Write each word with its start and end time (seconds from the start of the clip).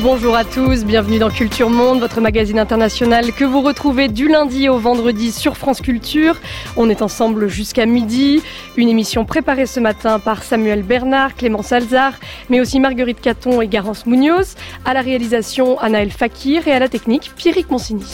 Bonjour 0.00 0.34
à 0.34 0.44
tous, 0.44 0.84
bienvenue 0.84 1.18
dans 1.18 1.30
Culture 1.30 1.68
Monde, 1.68 2.00
votre 2.00 2.20
magazine 2.20 2.58
international 2.58 3.32
que 3.32 3.44
vous 3.44 3.60
retrouvez 3.60 4.08
du 4.08 4.28
lundi 4.28 4.68
au 4.68 4.78
vendredi 4.78 5.32
sur 5.32 5.56
France 5.56 5.80
Culture. 5.80 6.36
On 6.76 6.88
est 6.88 7.02
ensemble 7.02 7.48
jusqu'à 7.48 7.84
midi, 7.84 8.42
une 8.76 8.88
émission 8.88 9.24
préparée 9.24 9.66
ce 9.66 9.80
matin 9.80 10.18
par 10.18 10.42
Samuel 10.42 10.82
Bernard, 10.82 11.34
Clément 11.34 11.62
Salzar, 11.62 12.14
mais 12.48 12.60
aussi 12.60 12.80
Marguerite 12.80 13.20
Caton 13.20 13.60
et 13.60 13.68
Garance 13.68 14.06
Munoz, 14.06 14.54
à 14.84 14.94
la 14.94 15.02
réalisation 15.02 15.78
Anaël 15.78 16.10
Fakir 16.10 16.66
et 16.68 16.72
à 16.72 16.78
la 16.78 16.88
technique 16.88 17.32
Pierrick 17.36 17.70
Monsigny. 17.70 18.06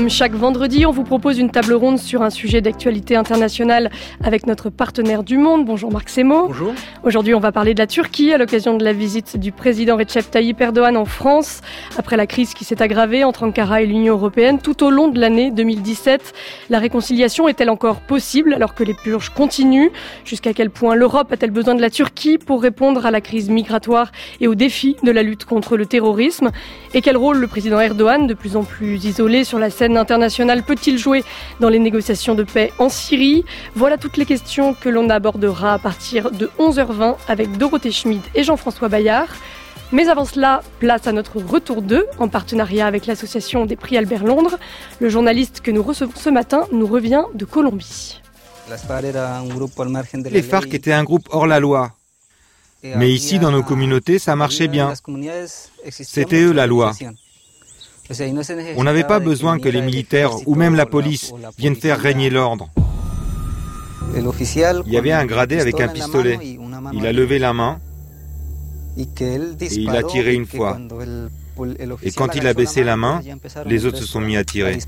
Comme 0.00 0.08
chaque 0.08 0.32
vendredi, 0.32 0.86
on 0.86 0.92
vous 0.92 1.02
propose 1.02 1.38
une 1.38 1.50
table 1.50 1.74
ronde 1.74 1.98
sur 1.98 2.22
un 2.22 2.30
sujet 2.30 2.62
d'actualité 2.62 3.16
internationale 3.16 3.90
avec 4.24 4.46
notre 4.46 4.70
partenaire 4.70 5.22
du 5.22 5.36
monde. 5.36 5.66
Bonjour 5.66 5.92
Marc 5.92 6.08
Semo. 6.08 6.46
Bonjour. 6.46 6.72
Aujourd'hui, 7.04 7.34
on 7.34 7.38
va 7.38 7.52
parler 7.52 7.74
de 7.74 7.80
la 7.80 7.86
Turquie 7.86 8.32
à 8.32 8.38
l'occasion 8.38 8.78
de 8.78 8.82
la 8.82 8.94
visite 8.94 9.36
du 9.36 9.52
président 9.52 9.98
Recep 9.98 10.30
Tayyip 10.30 10.58
Erdogan 10.58 10.96
en 10.96 11.04
France. 11.04 11.60
Après 11.98 12.16
la 12.16 12.26
crise 12.26 12.54
qui 12.54 12.64
s'est 12.64 12.80
aggravée 12.80 13.24
entre 13.24 13.42
Ankara 13.42 13.82
et 13.82 13.86
l'Union 13.86 14.14
européenne 14.14 14.58
tout 14.58 14.82
au 14.84 14.88
long 14.88 15.08
de 15.08 15.20
l'année 15.20 15.50
2017, 15.50 16.32
la 16.70 16.78
réconciliation 16.78 17.46
est-elle 17.46 17.68
encore 17.68 18.00
possible 18.00 18.54
alors 18.54 18.74
que 18.74 18.84
les 18.84 18.94
purges 18.94 19.28
continuent? 19.28 19.90
Jusqu'à 20.24 20.54
quel 20.54 20.70
point 20.70 20.94
l'Europe 20.94 21.30
a-t-elle 21.30 21.50
besoin 21.50 21.74
de 21.74 21.82
la 21.82 21.90
Turquie 21.90 22.38
pour 22.38 22.62
répondre 22.62 23.04
à 23.04 23.10
la 23.10 23.20
crise 23.20 23.50
migratoire 23.50 24.12
et 24.40 24.48
aux 24.48 24.54
défis 24.54 24.96
de 25.02 25.10
la 25.10 25.22
lutte 25.22 25.44
contre 25.44 25.76
le 25.76 25.84
terrorisme? 25.84 26.52
Et 26.94 27.02
quel 27.02 27.18
rôle 27.18 27.36
le 27.36 27.48
président 27.48 27.78
Erdogan, 27.80 28.26
de 28.26 28.32
plus 28.32 28.56
en 28.56 28.62
plus 28.62 29.04
isolé 29.04 29.44
sur 29.44 29.58
la 29.58 29.68
scène 29.68 29.89
internationale 29.96 30.62
peut-il 30.62 30.98
jouer 30.98 31.24
dans 31.60 31.68
les 31.68 31.78
négociations 31.78 32.34
de 32.34 32.44
paix 32.44 32.72
en 32.78 32.88
Syrie? 32.88 33.44
Voilà 33.74 33.96
toutes 33.96 34.16
les 34.16 34.26
questions 34.26 34.74
que 34.74 34.88
l'on 34.88 35.10
abordera 35.10 35.74
à 35.74 35.78
partir 35.78 36.30
de 36.30 36.50
11h20 36.58 37.16
avec 37.28 37.56
Dorothée 37.56 37.92
Schmid 37.92 38.22
et 38.34 38.44
Jean-François 38.44 38.88
Bayard. 38.88 39.28
Mais 39.92 40.08
avant 40.08 40.24
cela, 40.24 40.62
place 40.78 41.06
à 41.06 41.12
notre 41.12 41.38
retour 41.38 41.82
2 41.82 42.06
en 42.18 42.28
partenariat 42.28 42.86
avec 42.86 43.06
l'association 43.06 43.66
des 43.66 43.76
prix 43.76 43.96
Albert 43.96 44.24
Londres. 44.24 44.58
Le 45.00 45.08
journaliste 45.08 45.60
que 45.62 45.70
nous 45.70 45.82
recevons 45.82 46.12
ce 46.14 46.30
matin 46.30 46.66
nous 46.70 46.86
revient 46.86 47.24
de 47.34 47.44
Colombie. 47.44 48.20
Les 50.30 50.42
FARC 50.42 50.72
étaient 50.72 50.92
un 50.92 51.02
groupe 51.02 51.28
hors 51.30 51.46
la 51.48 51.58
loi. 51.58 51.92
Mais 52.82 53.10
ici, 53.10 53.38
dans 53.38 53.50
nos 53.50 53.62
communautés, 53.62 54.18
ça 54.18 54.36
marchait 54.36 54.68
bien. 54.68 54.92
C'était 55.90 56.42
eux 56.42 56.52
la 56.52 56.66
loi. 56.66 56.92
On 58.76 58.84
n'avait 58.84 59.04
pas 59.04 59.20
besoin 59.20 59.58
que 59.58 59.68
les 59.68 59.82
militaires 59.82 60.32
ou 60.46 60.54
même 60.54 60.74
la 60.74 60.86
police 60.86 61.32
viennent 61.58 61.76
faire 61.76 61.98
régner 61.98 62.30
l'ordre. 62.30 62.68
Il 64.16 64.92
y 64.92 64.96
avait 64.96 65.12
un 65.12 65.24
gradé 65.24 65.60
avec 65.60 65.80
un 65.80 65.88
pistolet. 65.88 66.38
Il 66.92 67.06
a 67.06 67.12
levé 67.12 67.38
la 67.38 67.52
main 67.52 67.78
et 68.98 69.06
il 69.70 69.90
a 69.90 70.02
tiré 70.02 70.34
une 70.34 70.46
fois. 70.46 70.78
Et 72.02 72.10
quand 72.10 72.34
il 72.34 72.46
a 72.46 72.54
baissé 72.54 72.82
la 72.82 72.96
main, 72.96 73.20
les 73.66 73.86
autres 73.86 73.98
se 73.98 74.06
sont 74.06 74.20
mis 74.20 74.36
à 74.36 74.44
tirer. 74.44 74.78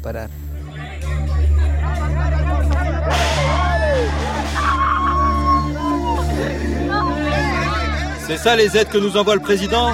C'est 8.26 8.38
ça 8.38 8.56
les 8.56 8.76
aides 8.76 8.88
que 8.88 8.98
nous 8.98 9.16
envoie 9.16 9.34
le 9.34 9.40
président? 9.40 9.92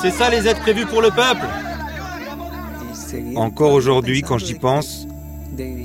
C'est 0.00 0.10
ça 0.10 0.30
les 0.30 0.48
aides 0.48 0.60
prévues 0.60 0.86
pour 0.86 1.02
le 1.02 1.10
peuple? 1.10 1.46
Encore 3.36 3.72
aujourd'hui, 3.72 4.22
quand 4.22 4.38
j'y 4.38 4.54
pense, 4.54 5.06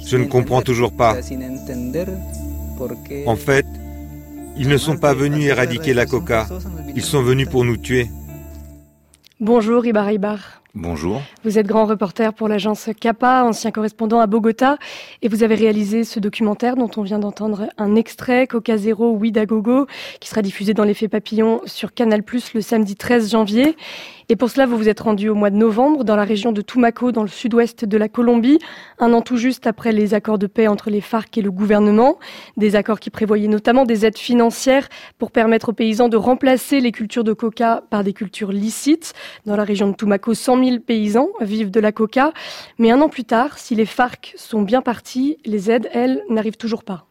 je 0.06 0.18
ne 0.18 0.26
comprends 0.26 0.62
toujours 0.62 0.92
pas. 0.92 1.16
En 3.26 3.36
fait, 3.36 3.66
ils 4.58 4.68
ne 4.68 4.78
sont 4.78 4.98
pas 4.98 5.14
venus 5.14 5.46
éradiquer 5.46 5.94
la 5.94 6.06
coca, 6.06 6.48
ils 6.96 7.04
sont 7.04 7.22
venus 7.22 7.50
pour 7.50 7.66
nous 7.66 7.78
tuer. 7.78 8.08
Bonjour 9.40 9.86
Ibar 9.86 10.12
Ibar. 10.12 10.58
Bonjour. 10.80 11.22
Vous 11.44 11.58
êtes 11.58 11.66
grand 11.66 11.86
reporter 11.86 12.34
pour 12.34 12.48
l'agence 12.48 12.90
CAPA, 13.00 13.44
ancien 13.44 13.72
correspondant 13.72 14.20
à 14.20 14.28
Bogota, 14.28 14.78
et 15.24 15.28
vous 15.28 15.42
avez 15.42 15.56
réalisé 15.56 16.04
ce 16.04 16.20
documentaire 16.20 16.76
dont 16.76 16.90
on 16.98 17.02
vient 17.02 17.18
d'entendre 17.18 17.68
un 17.80 17.96
extrait, 17.96 18.46
Coca 18.46 18.78
Zero 18.78 19.12
Ouidagogo, 19.12 19.88
qui 20.20 20.30
sera 20.30 20.44
diffusé 20.44 20.76
dans 20.76 20.84
l'effet 20.84 21.08
papillon 21.08 21.62
sur 21.66 21.96
Canal+, 21.96 22.24
le 22.54 22.62
samedi 22.62 22.96
13 22.96 23.32
janvier. 23.32 23.76
Et 24.30 24.36
pour 24.36 24.50
cela, 24.50 24.66
vous 24.66 24.78
vous 24.78 24.90
êtes 24.90 25.00
rendu 25.00 25.30
au 25.30 25.36
mois 25.36 25.50
de 25.50 25.56
novembre 25.56 26.04
dans 26.04 26.18
la 26.18 26.26
région 26.26 26.52
de 26.52 26.62
Tumaco, 26.62 27.14
dans 27.14 27.22
le 27.22 27.30
sud-ouest 27.30 27.86
de 27.86 27.98
la 27.98 28.10
Colombie, 28.10 28.60
un 29.00 29.14
an 29.14 29.22
tout 29.22 29.38
juste 29.38 29.68
après 29.68 29.94
les 29.94 30.14
accords 30.14 30.38
de 30.38 30.48
paix 30.48 30.68
entre 30.68 30.90
les 30.90 31.00
FARC 31.00 31.38
et 31.38 31.42
le 31.42 31.50
gouvernement, 31.50 32.20
des 32.58 32.76
accords 32.76 33.00
qui 33.00 33.10
prévoyaient 33.10 33.48
notamment 33.48 33.86
des 33.86 34.06
aides 34.06 34.18
financières 34.18 34.90
pour 35.18 35.32
permettre 35.32 35.70
aux 35.70 35.74
paysans 35.74 36.10
de 36.10 36.18
remplacer 36.18 36.82
les 36.82 36.92
cultures 36.92 37.24
de 37.24 37.32
coca 37.32 37.84
par 37.90 38.04
des 38.04 38.12
cultures 38.12 38.52
licites. 38.52 39.14
Dans 39.46 39.56
la 39.56 39.64
région 39.64 39.88
de 39.88 39.96
Tumaco, 39.96 40.34
100 40.34 40.62
000 40.62 40.80
paysans 40.82 41.30
vivent 41.40 41.72
de 41.72 41.80
la 41.80 41.94
coca. 41.94 42.34
Mais 42.80 42.92
un 42.92 43.00
an 43.00 43.08
plus 43.08 43.24
tard, 43.24 43.58
si 43.58 43.76
les 43.76 43.86
FARC 43.86 44.34
sont 44.36 44.62
bien 44.62 44.82
partis, 44.82 45.38
les 45.46 45.72
aides, 45.72 45.90
elles, 45.94 46.22
n'arrivent 46.30 46.58
toujours 46.58 46.84
pas. 46.84 47.07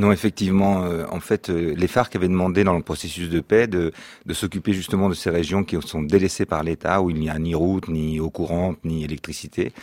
Non, 0.00 0.12
effectivement, 0.12 0.82
euh, 0.84 1.04
en 1.10 1.20
fait, 1.20 1.50
euh, 1.50 1.74
les 1.76 1.86
FARC 1.86 2.16
avaient 2.16 2.26
demandé 2.26 2.64
dans 2.64 2.74
le 2.74 2.82
processus 2.82 3.28
de 3.28 3.40
paix 3.40 3.66
de, 3.66 3.92
s'occuper 4.32 4.72
justement 4.72 5.10
de 5.10 5.14
ces 5.14 5.28
régions 5.28 5.62
qui 5.62 5.76
sont 5.82 6.00
délaissées 6.00 6.46
par 6.46 6.62
l'État, 6.62 7.02
où 7.02 7.10
il 7.10 7.16
n'y 7.16 7.28
a 7.28 7.38
ni 7.38 7.54
route, 7.54 7.86
ni 7.88 8.18
eau 8.18 8.30
courante, 8.30 8.78
ni 8.82 9.04
électricité, 9.04 9.74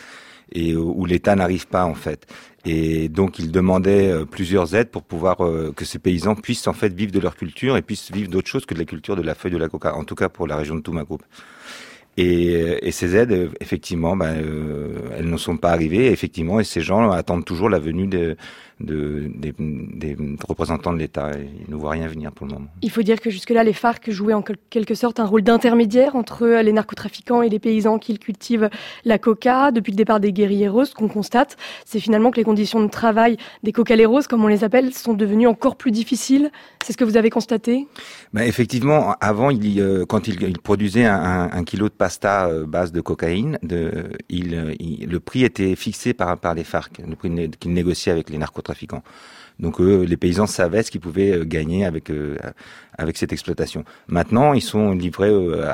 et 0.50 0.74
où 0.74 1.06
l'État 1.06 1.36
n'arrive 1.36 1.68
pas 1.68 1.84
en 1.84 1.94
fait. 1.94 2.26
Et 2.64 3.08
donc, 3.08 3.38
ils 3.38 3.52
demandaient 3.52 4.10
euh, 4.10 4.24
plusieurs 4.24 4.74
aides 4.74 4.90
pour 4.90 5.04
pouvoir 5.04 5.36
que 5.76 5.84
ces 5.84 6.00
paysans 6.00 6.34
puissent 6.34 6.66
en 6.66 6.72
fait 6.72 6.92
vivre 6.92 7.12
de 7.12 7.20
leur 7.20 7.36
culture 7.36 7.76
et 7.76 7.82
puissent 7.82 8.10
vivre 8.10 8.28
d'autre 8.28 8.48
chose 8.48 8.66
que 8.66 8.74
de 8.74 8.80
la 8.80 8.86
culture 8.86 9.14
de 9.14 9.22
la 9.22 9.36
feuille 9.36 9.52
de 9.52 9.56
la 9.56 9.68
coca, 9.68 9.94
en 9.94 10.02
tout 10.02 10.16
cas 10.16 10.28
pour 10.28 10.48
la 10.48 10.56
région 10.56 10.74
de 10.74 10.80
Tumaco. 10.80 11.20
Et, 12.16 12.88
et, 12.88 12.90
ces 12.90 13.14
aides, 13.14 13.52
effectivement, 13.60 14.16
ben, 14.16 14.34
elles 15.16 15.30
ne 15.30 15.36
sont 15.36 15.56
pas 15.56 15.70
arrivées. 15.70 16.10
Effectivement, 16.10 16.58
et 16.58 16.64
ces 16.64 16.80
gens 16.80 17.12
attendent 17.12 17.44
toujours 17.44 17.70
la 17.70 17.78
venue 17.78 18.08
de, 18.08 18.36
de, 18.80 19.30
des, 19.34 19.52
des, 19.58 20.16
représentants 20.46 20.92
de 20.92 20.98
l'État. 20.98 21.30
Ils 21.36 21.70
ne 21.70 21.76
voient 21.76 21.90
rien 21.90 22.06
venir 22.06 22.32
pour 22.32 22.46
le 22.46 22.54
moment. 22.54 22.68
Il 22.82 22.90
faut 22.90 23.02
dire 23.02 23.20
que 23.20 23.30
jusque-là, 23.30 23.64
les 23.64 23.72
FARC 23.72 24.10
jouaient 24.10 24.34
en 24.34 24.42
quelque 24.42 24.94
sorte 24.94 25.20
un 25.20 25.24
rôle 25.24 25.42
d'intermédiaire 25.42 26.16
entre 26.16 26.46
les 26.46 26.72
narcotrafiquants 26.72 27.42
et 27.42 27.48
les 27.48 27.58
paysans 27.58 27.98
qui 27.98 28.18
cultivent 28.18 28.70
la 29.04 29.18
coca. 29.18 29.72
Depuis 29.72 29.92
le 29.92 29.96
départ 29.96 30.20
des 30.20 30.32
guerrilleros, 30.32 30.84
ce 30.84 30.94
qu'on 30.94 31.08
constate, 31.08 31.56
c'est 31.84 32.00
finalement 32.00 32.30
que 32.30 32.36
les 32.36 32.44
conditions 32.44 32.82
de 32.82 32.88
travail 32.88 33.36
des 33.62 33.72
cocaleros, 33.72 34.22
comme 34.28 34.44
on 34.44 34.48
les 34.48 34.64
appelle, 34.64 34.94
sont 34.94 35.14
devenues 35.14 35.48
encore 35.48 35.76
plus 35.76 35.90
difficiles. 35.90 36.50
C'est 36.84 36.92
ce 36.92 36.96
que 36.96 37.04
vous 37.04 37.16
avez 37.16 37.30
constaté? 37.30 37.86
Ben 38.32 38.42
Effectivement, 38.42 39.14
avant, 39.20 39.50
il, 39.50 39.80
euh, 39.80 40.04
quand 40.06 40.28
il, 40.28 40.40
il 40.42 40.58
produisait 40.58 41.04
un, 41.04 41.50
un, 41.52 41.64
kilo 41.64 41.88
de 41.88 41.94
pasta 41.94 42.46
euh, 42.46 42.64
base 42.66 42.92
de 42.92 43.00
cocaïne, 43.00 43.58
de, 43.62 44.04
il, 44.28 45.06
le 45.08 45.20
prix 45.20 45.44
était 45.44 45.74
fixé 45.74 46.14
par, 46.14 46.38
par 46.38 46.54
les 46.54 46.64
FARC, 46.64 47.02
le 47.06 47.16
prix 47.16 47.50
qu'il 47.58 47.72
négociait 47.72 48.12
avec 48.12 48.30
les 48.30 48.38
narcotrafiquants 48.38 48.67
trafiquants. 48.68 49.02
Donc 49.60 49.80
les 49.80 50.16
paysans 50.16 50.46
savaient 50.46 50.82
ce 50.82 50.90
qu'ils 50.90 51.00
pouvaient 51.00 51.32
euh, 51.32 51.44
gagner 51.44 51.84
avec 51.84 52.10
euh, 52.10 52.36
avec 52.96 53.16
cette 53.16 53.32
exploitation. 53.32 53.84
Maintenant, 54.08 54.54
ils 54.54 54.60
sont 54.60 54.90
livrés 54.92 55.30
euh, 55.30 55.64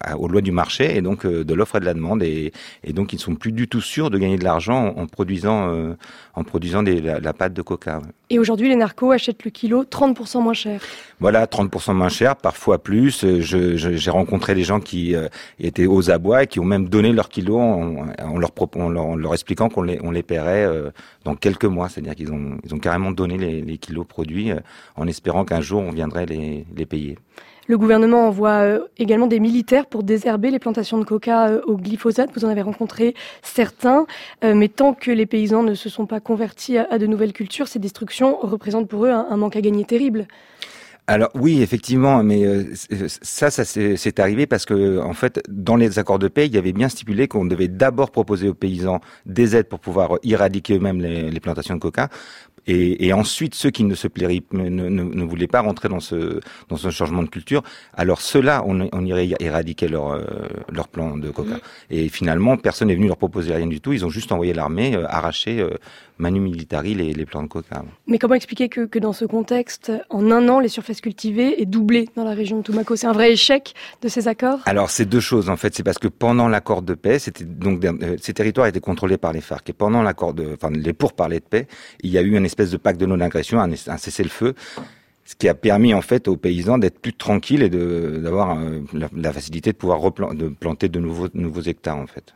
à, 0.00 0.16
aux 0.16 0.26
lois 0.26 0.40
du 0.40 0.52
marché 0.52 0.96
et 0.96 1.02
donc 1.02 1.26
de 1.26 1.54
l'offre 1.54 1.76
et 1.76 1.80
de 1.80 1.84
la 1.84 1.92
demande 1.92 2.22
et, 2.22 2.52
et, 2.82 2.94
donc 2.94 3.12
ils 3.12 3.16
ne 3.16 3.20
sont 3.20 3.34
plus 3.34 3.52
du 3.52 3.68
tout 3.68 3.82
sûrs 3.82 4.08
de 4.10 4.16
gagner 4.16 4.38
de 4.38 4.44
l'argent 4.44 4.94
en, 4.96 5.06
produisant 5.06 5.94
en 6.34 6.44
produisant 6.44 6.82
des, 6.82 7.00
la, 7.00 7.32
pâte 7.34 7.52
de 7.52 7.60
coca. 7.60 8.00
Et 8.30 8.38
aujourd'hui, 8.38 8.68
les 8.68 8.76
narcos 8.76 9.12
achètent 9.12 9.44
le 9.44 9.50
kilo 9.50 9.84
30% 9.84 10.42
moins 10.42 10.54
cher. 10.54 10.80
Voilà, 11.20 11.46
30% 11.46 11.92
moins 11.92 12.08
cher, 12.08 12.36
parfois 12.36 12.82
plus. 12.82 13.24
J'ai 13.40 13.76
je, 13.76 14.10
rencontré 14.10 14.54
des 14.54 14.64
gens 14.64 14.80
qui 14.80 15.14
étaient 15.60 15.86
aux 15.86 16.10
abois 16.10 16.44
et 16.44 16.46
qui 16.46 16.58
ont 16.58 16.64
même 16.64 16.88
donné 16.88 17.12
leur 17.12 17.28
kilo 17.28 17.58
en, 17.58 18.08
en, 18.18 18.38
leur, 18.38 18.50
en, 18.76 18.88
leur, 18.88 19.04
en 19.04 19.16
leur, 19.16 19.34
expliquant 19.34 19.68
qu'on 19.68 19.82
les, 19.82 20.00
on 20.02 20.10
les 20.10 20.22
paierait 20.22 20.66
dans 21.24 21.34
quelques 21.34 21.66
mois. 21.66 21.88
C'est-à-dire 21.90 22.14
qu'ils 22.14 22.32
ont, 22.32 22.58
ils 22.64 22.74
ont 22.74 22.78
carrément 22.78 23.05
donner 23.10 23.38
les, 23.38 23.78
kilos 23.78 24.06
produits 24.06 24.50
euh, 24.50 24.60
en 24.96 25.06
espérant 25.06 25.44
qu'un 25.44 25.60
jour 25.60 25.82
on 25.82 25.90
viendrait 25.90 26.26
les, 26.26 26.86
payer. 26.86 27.18
Le 27.68 27.76
gouvernement 27.78 28.28
envoie 28.28 28.62
euh, 28.62 28.80
également 28.96 29.26
des 29.26 29.40
militaires 29.40 29.86
pour 29.86 30.04
désherber 30.04 30.50
les 30.50 30.58
plantations 30.58 30.98
de 30.98 31.04
coca 31.04 31.48
euh, 31.48 31.60
au 31.66 31.76
glyphosate. 31.76 32.30
Vous 32.34 32.44
en 32.44 32.48
avez 32.48 32.62
rencontré 32.62 33.14
certains, 33.42 34.06
mais 34.42 34.68
tant 34.68 34.94
que 34.94 35.10
les 35.10 35.26
paysans 35.26 35.62
ne 35.62 35.74
se 35.74 35.88
sont 35.88 36.06
pas 36.06 36.20
convertis 36.20 36.78
à, 36.78 36.98
de 36.98 37.06
nouvelles 37.06 37.32
cultures, 37.32 37.68
ces 37.68 37.78
destructions 37.78 38.38
représentent 38.40 38.88
pour 38.88 39.06
eux 39.06 39.10
un 39.10 39.36
manque 39.36 39.56
à 39.56 39.60
gagner 39.60 39.84
terrible. 39.84 40.28
Alors 41.08 41.30
oui, 41.34 41.62
effectivement, 41.62 42.24
mais 42.24 42.44
euh, 42.44 42.64
ça, 43.22 43.50
ça 43.50 43.64
c'est 43.64 44.18
arrivé 44.18 44.46
parce 44.48 44.64
que 44.64 44.98
en 44.98 45.12
fait, 45.12 45.40
dans 45.48 45.76
les 45.76 46.00
accords 46.00 46.18
de 46.18 46.26
paix, 46.26 46.46
il 46.46 46.54
y 46.54 46.58
avait 46.58 46.72
bien 46.72 46.88
stipulé 46.88 47.28
qu'on 47.28 47.44
devait 47.44 47.68
d'abord 47.68 48.10
proposer 48.10 48.48
aux 48.48 48.54
paysans 48.54 49.00
des 49.24 49.54
aides 49.54 49.68
pour 49.68 49.78
pouvoir 49.78 50.18
éradiquer 50.24 50.74
eux-mêmes 50.74 51.00
les, 51.00 51.38
plantations 51.38 51.76
de 51.76 51.80
coca. 51.80 52.08
Et, 52.66 53.06
et 53.06 53.12
ensuite, 53.12 53.54
ceux 53.54 53.70
qui 53.70 53.84
ne 53.84 53.94
se 53.94 54.08
plairaient, 54.08 54.42
ne, 54.52 54.68
ne, 54.68 54.88
ne, 54.88 55.24
voulaient 55.24 55.46
pas 55.46 55.60
rentrer 55.60 55.88
dans 55.88 56.00
ce, 56.00 56.40
dans 56.68 56.76
ce 56.76 56.90
changement 56.90 57.22
de 57.22 57.28
culture, 57.28 57.62
alors 57.94 58.20
ceux-là, 58.20 58.64
on, 58.66 58.88
on 58.92 59.04
irait 59.04 59.28
éradiquer 59.38 59.88
leur, 59.88 60.12
euh, 60.12 60.24
leur 60.72 60.88
plan 60.88 61.16
de 61.16 61.30
coca. 61.30 61.58
Et 61.90 62.08
finalement, 62.08 62.56
personne 62.56 62.88
n'est 62.88 62.94
venu 62.94 63.06
leur 63.06 63.18
proposer 63.18 63.54
rien 63.54 63.66
du 63.66 63.80
tout. 63.80 63.92
Ils 63.92 64.04
ont 64.04 64.10
juste 64.10 64.32
envoyé 64.32 64.52
l'armée 64.52 64.96
euh, 64.96 65.04
arracher 65.08 65.60
euh, 65.60 65.70
manu 66.18 66.40
militari 66.40 66.94
les, 66.94 67.12
les 67.12 67.26
plants 67.26 67.42
de 67.42 67.48
coca. 67.48 67.84
Mais 68.06 68.18
comment 68.18 68.34
expliquer 68.34 68.68
que, 68.68 68.86
que, 68.86 68.98
dans 68.98 69.12
ce 69.12 69.24
contexte, 69.26 69.92
en 70.10 70.30
un 70.30 70.48
an, 70.48 70.58
les 70.58 70.68
surfaces 70.68 71.00
cultivées 71.00 71.60
aient 71.60 71.66
doublé 71.66 72.08
dans 72.16 72.24
la 72.24 72.34
région 72.34 72.58
de 72.58 72.62
Tumaco 72.62 72.96
C'est 72.96 73.06
un 73.06 73.12
vrai 73.12 73.32
échec 73.32 73.74
de 74.02 74.08
ces 74.08 74.26
accords? 74.26 74.60
Alors, 74.64 74.90
c'est 74.90 75.04
deux 75.04 75.20
choses 75.20 75.50
en 75.50 75.56
fait. 75.56 75.74
C'est 75.74 75.82
parce 75.82 75.98
que 75.98 76.08
pendant 76.08 76.48
l'accord 76.48 76.82
de 76.82 76.94
paix, 76.94 77.18
c'était 77.18 77.44
donc 77.44 77.84
ces 78.20 78.32
territoires 78.32 78.66
étaient 78.66 78.80
contrôlés 78.80 79.18
par 79.18 79.32
les 79.32 79.40
FARC. 79.40 79.68
Et 79.68 79.72
pendant 79.72 80.02
l'accord 80.02 80.32
de, 80.32 80.54
enfin, 80.54 80.70
les 80.70 80.92
pourparlers 80.94 81.40
de 81.40 81.44
paix, 81.44 81.68
il 82.02 82.10
y 82.10 82.18
a 82.18 82.22
eu 82.22 82.34
espèce 82.46 82.55
de 82.56 82.76
pacte 82.76 83.00
de 83.00 83.06
non-agression, 83.06 83.60
un, 83.60 83.96
cessez-le-feu 83.96 84.54
ce 85.26 85.34
qui 85.34 85.48
a 85.48 85.54
permis 85.54 85.92
en 85.92 86.02
fait 86.02 86.28
aux 86.28 86.36
paysans 86.36 86.78
d'être 86.78 87.00
plus 87.00 87.12
tranquilles 87.12 87.62
et 87.62 87.68
d'avoir 87.68 88.58
euh, 88.58 88.80
la, 88.92 89.32
facilité 89.32 89.72
de 89.72 89.76
pouvoir 89.76 90.00
planter 90.12 90.88
de 90.88 91.00
nouveaux, 91.00 91.28
nouveaux 91.34 91.62
hectares 91.62 91.96
en 91.96 92.06
fait. 92.06 92.32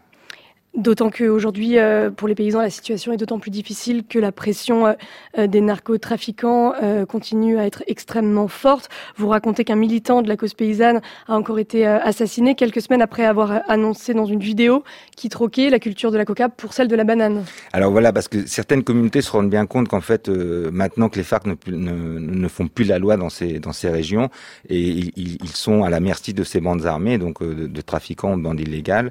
D'autant 0.76 1.10
qu'aujourd'hui, 1.10 1.78
euh, 1.78 2.10
pour 2.10 2.28
les 2.28 2.36
paysans, 2.36 2.60
la 2.60 2.70
situation 2.70 3.12
est 3.12 3.16
d'autant 3.16 3.40
plus 3.40 3.50
difficile 3.50 4.04
que 4.08 4.20
la 4.20 4.30
pression 4.30 4.86
euh, 4.86 5.46
des 5.48 5.60
narcotrafiquants 5.60 6.74
euh, 6.80 7.04
continue 7.06 7.58
à 7.58 7.66
être 7.66 7.82
extrêmement 7.88 8.46
forte. 8.46 8.88
Vous 9.16 9.26
racontez 9.28 9.64
qu'un 9.64 9.74
militant 9.74 10.22
de 10.22 10.28
la 10.28 10.36
cause 10.36 10.54
paysanne 10.54 11.00
a 11.26 11.34
encore 11.34 11.58
été 11.58 11.84
assassiné 11.84 12.54
quelques 12.54 12.82
semaines 12.82 13.02
après 13.02 13.24
avoir 13.24 13.62
annoncé 13.68 14.14
dans 14.14 14.26
une 14.26 14.38
vidéo 14.38 14.84
qu'il 15.16 15.30
troquait 15.30 15.70
la 15.70 15.80
culture 15.80 16.12
de 16.12 16.16
la 16.16 16.24
coca 16.24 16.48
pour 16.48 16.72
celle 16.72 16.86
de 16.86 16.94
la 16.94 17.02
banane. 17.02 17.44
Alors 17.72 17.90
voilà, 17.90 18.12
parce 18.12 18.28
que 18.28 18.46
certaines 18.46 18.84
communautés 18.84 19.22
se 19.22 19.32
rendent 19.32 19.50
bien 19.50 19.66
compte 19.66 19.88
qu'en 19.88 20.00
fait, 20.00 20.28
maintenant 20.28 21.08
que 21.08 21.16
les 21.16 21.24
FARC 21.24 21.46
ne, 21.66 22.48
font 22.48 22.68
plus 22.68 22.84
la 22.84 23.00
loi 23.00 23.16
dans 23.16 23.28
ces, 23.28 23.58
dans 23.58 23.72
ces 23.72 23.88
régions, 23.88 24.30
et 24.68 24.80
ils, 24.80 25.12
ils 25.16 25.48
sont 25.48 25.82
à 25.82 25.90
la 25.90 25.98
merci 25.98 26.32
de 26.32 26.44
ces 26.44 26.60
bandes 26.60 26.86
armées, 26.86 27.18
donc 27.18 27.42
de, 27.42 27.66
de 27.66 27.80
trafiquants, 27.80 28.36
de 28.36 28.42
bandes 28.42 28.60
illégales, 28.60 29.10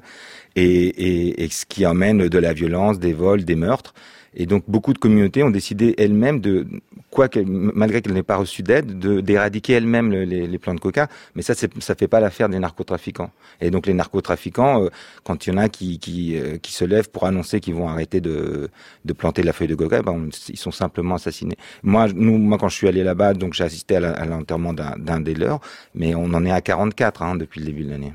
et, 0.56 0.62
et, 0.62 1.44
et, 1.44 1.48
ce 1.48 1.66
qui 1.66 1.84
amène 1.84 2.28
de 2.28 2.38
la 2.38 2.52
violence, 2.52 2.98
des 2.98 3.12
vols, 3.12 3.44
des 3.44 3.56
meurtres. 3.56 3.94
Et 4.34 4.46
donc 4.46 4.62
beaucoup 4.68 4.92
de 4.92 4.98
communautés 4.98 5.42
ont 5.42 5.50
décidé 5.50 5.94
elles-mêmes 5.98 6.40
de, 6.40 6.64
quoi 7.10 7.28
malgré 7.44 8.00
qu'elles 8.00 8.12
n'aient 8.12 8.22
pas 8.22 8.36
reçu 8.36 8.62
d'aide, 8.62 8.98
d'éradiquer 8.98 9.74
elles-mêmes 9.74 10.12
les, 10.12 10.46
les, 10.46 10.58
plants 10.58 10.74
de 10.74 10.80
coca. 10.80 11.08
Mais 11.34 11.42
ça, 11.42 11.54
ça 11.54 11.94
fait 11.94 12.08
pas 12.08 12.20
l'affaire 12.20 12.48
des 12.48 12.58
narcotrafiquants. 12.58 13.30
Et 13.60 13.70
donc 13.70 13.86
les 13.86 13.94
narcotrafiquants, 13.94 14.84
euh, 14.84 14.88
quand 15.24 15.46
il 15.46 15.50
y 15.50 15.52
en 15.52 15.56
a 15.56 15.68
qui 15.68 15.98
qui, 15.98 16.38
euh, 16.38 16.58
qui 16.58 16.72
se 16.72 16.84
lèvent 16.84 17.10
pour 17.10 17.26
annoncer 17.26 17.60
qu'ils 17.60 17.74
vont 17.74 17.88
arrêter 17.88 18.20
de, 18.20 18.70
de 19.04 19.12
planter 19.12 19.42
la 19.42 19.52
feuille 19.52 19.68
de 19.68 19.74
coca, 19.74 20.02
ben, 20.02 20.28
ils 20.48 20.58
sont 20.58 20.70
simplement 20.70 21.16
assassinés. 21.16 21.56
Moi, 21.82 22.08
nous, 22.14 22.38
moi 22.38 22.58
quand 22.58 22.68
je 22.68 22.76
suis 22.76 22.88
allé 22.88 23.02
là-bas, 23.02 23.34
donc 23.34 23.54
j'ai 23.54 23.64
assisté 23.64 23.96
à 23.96 24.24
l'enterrement 24.26 24.72
d'un 24.72 25.20
des 25.20 25.34
leurs, 25.34 25.60
mais 25.94 26.14
on 26.14 26.32
en 26.34 26.44
est 26.44 26.52
à 26.52 26.60
44 26.60 27.22
hein, 27.22 27.34
depuis 27.34 27.60
le 27.60 27.66
début 27.66 27.84
de 27.84 27.90
l'année. 27.90 28.12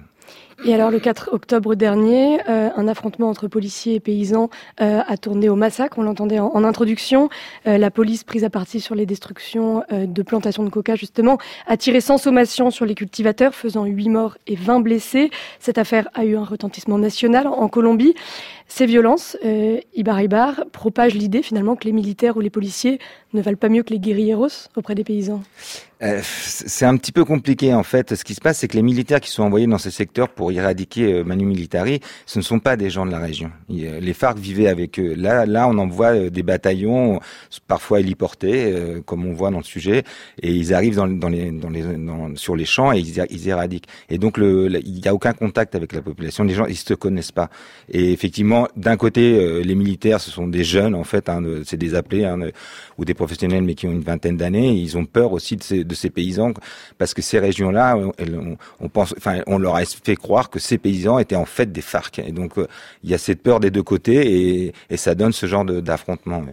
Et 0.64 0.74
alors, 0.74 0.90
le 0.90 1.00
4 1.00 1.30
octobre 1.34 1.76
dernier, 1.76 2.40
euh, 2.48 2.70
un 2.76 2.88
affrontement 2.88 3.30
entre 3.30 3.48
policiers 3.48 3.96
et 3.96 4.00
paysans 4.00 4.50
euh, 4.80 5.02
a 5.06 5.18
tourné 5.18 5.50
au 5.50 5.56
massacre. 5.56 6.00
On 6.00 6.04
l'entendait 6.04 6.40
en, 6.40 6.64
introduction. 6.64 7.30
Euh, 7.68 7.78
la 7.78 7.92
police, 7.92 8.24
prise 8.24 8.46
à 8.46 8.50
partie 8.50 8.80
sur 8.80 8.96
les 8.96 9.06
destructions 9.06 9.84
de 9.92 10.22
plantations 10.24 10.64
de 10.64 10.70
coca, 10.70 10.96
justement, 10.96 11.38
a 11.68 11.76
tiré 11.78 12.00
sans 12.00 12.18
sommation 12.18 12.72
sur 12.72 12.86
les 12.86 12.96
cultivateurs, 12.96 13.54
faisant 13.54 13.86
8 13.86 14.10
morts 14.10 14.38
et 14.48 14.56
20 14.56 14.80
blessés. 14.80 15.30
Cette 15.60 15.78
affaire 15.78 16.08
a 16.14 16.24
eu 16.26 16.38
un 16.38 16.46
retentissement 16.46 16.98
national 16.98 17.48
en 17.48 17.68
Colombie. 17.68 18.16
Ces 18.68 18.86
violences, 18.86 19.38
euh, 19.46 19.80
Ibar 19.94 20.22
Ibar, 20.22 20.66
propagent 20.72 21.14
l'idée 21.14 21.44
finalement 21.44 21.76
que 21.76 21.86
les 21.86 21.92
militaires 21.92 22.36
ou 22.36 22.42
les 22.42 22.50
policiers 22.50 23.00
ne 23.34 23.42
valent 23.42 23.58
pas 23.58 23.70
mieux 23.70 23.84
que 23.84 23.92
les 23.92 24.00
guérilleros 24.00 24.70
auprès 24.76 24.96
des 24.96 25.04
paysans. 25.04 25.44
Euh, 26.02 26.20
c'est 26.24 26.86
un 26.86 26.98
petit 26.98 27.14
peu 27.14 27.24
compliqué 27.24 27.74
en 27.74 27.84
fait. 27.84 28.16
Ce 28.16 28.24
qui 28.24 28.34
se 28.34 28.42
passe, 28.42 28.60
c'est 28.60 28.68
que 28.68 28.76
les 28.76 28.84
militaires 28.84 29.22
qui 29.22 29.30
sont 29.30 29.44
envoyés 29.44 29.68
dans 29.68 29.78
ces 29.78 29.92
secteurs 29.92 30.30
pour 30.30 30.52
éradiquer 30.52 31.14
euh, 31.14 31.24
Manu 31.24 31.46
Militari, 31.46 32.02
ce 32.26 32.40
ne 32.40 32.44
sont 32.44 32.60
pas 32.60 32.76
des 32.76 32.90
gens 32.90 33.06
de 33.06 33.12
la 33.12 33.20
région. 33.20 33.50
Les 33.70 34.14
FARC 34.14 34.38
vivaient 34.38 34.68
avec 34.68 35.00
eux. 35.00 35.14
Là, 35.16 35.46
là, 35.46 35.68
on 35.70 35.78
envoie 35.78 36.14
euh, 36.14 36.30
des 36.30 36.44
bataillons, 36.44 37.20
parfois 37.68 38.02
héliportés, 38.02 38.74
euh, 38.74 39.02
comme 39.02 39.26
on 39.26 39.34
voit 39.34 39.52
dans 39.52 39.60
le 39.60 39.64
sujet, 39.64 40.04
et 40.42 40.52
ils 40.52 40.74
arrivent 40.74 41.02
sur 42.36 42.56
les 42.56 42.66
champs 42.66 42.92
et 42.92 43.00
ils, 43.00 43.26
ils 43.30 43.48
éradiquent. 43.48 43.88
Et 44.10 44.18
donc, 44.18 44.36
il 44.38 45.02
n'y 45.02 45.08
a 45.08 45.14
aucun 45.14 45.34
contact 45.34 45.76
avec 45.76 45.94
la 45.94 46.02
population. 46.02 46.44
Les 46.44 46.54
gens, 46.54 46.66
ils 46.66 46.76
se 46.76 46.94
connaissent 46.94 47.32
pas. 47.32 47.50
Et 47.90 48.12
effectivement, 48.12 48.55
d'un 48.76 48.98
côté, 48.98 49.64
les 49.64 49.76
militaires, 49.76 50.20
ce 50.22 50.32
sont 50.32 50.48
des 50.48 50.64
jeunes 50.64 50.96
en 50.96 51.04
fait, 51.04 51.30
hein, 51.30 51.42
c'est 51.64 51.78
des 51.78 51.96
appelés 51.96 52.26
hein, 52.26 52.38
ou 52.98 53.06
des 53.06 53.14
professionnels, 53.14 53.64
mais 53.64 53.76
qui 53.76 53.88
ont 53.88 53.92
une 53.92 54.02
vingtaine 54.02 54.38
d'années. 54.38 54.74
Ils 54.74 54.98
ont 54.98 55.06
peur 55.06 55.32
aussi 55.34 55.56
de 55.56 55.64
ces, 55.64 55.84
de 55.84 55.96
ces 55.96 56.10
paysans 56.10 56.54
parce 56.98 57.14
que 57.14 57.22
ces 57.22 57.40
régions-là, 57.40 57.98
on, 57.98 58.58
on, 58.80 58.90
pense, 58.90 59.14
enfin, 59.18 59.42
on 59.48 59.58
leur 59.58 59.76
a 59.76 59.86
fait 59.86 60.16
croire 60.16 60.50
que 60.50 60.60
ces 60.60 60.78
paysans 60.78 61.20
étaient 61.20 61.36
en 61.36 61.46
fait 61.46 61.72
des 61.72 61.82
FARC. 61.82 62.20
Et 62.20 62.32
donc, 62.32 62.58
euh, 62.58 62.68
il 63.04 63.10
y 63.10 63.14
a 63.14 63.18
cette 63.18 63.42
peur 63.42 63.60
des 63.60 63.72
deux 63.72 63.84
côtés 63.84 64.66
et, 64.66 64.74
et 64.90 64.98
ça 64.98 65.16
donne 65.16 65.32
ce 65.32 65.46
genre 65.46 65.66
d'affrontement. 65.66 66.44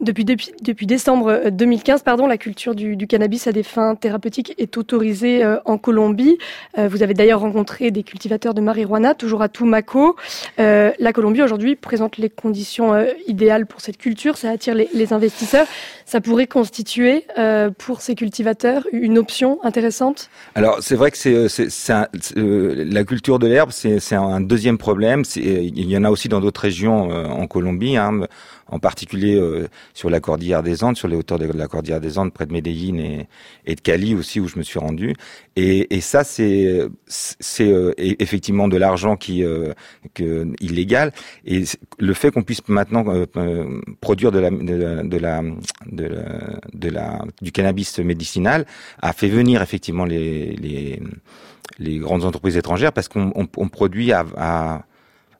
Depuis, 0.00 0.24
depuis, 0.24 0.52
depuis, 0.62 0.86
décembre 0.86 1.50
2015, 1.50 2.00
euh, 2.00 2.04
pardon, 2.04 2.28
la 2.28 2.38
culture 2.38 2.76
du, 2.76 2.94
du, 2.94 3.08
cannabis 3.08 3.48
à 3.48 3.52
des 3.52 3.64
fins 3.64 3.96
thérapeutiques 3.96 4.54
est 4.56 4.76
autorisée 4.76 5.42
euh, 5.42 5.58
en 5.64 5.76
Colombie. 5.76 6.38
Euh, 6.78 6.86
vous 6.86 7.02
avez 7.02 7.14
d'ailleurs 7.14 7.40
rencontré 7.40 7.90
des 7.90 8.04
cultivateurs 8.04 8.54
de 8.54 8.60
marijuana, 8.60 9.14
toujours 9.14 9.42
à 9.42 9.48
Tumaco. 9.48 10.14
Euh, 10.60 10.92
la 11.00 11.12
Colombie 11.12 11.42
aujourd'hui 11.42 11.74
présente 11.74 12.16
les 12.16 12.30
conditions 12.30 12.94
euh, 12.94 13.06
idéales 13.26 13.66
pour 13.66 13.80
cette 13.80 13.98
culture, 13.98 14.36
ça 14.36 14.50
attire 14.50 14.76
les, 14.76 14.88
les 14.94 15.12
investisseurs. 15.12 15.66
Ça 16.06 16.20
pourrait 16.20 16.46
constituer 16.46 17.24
euh, 17.36 17.70
pour 17.76 18.00
ces 18.00 18.14
cultivateurs 18.14 18.86
une 18.92 19.18
option 19.18 19.58
intéressante? 19.64 20.30
Alors 20.54 20.78
c'est 20.80 20.94
vrai 20.94 21.10
que 21.10 21.18
c'est 21.48 21.92
la 22.36 23.04
culture 23.04 23.40
de 23.40 23.48
l'herbe, 23.48 23.70
c'est 23.72 24.14
un 24.14 24.40
deuxième 24.40 24.78
problème. 24.78 25.24
Il 25.34 25.90
y 25.90 25.96
en 25.96 26.04
a 26.04 26.10
aussi 26.10 26.28
dans 26.28 26.40
d'autres 26.40 26.60
régions 26.60 27.10
en 27.10 27.46
Colombie. 27.48 27.96
Hein 27.96 28.20
en 28.68 28.78
particulier 28.78 29.36
euh, 29.36 29.68
sur 29.94 30.10
la 30.10 30.20
cordillère 30.20 30.62
des 30.62 30.84
Andes, 30.84 30.96
sur 30.96 31.08
les 31.08 31.16
hauteurs 31.16 31.38
de 31.38 31.46
la 31.46 31.68
cordillère 31.68 32.00
des 32.00 32.18
Andes, 32.18 32.32
près 32.32 32.46
de 32.46 32.52
Medellín 32.52 32.98
et, 32.98 33.28
et 33.66 33.74
de 33.74 33.80
Cali 33.80 34.14
aussi, 34.14 34.40
où 34.40 34.48
je 34.48 34.58
me 34.58 34.62
suis 34.62 34.78
rendu. 34.78 35.14
Et, 35.56 35.96
et 35.96 36.00
ça, 36.00 36.24
c'est 36.24 36.86
c'est 37.06 37.68
euh, 37.68 37.92
effectivement 37.98 38.68
de 38.68 38.76
l'argent 38.76 39.16
qui 39.16 39.44
euh, 39.44 39.72
que, 40.14 40.46
illégal. 40.60 41.12
Et 41.44 41.64
le 41.98 42.14
fait 42.14 42.30
qu'on 42.30 42.42
puisse 42.42 42.66
maintenant 42.68 43.04
euh, 43.08 43.26
euh, 43.36 43.80
produire 44.00 44.32
de 44.32 44.38
la 44.38 44.50
de 44.50 45.08
de 45.08 45.16
la 45.16 45.42
de 45.86 46.04
la, 46.04 46.22
de 46.72 46.88
la 46.88 47.24
du 47.42 47.52
cannabis 47.52 47.98
médicinal 47.98 48.66
a 49.00 49.12
fait 49.12 49.28
venir 49.28 49.62
effectivement 49.62 50.04
les 50.04 50.54
les 50.56 51.02
les 51.78 51.98
grandes 51.98 52.24
entreprises 52.24 52.56
étrangères 52.56 52.92
parce 52.92 53.08
qu'on 53.08 53.32
on, 53.34 53.46
on 53.56 53.68
produit 53.68 54.12
à, 54.12 54.24
à 54.36 54.84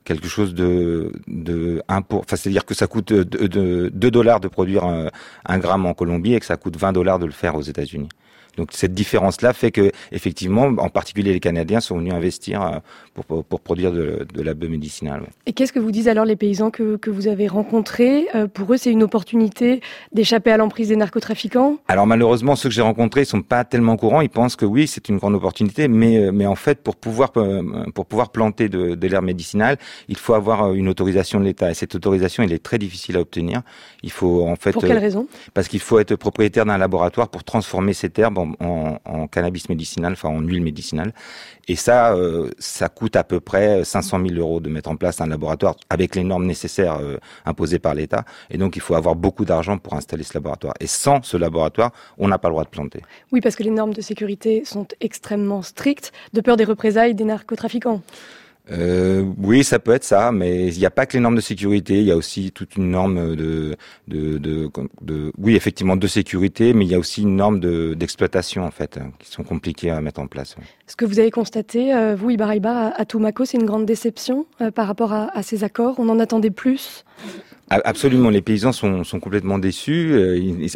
quelque 0.08 0.26
chose 0.26 0.54
de, 0.54 1.12
de 1.26 1.82
pour, 2.08 2.20
enfin, 2.20 2.36
c'est-à-dire 2.36 2.64
que 2.64 2.74
ça 2.74 2.86
coûte 2.86 3.12
2 3.12 3.90
dollars 3.92 4.40
de 4.40 4.48
produire 4.48 4.84
un, 4.84 5.10
un, 5.44 5.58
gramme 5.58 5.84
en 5.84 5.92
Colombie 5.92 6.32
et 6.32 6.40
que 6.40 6.46
ça 6.46 6.56
coûte 6.56 6.76
20 6.78 6.92
dollars 6.92 7.18
de 7.18 7.26
le 7.26 7.32
faire 7.32 7.54
aux 7.54 7.62
États-Unis. 7.62 8.08
Donc 8.58 8.68
cette 8.72 8.92
différence-là 8.92 9.52
fait 9.52 9.70
que, 9.70 9.92
effectivement, 10.12 10.66
en 10.78 10.90
particulier 10.90 11.32
les 11.32 11.40
Canadiens 11.40 11.80
sont 11.80 11.96
venus 11.96 12.12
investir 12.12 12.60
euh, 12.60 12.78
pour, 13.14 13.24
pour, 13.24 13.44
pour 13.44 13.60
produire 13.60 13.92
de, 13.92 14.26
de 14.34 14.42
la 14.42 14.52
bœuf 14.52 14.68
médicinale. 14.68 15.20
Ouais. 15.20 15.28
Et 15.46 15.52
qu'est-ce 15.54 15.72
que 15.72 15.78
vous 15.78 15.92
disent 15.92 16.08
alors 16.08 16.26
les 16.26 16.36
paysans 16.36 16.70
que, 16.70 16.96
que 16.96 17.10
vous 17.10 17.28
avez 17.28 17.46
rencontrés? 17.46 18.26
Euh, 18.34 18.48
Pour 18.48 18.72
eux, 18.72 18.76
c'est 18.76 18.90
une 18.90 19.04
opportunité 19.04 19.80
d'échapper 20.12 20.50
à 20.50 20.56
l'emprise 20.56 20.88
des 20.88 20.96
narcotrafiquants? 20.96 21.78
Alors 21.86 22.06
malheureusement, 22.06 22.56
ceux 22.56 22.68
que 22.68 22.74
j'ai 22.74 22.82
rencontrés 22.82 23.24
sont 23.24 23.42
pas 23.42 23.64
tellement 23.64 23.96
courants. 23.96 24.20
Ils 24.20 24.28
pensent 24.28 24.56
que 24.56 24.66
oui, 24.66 24.86
c'est 24.88 25.08
une 25.08 25.18
grande 25.18 25.36
opportunité, 25.36 25.86
mais, 25.86 26.18
euh, 26.18 26.32
mais 26.32 26.46
en 26.46 26.56
fait, 26.56 26.82
pour 26.82 26.96
pouvoir, 26.96 27.30
pour 27.94 28.06
pouvoir 28.06 28.30
planter 28.30 28.68
de, 28.68 28.96
de 28.96 29.06
l'herbe 29.06 29.24
médicinale, 29.24 29.78
il 30.08 30.16
faut 30.16 30.34
avoir 30.34 30.74
une 30.74 30.88
autorisation 30.88 31.38
de 31.38 31.44
l'État. 31.44 31.70
Et 31.70 31.74
cette 31.74 31.94
autorisation, 31.94 32.42
elle 32.42 32.52
est 32.52 32.62
très 32.62 32.78
difficile 32.78 33.16
à 33.16 33.20
obtenir. 33.20 33.62
Il 34.02 34.10
faut 34.10 34.44
en 34.46 34.56
fait. 34.56 34.72
Pour 34.72 34.82
quelle 34.82 34.98
raison? 34.98 35.28
Parce 35.54 35.68
qu'il 35.68 35.80
faut 35.80 36.00
être 36.00 36.16
propriétaire 36.16 36.66
d'un 36.66 36.78
laboratoire 36.78 37.28
pour 37.28 37.44
transformer 37.44 37.92
cette 37.92 38.18
herbe 38.18 38.38
en 38.38 38.47
en, 38.60 39.26
cannabis 39.28 39.68
médicinal, 39.68 40.12
enfin 40.12 40.28
en 40.28 40.40
huile 40.40 40.62
médicinale. 40.62 41.12
Et 41.68 41.76
ça, 41.76 42.14
euh, 42.14 42.50
ça 42.58 42.88
coûte 42.88 43.16
à 43.16 43.24
peu 43.24 43.40
près 43.40 43.84
500 43.84 44.20
000 44.26 44.40
euros 44.40 44.60
de 44.60 44.68
mettre 44.68 44.90
en 44.90 44.96
place 44.96 45.20
un 45.20 45.26
laboratoire 45.26 45.76
avec 45.90 46.16
les 46.16 46.24
normes 46.24 46.46
nécessaires 46.46 46.98
euh, 47.00 47.18
imposées 47.44 47.78
par 47.78 47.94
l'État. 47.94 48.24
Et 48.50 48.58
donc, 48.58 48.76
il 48.76 48.82
faut 48.82 48.94
avoir 48.94 49.14
beaucoup 49.14 49.44
d'argent 49.44 49.78
pour 49.78 49.94
installer 49.94 50.22
ce 50.22 50.34
laboratoire. 50.34 50.74
Et 50.80 50.86
sans 50.86 51.22
ce 51.22 51.36
laboratoire, 51.36 51.92
on 52.16 52.28
n'a 52.28 52.38
pas 52.38 52.48
le 52.48 52.54
droit 52.54 52.64
de 52.64 52.70
planter. 52.70 53.02
Oui, 53.32 53.40
parce 53.40 53.56
que 53.56 53.62
les 53.62 53.70
normes 53.70 53.94
de 53.94 54.00
sécurité 54.00 54.64
sont 54.64 54.86
extrêmement 55.00 55.62
strictes, 55.62 56.12
de 56.32 56.40
peur 56.40 56.56
des 56.56 56.64
représailles 56.64 57.14
des 57.14 57.24
narcotrafiquants. 57.24 58.02
Euh, 58.70 59.24
oui, 59.38 59.64
ça 59.64 59.78
peut 59.78 59.92
être 59.92 60.04
ça, 60.04 60.30
mais 60.32 60.68
il 60.68 60.78
n'y 60.78 60.86
a 60.86 60.90
pas 60.90 61.06
que 61.06 61.14
les 61.14 61.20
normes 61.20 61.36
de 61.36 61.40
sécurité. 61.40 61.98
Il 62.00 62.04
y 62.04 62.12
a 62.12 62.16
aussi 62.16 62.50
toute 62.52 62.76
une 62.76 62.90
norme 62.90 63.34
de, 63.34 63.76
de, 64.08 64.38
de, 64.38 64.70
de 65.00 65.32
oui, 65.38 65.56
effectivement, 65.56 65.96
de 65.96 66.06
sécurité, 66.06 66.74
mais 66.74 66.84
il 66.84 66.90
y 66.90 66.94
a 66.94 66.98
aussi 66.98 67.22
une 67.22 67.36
norme 67.36 67.60
d'exploitation 67.94 68.64
en 68.64 68.70
fait, 68.70 68.98
hein, 68.98 69.12
qui 69.18 69.30
sont 69.30 69.42
compliquées 69.42 69.90
à 69.90 70.00
mettre 70.00 70.20
en 70.20 70.26
place. 70.26 70.56
Ce 70.86 70.96
que 70.96 71.04
vous 71.04 71.18
avez 71.18 71.30
constaté, 71.30 71.94
euh, 71.94 72.14
vous, 72.14 72.30
Ibaraibar, 72.30 72.92
à, 72.94 73.04
Tumaco, 73.04 73.44
c'est 73.44 73.58
une 73.58 73.66
grande 73.66 73.86
déception 73.86 74.46
euh, 74.60 74.70
par 74.70 74.86
rapport 74.86 75.12
à, 75.12 75.36
à, 75.36 75.42
ces 75.42 75.64
accords. 75.64 75.94
On 75.98 76.08
en 76.08 76.18
attendait 76.18 76.50
plus. 76.50 77.04
Absolument, 77.70 78.30
les 78.30 78.40
paysans 78.40 78.72
sont, 78.72 79.04
sont 79.04 79.20
complètement 79.20 79.58
déçus. 79.58 80.14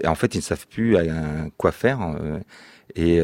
en 0.07 0.15
fait, 0.15 0.35
ils 0.35 0.39
ne 0.39 0.43
savent 0.43 0.67
plus 0.67 0.95
quoi 1.57 1.73
faire. 1.73 2.01
et, 2.95 3.19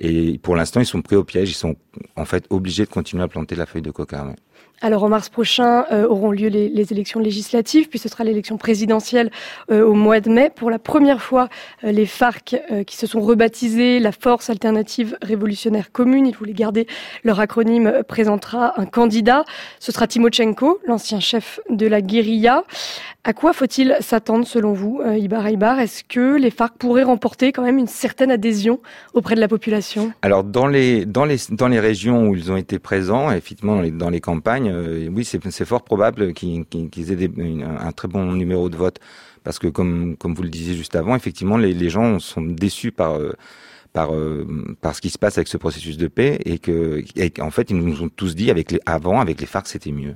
et 0.00 0.38
pour 0.38 0.56
l'instant, 0.56 0.80
ils 0.80 0.86
sont 0.86 1.02
pris 1.02 1.14
au 1.14 1.24
piège. 1.24 1.50
Ils 1.50 1.54
sont 1.54 1.76
en 2.16 2.24
fait 2.24 2.46
obligés 2.48 2.84
de 2.84 2.90
continuer 2.90 3.22
à 3.22 3.28
planter 3.28 3.54
la 3.54 3.66
feuille 3.66 3.82
de 3.82 3.90
coca. 3.90 4.34
Alors 4.82 5.04
en 5.04 5.08
mars 5.10 5.28
prochain 5.28 5.84
euh, 5.92 6.06
auront 6.06 6.32
lieu 6.32 6.48
les, 6.48 6.92
élections 6.92 7.20
législatives, 7.20 7.88
puis 7.88 7.98
ce 7.98 8.08
sera 8.08 8.24
l'élection 8.24 8.56
présidentielle 8.56 9.30
euh, 9.70 9.84
au 9.84 9.92
mois 9.92 10.20
de 10.20 10.30
mai. 10.30 10.50
Pour 10.54 10.70
la 10.70 10.78
première 10.78 11.20
fois, 11.20 11.48
euh, 11.84 11.92
les 11.92 12.06
FARC, 12.06 12.56
qui 12.86 12.96
se 12.96 13.06
sont 13.06 13.20
rebaptisés 13.20 14.00
la 14.00 14.12
Force 14.12 14.48
alternative 14.50 15.16
révolutionnaire 15.22 15.92
commune, 15.92 16.26
ils 16.26 16.34
voulaient 16.34 16.54
garder 16.54 16.86
leur 17.24 17.40
acronyme, 17.40 18.02
présentera 18.08 18.80
un 18.80 18.86
candidat. 18.86 19.44
Ce 19.78 19.92
sera 19.92 20.06
Timochenko, 20.06 20.80
l'ancien 20.86 21.20
chef 21.20 21.60
de 21.68 21.86
la 21.86 22.00
guérilla. 22.00 22.64
À 23.24 23.34
quoi 23.34 23.52
faut-il 23.52 23.96
s'attendre 24.00 24.46
selon 24.46 24.72
vous, 24.72 25.02
Ibar 25.04 25.48
Ibar? 25.48 25.78
Est-ce 25.78 26.04
que 26.04 26.36
les 26.36 26.50
FARC 26.50 26.76
pourraient 26.78 27.02
remporter 27.02 27.52
quand 27.52 27.62
même 27.62 27.78
une 27.78 27.86
certaine 27.86 28.30
adhésion 28.30 28.80
auprès 29.12 29.34
de 29.34 29.40
la 29.40 29.48
population? 29.48 30.12
Alors 30.22 30.42
dans 30.42 30.66
les, 30.66 31.04
dans, 31.04 31.26
les, 31.26 31.36
dans 31.50 31.68
les 31.68 31.80
régions 31.80 32.28
où 32.28 32.34
ils 32.34 32.50
ont 32.50 32.56
été 32.56 32.78
présents, 32.78 33.30
effectivement 33.30 33.82
dans 33.82 33.90
dans 33.90 34.10
les 34.10 34.20
campagnes, 34.20 34.69
euh, 34.70 35.08
oui, 35.10 35.24
c'est 35.24 35.64
fort 35.64 35.82
probable 35.82 36.32
qu'ils 36.32 36.64
aient 37.12 37.30
un 37.62 37.92
très 37.92 38.08
bon 38.08 38.32
numéro 38.32 38.68
de 38.68 38.76
vote. 38.76 38.98
Parce 39.42 39.58
que, 39.58 39.68
comme, 39.68 40.16
vous 40.22 40.42
le 40.42 40.50
disiez 40.50 40.74
juste 40.74 40.96
avant, 40.96 41.16
effectivement, 41.16 41.56
les, 41.56 41.90
gens 41.90 42.18
sont 42.18 42.42
déçus 42.42 42.92
par, 42.92 43.16
euh, 43.16 43.32
euh, 43.96 44.44
par 44.80 44.94
ce 44.94 45.00
qui 45.00 45.10
se 45.10 45.18
passe 45.18 45.38
avec 45.38 45.48
ce 45.48 45.56
processus 45.56 45.96
de 45.96 46.08
paix 46.08 46.38
et 46.44 46.58
que, 46.58 47.02
fait, 47.50 47.70
ils 47.70 47.76
nous 47.76 48.02
ont 48.02 48.08
tous 48.08 48.34
dit 48.34 48.50
avec 48.50 48.70
les, 48.70 48.80
avant, 48.84 49.20
avec 49.20 49.40
les 49.40 49.46
FARC, 49.46 49.66
c'était 49.66 49.92
mieux. 49.92 50.14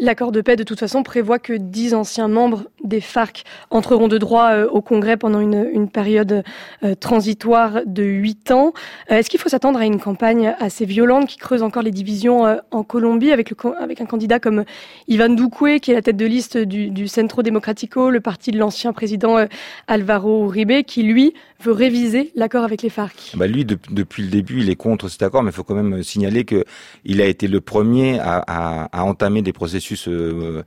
L'accord 0.00 0.32
de 0.32 0.40
paix, 0.40 0.56
de 0.56 0.64
toute 0.64 0.80
façon, 0.80 1.04
prévoit 1.04 1.38
que 1.38 1.52
dix 1.52 1.94
anciens 1.94 2.26
membres 2.26 2.64
des 2.82 3.00
FARC 3.00 3.44
entreront 3.70 4.08
de 4.08 4.18
droit 4.18 4.50
euh, 4.50 4.68
au 4.68 4.82
Congrès 4.82 5.16
pendant 5.16 5.38
une, 5.38 5.88
période 5.88 6.42
euh, 6.82 6.96
transitoire 6.96 7.82
de 7.86 8.02
huit 8.02 8.50
ans. 8.50 8.72
Euh, 9.12 9.18
est-ce 9.18 9.30
qu'il 9.30 9.38
faut 9.38 9.48
s'attendre 9.48 9.78
à 9.78 9.86
une 9.86 10.00
campagne 10.00 10.56
assez 10.58 10.84
violente 10.84 11.28
qui 11.28 11.36
creuse 11.36 11.62
encore 11.62 11.84
les 11.84 11.92
divisions 11.92 12.58
en 12.72 12.82
Colombie 12.82 13.30
avec, 13.30 13.52
un 13.52 14.06
candidat 14.06 14.40
comme 14.40 14.64
Ivan 15.06 15.28
Duque, 15.28 15.80
qui 15.80 15.92
est 15.92 15.94
la 15.94 16.02
tête 16.02 16.16
de 16.16 16.26
liste 16.26 16.58
du, 16.58 16.90
du 16.90 17.06
Centro 17.06 17.44
Democratico, 17.44 18.10
le 18.10 18.20
parti 18.20 18.50
de 18.50 18.58
l'ancien 18.58 18.92
président 18.92 19.46
Alvaro 19.86 20.46
Uribe, 20.46 20.82
qui, 20.84 21.04
lui, 21.04 21.34
veut 21.64 21.72
réviser 21.72 22.32
l'accord 22.34 22.64
avec 22.64 22.82
les 22.82 22.90
FARC 22.90 23.32
bah 23.34 23.46
Lui, 23.46 23.64
depuis 23.64 24.22
le 24.22 24.28
début, 24.28 24.60
il 24.60 24.70
est 24.70 24.76
contre 24.76 25.08
cet 25.08 25.22
accord, 25.22 25.42
mais 25.42 25.50
il 25.50 25.54
faut 25.54 25.64
quand 25.64 25.74
même 25.74 26.02
signaler 26.02 26.44
qu'il 26.44 27.20
a 27.20 27.26
été 27.26 27.48
le 27.48 27.60
premier 27.60 28.18
à, 28.20 28.42
à, 28.46 28.88
à 28.92 29.04
entamer 29.04 29.42
des 29.42 29.52
processus 29.52 30.08
euh, 30.08 30.62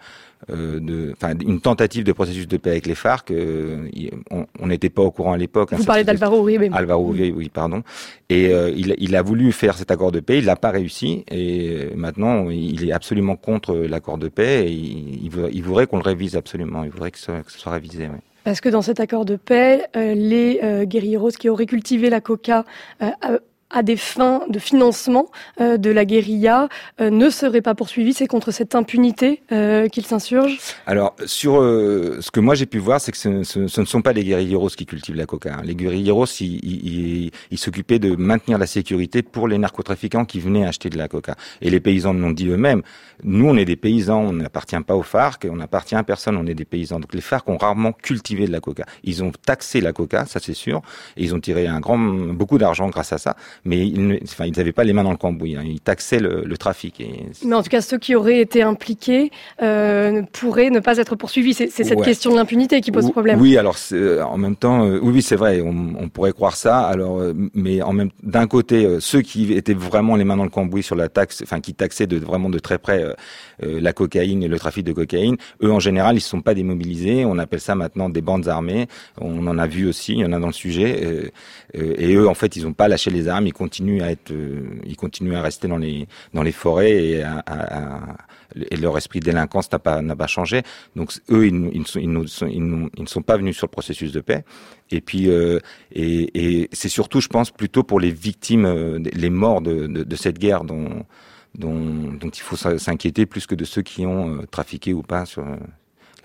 euh, 0.49 0.79
de, 0.79 1.13
une 1.45 1.61
tentative 1.61 2.03
de 2.03 2.11
processus 2.11 2.47
de 2.47 2.57
paix 2.57 2.71
avec 2.71 2.85
les 2.85 2.95
FARC. 2.95 3.31
Euh, 3.31 3.87
on 4.59 4.67
n'était 4.67 4.89
pas 4.89 5.01
au 5.01 5.11
courant 5.11 5.33
à 5.33 5.37
l'époque. 5.37 5.73
Vous 5.73 5.83
parlez 5.83 6.03
d'Alvaro 6.03 6.47
Uribe. 6.47 6.73
Alvaro 6.75 7.13
Uribe, 7.13 7.37
oui, 7.37 7.49
pardon. 7.49 7.83
Et 8.29 8.51
il, 8.75 8.95
il, 8.97 9.15
a 9.15 9.21
voulu 9.21 9.51
faire 9.51 9.77
cet 9.77 9.91
accord 9.91 10.11
de 10.11 10.19
paix, 10.19 10.39
il 10.39 10.45
l'a 10.45 10.55
pas 10.55 10.71
réussi, 10.71 11.23
et 11.31 11.89
maintenant 11.95 12.49
il 12.49 12.87
est 12.87 12.91
absolument 12.91 13.35
contre 13.35 13.75
l'accord 13.75 14.17
de 14.17 14.27
paix. 14.27 14.65
Et 14.67 14.71
il, 14.71 15.31
il, 15.51 15.63
voudrait 15.63 15.87
qu'on 15.87 15.97
le 15.97 16.03
révise 16.03 16.35
absolument. 16.35 16.83
Il 16.83 16.89
voudrait 16.89 17.11
que 17.11 17.19
ce, 17.19 17.31
que 17.31 17.51
ce 17.51 17.59
soit 17.59 17.73
révisé. 17.73 18.07
Parce 18.47 18.61
que 18.61 18.69
dans 18.69 18.81
cet 18.81 19.01
accord 19.01 19.25
de 19.25 19.35
paix, 19.35 19.89
les 19.93 20.61
guerrilleros 20.85 21.31
qui 21.31 21.49
auraient 21.49 21.65
cultivé 21.65 22.09
la 22.09 22.21
coca 22.21 22.63
à 23.69 23.83
des 23.83 23.97
fins 23.97 24.41
de 24.49 24.59
financement 24.59 25.27
euh, 25.59 25.77
de 25.77 25.89
la 25.89 26.05
guérilla 26.05 26.69
euh, 27.01 27.09
ne 27.09 27.29
serait 27.29 27.61
pas 27.61 27.75
poursuivi 27.75 28.13
C'est 28.13 28.27
contre 28.27 28.51
cette 28.51 28.75
impunité 28.75 29.41
euh, 29.51 29.87
s'insurgent 30.03 30.57
Alors, 30.85 31.15
sur 31.25 31.55
ce 31.55 32.31
que 32.31 32.39
moi 32.39 32.53
j'ai 32.53 32.67
pu 32.67 32.77
voir, 32.77 33.01
c'est 33.01 33.11
que 33.11 33.17
ce, 33.17 33.43
ce, 33.43 33.81
ne 33.81 33.85
sont 33.85 34.01
pas 34.01 34.13
les 34.13 34.23
guérilleros 34.23 34.69
qui 34.69 34.85
cultivent 34.85 35.15
la 35.15 35.25
coca. 35.25 35.57
Les 35.63 35.75
guérilleros, 35.75 36.25
ils, 36.39 37.31
s'occupaient 37.55 37.97
de 37.97 38.15
maintenir 38.15 38.59
la 38.59 38.67
sécurité 38.67 39.23
pour 39.23 39.47
les 39.47 39.57
narcotrafiquants 39.57 40.23
qui 40.23 40.39
venaient 40.39 40.65
acheter 40.65 40.89
de 40.89 40.97
la 40.97 41.07
coca. 41.07 41.35
Et 41.61 41.71
les 41.71 41.79
paysans 41.79 42.13
l'ont 42.13 42.31
dit 42.31 42.47
eux-mêmes. 42.47 42.83
Nous, 43.23 43.49
on 43.49 43.57
est 43.57 43.65
des 43.65 43.75
paysans, 43.75 44.21
on 44.21 44.33
n'appartient 44.33 44.79
pas 44.85 44.95
aux 44.95 45.03
FARC, 45.03 45.47
on 45.49 45.55
n'appartient 45.55 45.95
à 45.95 46.03
personne, 46.03 46.37
on 46.37 46.45
est 46.45 46.53
des 46.53 46.65
paysans. 46.65 46.99
Donc 46.99 47.13
les 47.15 47.21
FARC 47.21 47.49
ont 47.49 47.57
rarement 47.57 47.91
cultivé 47.91 48.45
de 48.45 48.51
la 48.51 48.59
coca. 48.59 48.85
Ils 49.03 49.23
ont 49.23 49.31
taxé 49.31 49.81
la 49.81 49.93
coca, 49.93 50.25
ça 50.25 50.39
c'est 50.39 50.53
sûr, 50.53 50.81
et 51.17 51.23
ils 51.23 51.33
ont 51.33 51.39
tiré 51.39 51.65
un 51.65 51.79
grand, 51.79 51.97
beaucoup 51.97 52.59
d'argent 52.59 52.89
grâce 52.89 53.11
à 53.11 53.17
ça 53.17 53.35
mais 53.65 53.87
ils 53.87 54.21
n'avaient 54.55 54.71
pas 54.71 54.83
les 54.83 54.93
mains 54.93 55.03
dans 55.03 55.11
le 55.11 55.17
cambouis. 55.17 55.55
Hein. 55.55 55.63
Ils 55.65 55.79
taxaient 55.79 56.19
le, 56.19 56.57
trafic. 56.57 57.03
mais 57.45 57.55
en 57.55 57.61
tout 57.61 57.69
cas, 57.69 57.81
ceux 57.81 57.97
qui 57.97 58.15
auraient 58.15 58.39
été 58.39 58.63
impliqués 58.63 59.31
euh, 59.61 60.23
pourraient 60.33 60.69
ne 60.69 60.79
pas 60.79 60.97
être 60.97 61.15
poursuivis. 61.15 61.53
C'est 61.53 61.69
cette 61.69 62.01
question 62.01 62.31
de 62.31 62.35
l'impunité 62.35 62.81
qui 62.81 62.91
pose 62.91 63.11
problème. 63.11 63.39
Oui, 63.39 63.57
alors 63.57 63.77
euh, 63.91 64.21
en 64.23 64.37
même 64.37 64.55
temps, 64.55 64.85
euh, 64.85 64.99
oui, 65.01 65.21
c'est 65.21 65.35
vrai, 65.35 65.61
on, 65.61 66.09
pourrait 66.09 66.31
croire 66.31 66.55
ça. 66.55 66.79
Alors, 66.79 67.21
mais 67.53 67.81
en 67.81 67.93
même 67.93 68.09
d'un 68.23 68.47
côté, 68.47 68.97
ceux 68.99 69.21
qui 69.21 69.53
étaient 69.53 69.73
vraiment 69.73 70.15
les 70.15 70.23
mains 70.23 70.37
dans 70.37 70.43
le 70.43 70.49
cambouis 70.49 70.83
sur 70.83 70.95
la 70.95 71.09
taxe, 71.09 71.41
enfin 71.43 71.59
qui 71.59 71.73
taxaient 71.73 72.07
de 72.07 72.17
vraiment 72.17 72.49
de 72.49 72.59
très 72.59 72.77
près 72.77 73.03
la 73.59 73.93
cocaïne 73.93 74.43
et 74.43 74.47
le 74.47 74.59
trafic 74.59 74.83
de 74.83 74.93
cocaïne, 74.93 75.37
eux 75.63 75.71
en 75.71 75.79
général, 75.79 76.15
ils 76.15 76.17
ne 76.17 76.21
sont 76.21 76.41
pas 76.41 76.53
démobilisés. 76.53 77.25
On 77.25 77.37
appelle 77.37 77.59
ça 77.59 77.75
maintenant 77.75 78.09
des 78.09 78.21
bandes 78.21 78.47
armées. 78.47 78.87
On 79.19 79.45
en 79.47 79.57
a 79.57 79.67
vu 79.67 79.87
aussi, 79.87 80.13
il 80.13 80.19
y 80.19 80.25
en 80.25 80.33
a 80.33 80.39
dans 80.39 80.47
le 80.47 80.53
sujet. 80.53 81.31
et 81.73 82.15
eux, 82.15 82.27
en 82.27 82.33
fait, 82.33 82.55
ils 82.55 82.63
n'ont 82.63 82.73
pas 82.73 82.87
lâché 82.87 83.09
les 83.09 83.27
armes. 83.27 83.47
Ils 83.47 83.53
continuent 83.53 84.01
à 84.01 84.11
être, 84.11 84.31
euh, 84.31 84.79
ils 84.85 84.95
continuent 84.95 85.35
à 85.35 85.41
rester 85.41 85.67
dans 85.67 85.77
les 85.77 86.07
dans 86.33 86.43
les 86.43 86.51
forêts 86.51 86.91
et, 86.91 87.23
à, 87.23 87.43
à, 87.45 87.99
et 88.71 88.75
leur 88.77 88.97
esprit 88.97 89.19
de 89.19 89.25
délinquance 89.25 89.71
n'a 89.71 89.79
pas 89.79 90.01
n'a 90.01 90.15
pas 90.15 90.27
changé. 90.27 90.61
Donc 90.95 91.11
eux, 91.29 91.47
ils, 91.47 91.69
ils, 91.73 91.87
sont, 91.87 91.99
ils, 91.99 92.51
ils, 92.51 93.03
ne 93.03 93.07
sont 93.07 93.21
pas 93.21 93.37
venus 93.37 93.57
sur 93.57 93.67
le 93.67 93.71
processus 93.71 94.11
de 94.11 94.21
paix. 94.21 94.43
Et 94.91 95.01
puis 95.01 95.29
euh, 95.29 95.59
et, 95.91 96.61
et 96.61 96.69
c'est 96.71 96.89
surtout, 96.89 97.21
je 97.21 97.27
pense, 97.27 97.51
plutôt 97.51 97.83
pour 97.83 97.99
les 97.99 98.11
victimes, 98.11 98.65
euh, 98.65 98.99
les 99.13 99.29
morts 99.29 99.61
de, 99.61 99.87
de, 99.87 100.03
de 100.03 100.15
cette 100.15 100.39
guerre 100.39 100.63
dont 100.63 101.05
dont, 101.55 102.17
il 102.21 102.41
faut 102.41 102.55
s'inquiéter 102.55 103.25
plus 103.25 103.47
que 103.47 103.55
de 103.55 103.65
ceux 103.65 103.81
qui 103.81 104.05
ont 104.05 104.45
trafiqué 104.51 104.93
ou 104.93 105.01
pas 105.01 105.25
sur 105.25 105.45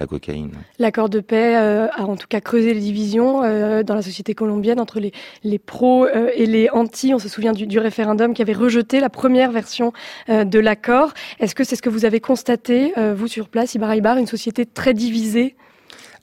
la 0.01 0.07
cocaïne. 0.07 0.53
L'accord 0.79 1.09
de 1.09 1.21
paix 1.21 1.57
euh, 1.57 1.89
a 1.89 2.03
en 2.03 2.17
tout 2.17 2.27
cas 2.29 2.41
creusé 2.41 2.75
les 2.75 2.81
divisions 2.81 3.43
euh, 3.43 3.83
dans 3.83 3.95
la 3.95 4.03
société 4.03 4.35
colombienne 4.35 4.81
entre 4.81 5.01
les, 5.01 5.13
les 5.45 5.59
pros 5.59 6.07
euh, 6.07 6.31
et 6.35 6.47
les 6.47 6.69
anti. 6.71 7.15
On 7.15 7.19
se 7.19 7.29
souvient 7.29 7.53
du, 7.53 7.67
du, 7.67 7.79
référendum 7.79 8.35
qui 8.35 8.43
avait 8.43 8.53
rejeté 8.53 9.01
la 9.01 9.11
première 9.11 9.51
version 9.51 9.93
de 10.29 10.59
l'accord. 10.59 11.13
Est-ce 11.41 11.55
que 11.55 11.65
c'est 11.65 11.77
ce 11.77 11.83
que 11.83 11.89
vous 11.89 12.05
avez 12.05 12.21
constaté, 12.21 12.93
vous 13.15 13.27
sur 13.27 13.49
place, 13.49 13.75
Ibar, 13.75 14.17
une 14.17 14.27
société 14.27 14.67
très 14.67 14.95
divisée? 14.95 15.57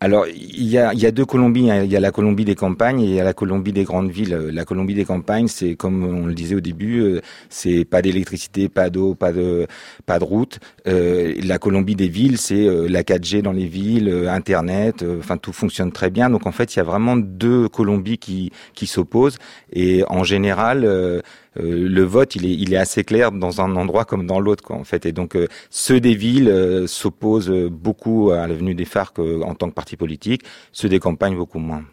Alors, 0.02 0.28
il 0.28 0.64
y 0.64 0.78
a, 0.78 0.94
y 0.94 1.06
a 1.06 1.12
deux 1.12 1.26
Colombies. 1.26 1.70
Hein. 1.70 1.84
Il 1.84 1.92
y 1.92 1.98
a 1.98 2.00
la 2.00 2.12
Colombie 2.12 2.46
des 2.46 2.56
campagnes 2.56 3.02
et 3.02 3.06
il 3.06 3.14
y 3.16 3.20
a 3.20 3.24
la 3.26 3.34
Colombie 3.34 3.74
des 3.74 3.84
grandes 3.84 4.10
villes. 4.10 4.34
La 4.34 4.64
Colombie 4.64 4.94
des 4.94 5.04
campagnes, 5.04 5.50
c'est 5.50 5.76
comme 5.76 6.06
on 6.06 6.26
le 6.26 6.34
disait 6.34 6.56
au 6.56 6.62
début, 6.62 7.02
euh, 7.02 7.22
c'est 7.50 7.84
pas 7.84 8.02
d'électricité, 8.02 8.70
pas 8.70 8.90
d'eau, 8.90 9.14
pas 9.14 9.34
de, 9.34 9.68
pas 10.06 10.18
de 10.20 10.24
route. 10.24 10.60
Euh, 10.88 11.34
la 11.44 11.58
Colombie 11.58 11.96
des 11.96 12.08
villes, 12.08 12.38
c'est 12.38 12.66
euh, 12.66 12.88
la 12.88 13.04
4G 13.04 13.42
dans 13.42 13.52
les 13.52 13.66
villes, 13.66 14.10
Internet. 14.30 15.04
Enfin, 15.20 15.36
tout 15.36 15.52
fonctionne 15.52 15.92
très 15.92 16.10
bien. 16.10 16.30
Donc, 16.30 16.48
en 16.48 16.54
fait, 16.54 16.74
il 16.76 16.78
y 16.78 16.80
a 16.80 16.86
vraiment 16.86 17.18
deux 17.18 17.68
Colombies 17.68 18.20
qui, 18.20 18.52
s'opposent. 18.88 19.38
Et 19.74 20.06
en 20.08 20.24
général, 20.24 20.86
euh, 20.86 21.20
le 21.56 22.04
vote, 22.04 22.36
il 22.36 22.74
est, 22.74 22.78
assez 22.78 23.04
clair 23.04 23.32
dans 23.32 23.62
un 23.62 23.76
endroit 23.76 24.06
comme 24.06 24.26
dans 24.26 24.40
l'autre, 24.40 24.72
en 24.72 24.84
fait. 24.84 25.06
Et 25.06 25.12
donc, 25.12 25.36
euh, 25.36 25.48
ceux 25.70 26.00
des 26.00 26.16
villes 26.16 26.50
euh, 26.50 26.88
s'opposent 26.88 27.50
beaucoup 27.50 28.32
à 28.32 28.48
l'avenue 28.48 28.76
des 28.76 28.86
FARC 28.86 29.20
en 29.20 29.56
tant 29.56 29.70
que 29.70 29.74
parti 29.74 29.98
politique, 29.98 30.44
ceux 30.72 30.90
des 30.90 31.00
campagnes 31.00 31.36
beaucoup 31.36 31.60
moins. 31.60 31.84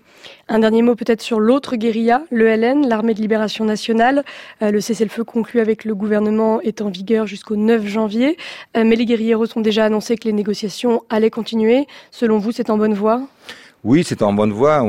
Un 0.48 0.58
dernier 0.60 0.82
mot 0.82 0.96
peut-être 0.96 1.22
sur 1.22 1.38
l'autre 1.38 1.76
guérilla, 1.76 2.22
l'ELN, 2.30 2.88
l'armée 2.88 3.14
de 3.14 3.20
libération 3.20 3.64
nationale. 3.64 4.25
le 4.60 4.80
cessez-le-feu 4.80 5.22
conclu 5.22 5.60
avec 5.60 5.84
le 5.84 5.94
gouvernement 5.94 6.60
est 6.62 6.82
en 6.82 6.88
vigueur 6.88 7.28
jusqu'au 7.28 7.54
9 7.54 7.86
janvier. 7.86 8.36
mais 8.75 8.96
les 8.96 9.04
guérilleros 9.04 9.46
ont 9.56 9.60
déjà 9.60 9.84
annoncé 9.84 10.16
que 10.16 10.25
les 10.25 10.32
négociations 10.32 11.04
allaient 11.10 11.30
continuer. 11.30 11.86
Selon 12.10 12.38
vous, 12.38 12.50
c'est 12.50 12.70
en 12.70 12.78
bonne 12.78 12.94
voie? 12.94 13.28
Oui, 13.86 14.02
c'est 14.04 14.20
en 14.22 14.32
bonne 14.32 14.50
voie. 14.50 14.82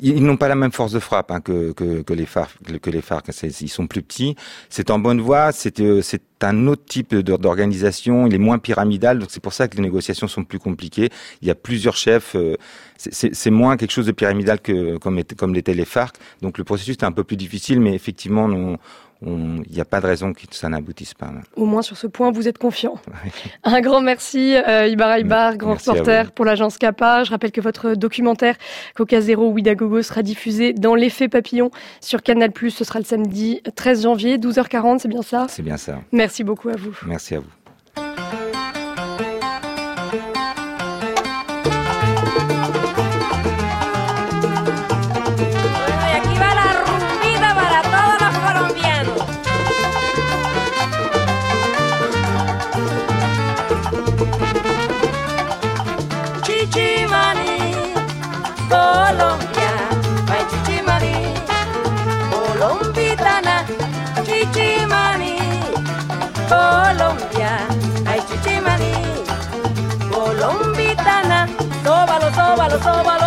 ils 0.00 0.24
n'ont 0.24 0.36
pas 0.36 0.48
la 0.48 0.56
même 0.56 0.72
force 0.72 0.90
de 0.90 0.98
frappe 0.98 1.30
hein, 1.30 1.40
que, 1.40 2.12
les 2.12 2.26
FARC. 2.26 3.30
Ils 3.60 3.68
sont 3.68 3.86
plus 3.86 4.02
petits. 4.02 4.34
C'est 4.68 4.90
en 4.90 4.98
bonne 4.98 5.20
voie. 5.20 5.52
C'est 5.52 5.78
euh, 5.78 6.02
un 6.40 6.66
autre 6.66 6.84
type 6.84 7.14
d'organisation. 7.14 8.26
Il 8.26 8.34
est 8.34 8.38
moins 8.38 8.58
pyramidal. 8.58 9.20
Donc 9.20 9.28
c'est 9.30 9.42
pour 9.42 9.52
ça 9.52 9.68
que 9.68 9.76
les 9.76 9.82
négociations 9.82 10.26
sont 10.26 10.42
plus 10.42 10.58
compliquées. 10.58 11.10
Il 11.40 11.46
y 11.46 11.52
a 11.52 11.54
plusieurs 11.54 11.94
chefs. 11.94 12.34
Euh, 12.34 12.56
c'est 12.96 13.50
moins 13.50 13.76
quelque 13.76 13.92
chose 13.92 14.06
de 14.06 14.12
pyramidal 14.12 14.60
que 14.60 14.98
comme, 14.98 15.22
comme 15.36 15.54
l'étaient 15.54 15.74
les 15.74 15.84
FARC. 15.84 16.16
Donc 16.40 16.58
le 16.58 16.64
processus 16.64 16.96
est 16.96 17.04
un 17.04 17.12
peu 17.12 17.22
plus 17.22 17.36
difficile, 17.36 17.80
mais 17.80 17.94
effectivement, 17.94 18.48
il 19.24 19.72
n'y 19.72 19.80
a 19.80 19.84
pas 19.84 20.00
de 20.00 20.06
raison 20.06 20.32
que 20.32 20.40
ça 20.50 20.68
n'aboutisse 20.68 21.14
pas. 21.14 21.30
Au 21.56 21.64
moins 21.64 21.82
sur 21.82 21.96
ce 21.96 22.06
point, 22.06 22.30
vous 22.30 22.48
êtes 22.48 22.58
confiant. 22.58 22.94
Un 23.64 23.80
grand 23.80 24.00
merci, 24.00 24.54
euh, 24.56 24.86
Ibar 24.86 25.18
Ibar, 25.18 25.56
grand 25.56 25.74
reporter 25.74 26.32
pour 26.32 26.44
l'agence 26.44 26.78
CAPA. 26.78 27.24
Je 27.24 27.30
rappelle 27.30 27.52
que 27.52 27.60
votre 27.60 27.94
documentaire 27.94 28.56
Coca 28.94 29.20
Zero 29.20 29.48
Ouidagogo 29.50 30.02
sera 30.02 30.22
diffusé 30.22 30.72
dans 30.72 30.94
l'effet 30.94 31.28
papillon 31.28 31.70
sur 32.00 32.22
Canal+. 32.22 32.52
Ce 32.68 32.84
sera 32.84 32.98
le 32.98 33.04
samedi 33.04 33.60
13 33.74 34.02
janvier, 34.02 34.38
12h40, 34.38 34.98
c'est 34.98 35.08
bien 35.08 35.22
ça? 35.22 35.46
C'est 35.48 35.62
bien 35.62 35.76
ça. 35.76 36.00
Merci 36.12 36.44
beaucoup 36.44 36.68
à 36.68 36.76
vous. 36.76 36.96
Merci 37.06 37.36
à 37.36 37.40
vous. 37.40 37.61
la 72.72 72.82
soba 72.82 73.21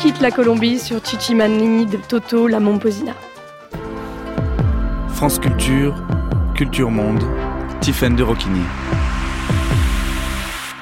quitte 0.00 0.22
la 0.22 0.30
Colombie 0.30 0.78
sur 0.78 1.04
Chichimani 1.04 1.84
de 1.84 1.98
Toto 1.98 2.48
La 2.48 2.58
Momposina. 2.58 3.12
France 5.08 5.38
Culture, 5.38 5.94
Culture 6.54 6.90
Monde, 6.90 7.22
Tiffaine 7.82 8.16
de 8.16 8.22
Roquigny. 8.22 8.62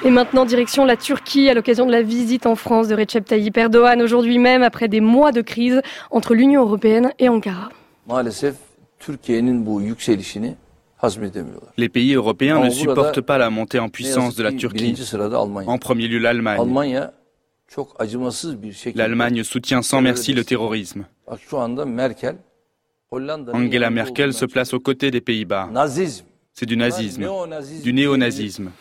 Et 0.05 0.09
maintenant, 0.09 0.45
direction 0.45 0.85
la 0.85 0.95
Turquie 0.95 1.49
à 1.49 1.53
l'occasion 1.53 1.85
de 1.85 1.91
la 1.91 2.01
visite 2.01 2.45
en 2.45 2.55
France 2.55 2.87
de 2.87 2.95
Recep 2.95 3.25
Tayyip 3.25 3.57
Erdogan 3.57 4.01
aujourd'hui 4.01 4.37
même 4.37 4.63
après 4.63 4.87
des 4.87 5.01
mois 5.01 5.33
de 5.33 5.41
crise 5.41 5.81
entre 6.11 6.33
l'Union 6.33 6.61
européenne 6.61 7.11
et 7.19 7.27
Ankara. 7.27 7.67
Les 11.77 11.89
pays 11.89 12.13
européens 12.13 12.63
ne 12.63 12.69
supportent 12.69 13.21
pas 13.21 13.37
la 13.37 13.49
montée 13.49 13.79
en 13.79 13.89
puissance 13.89 14.35
de 14.35 14.43
la 14.43 14.53
Turquie. 14.53 14.95
En 15.67 15.77
premier 15.77 16.07
lieu 16.07 16.19
l'Allemagne. 16.19 17.09
L'Allemagne 18.95 19.43
soutient 19.43 19.81
sans 19.81 20.01
merci 20.01 20.33
le 20.33 20.43
terrorisme. 20.43 21.05
Angela 23.11 23.89
Merkel 23.89 24.33
se 24.33 24.45
place 24.45 24.73
aux 24.73 24.79
côtés 24.79 25.11
des 25.11 25.21
Pays-Bas. 25.21 25.69
C'est 26.53 26.65
du 26.65 26.75
nazisme, 26.75 27.25
du 27.83 27.93
néonazisme. 27.93 28.71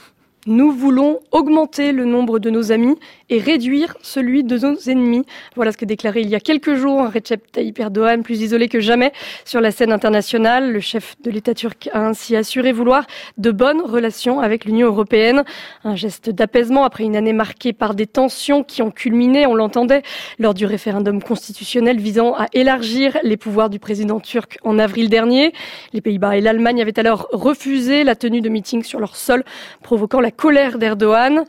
Nous 0.48 0.72
voulons 0.72 1.20
augmenter 1.30 1.92
le 1.92 2.06
nombre 2.06 2.38
de 2.38 2.48
nos 2.48 2.72
amis 2.72 2.96
et 3.28 3.38
réduire 3.38 3.98
celui 4.00 4.44
de 4.44 4.56
nos 4.56 4.78
ennemis. 4.88 5.26
Voilà 5.56 5.72
ce 5.72 5.76
que 5.76 5.84
déclarait 5.84 6.22
il 6.22 6.30
y 6.30 6.34
a 6.34 6.40
quelques 6.40 6.74
jours 6.74 7.12
Recep 7.12 7.52
Tayyip 7.52 7.78
Erdogan, 7.78 8.22
plus 8.22 8.40
isolé 8.40 8.68
que 8.68 8.80
jamais 8.80 9.12
sur 9.44 9.60
la 9.60 9.70
scène 9.70 9.92
internationale. 9.92 10.72
Le 10.72 10.80
chef 10.80 11.16
de 11.20 11.30
l'État 11.30 11.52
turc 11.52 11.90
a 11.92 12.06
ainsi 12.06 12.34
assuré 12.34 12.72
vouloir 12.72 13.06
de 13.36 13.50
bonnes 13.50 13.82
relations 13.82 14.40
avec 14.40 14.64
l'Union 14.64 14.86
européenne. 14.86 15.44
Un 15.84 15.96
geste 15.96 16.30
d'apaisement 16.30 16.84
après 16.84 17.04
une 17.04 17.16
année 17.16 17.34
marquée 17.34 17.74
par 17.74 17.94
des 17.94 18.06
tensions 18.06 18.64
qui 18.64 18.80
ont 18.80 18.90
culminé, 18.90 19.44
on 19.44 19.54
l'entendait, 19.54 20.00
lors 20.38 20.54
du 20.54 20.64
référendum 20.64 21.22
constitutionnel 21.22 21.98
visant 21.98 22.32
à 22.32 22.46
élargir 22.54 23.18
les 23.22 23.36
pouvoirs 23.36 23.68
du 23.68 23.80
président 23.80 24.18
turc 24.18 24.56
en 24.64 24.78
avril 24.78 25.10
dernier. 25.10 25.52
Les 25.92 26.00
Pays-Bas 26.00 26.38
et 26.38 26.40
l'Allemagne 26.40 26.80
avaient 26.80 26.98
alors 26.98 27.28
refusé 27.32 28.02
la 28.02 28.16
tenue 28.16 28.40
de 28.40 28.48
meetings 28.48 28.84
sur 28.84 28.98
leur 28.98 29.14
sol, 29.14 29.44
provoquant 29.82 30.20
la 30.20 30.30
colère 30.38 30.78
d'Erdogan. 30.78 31.44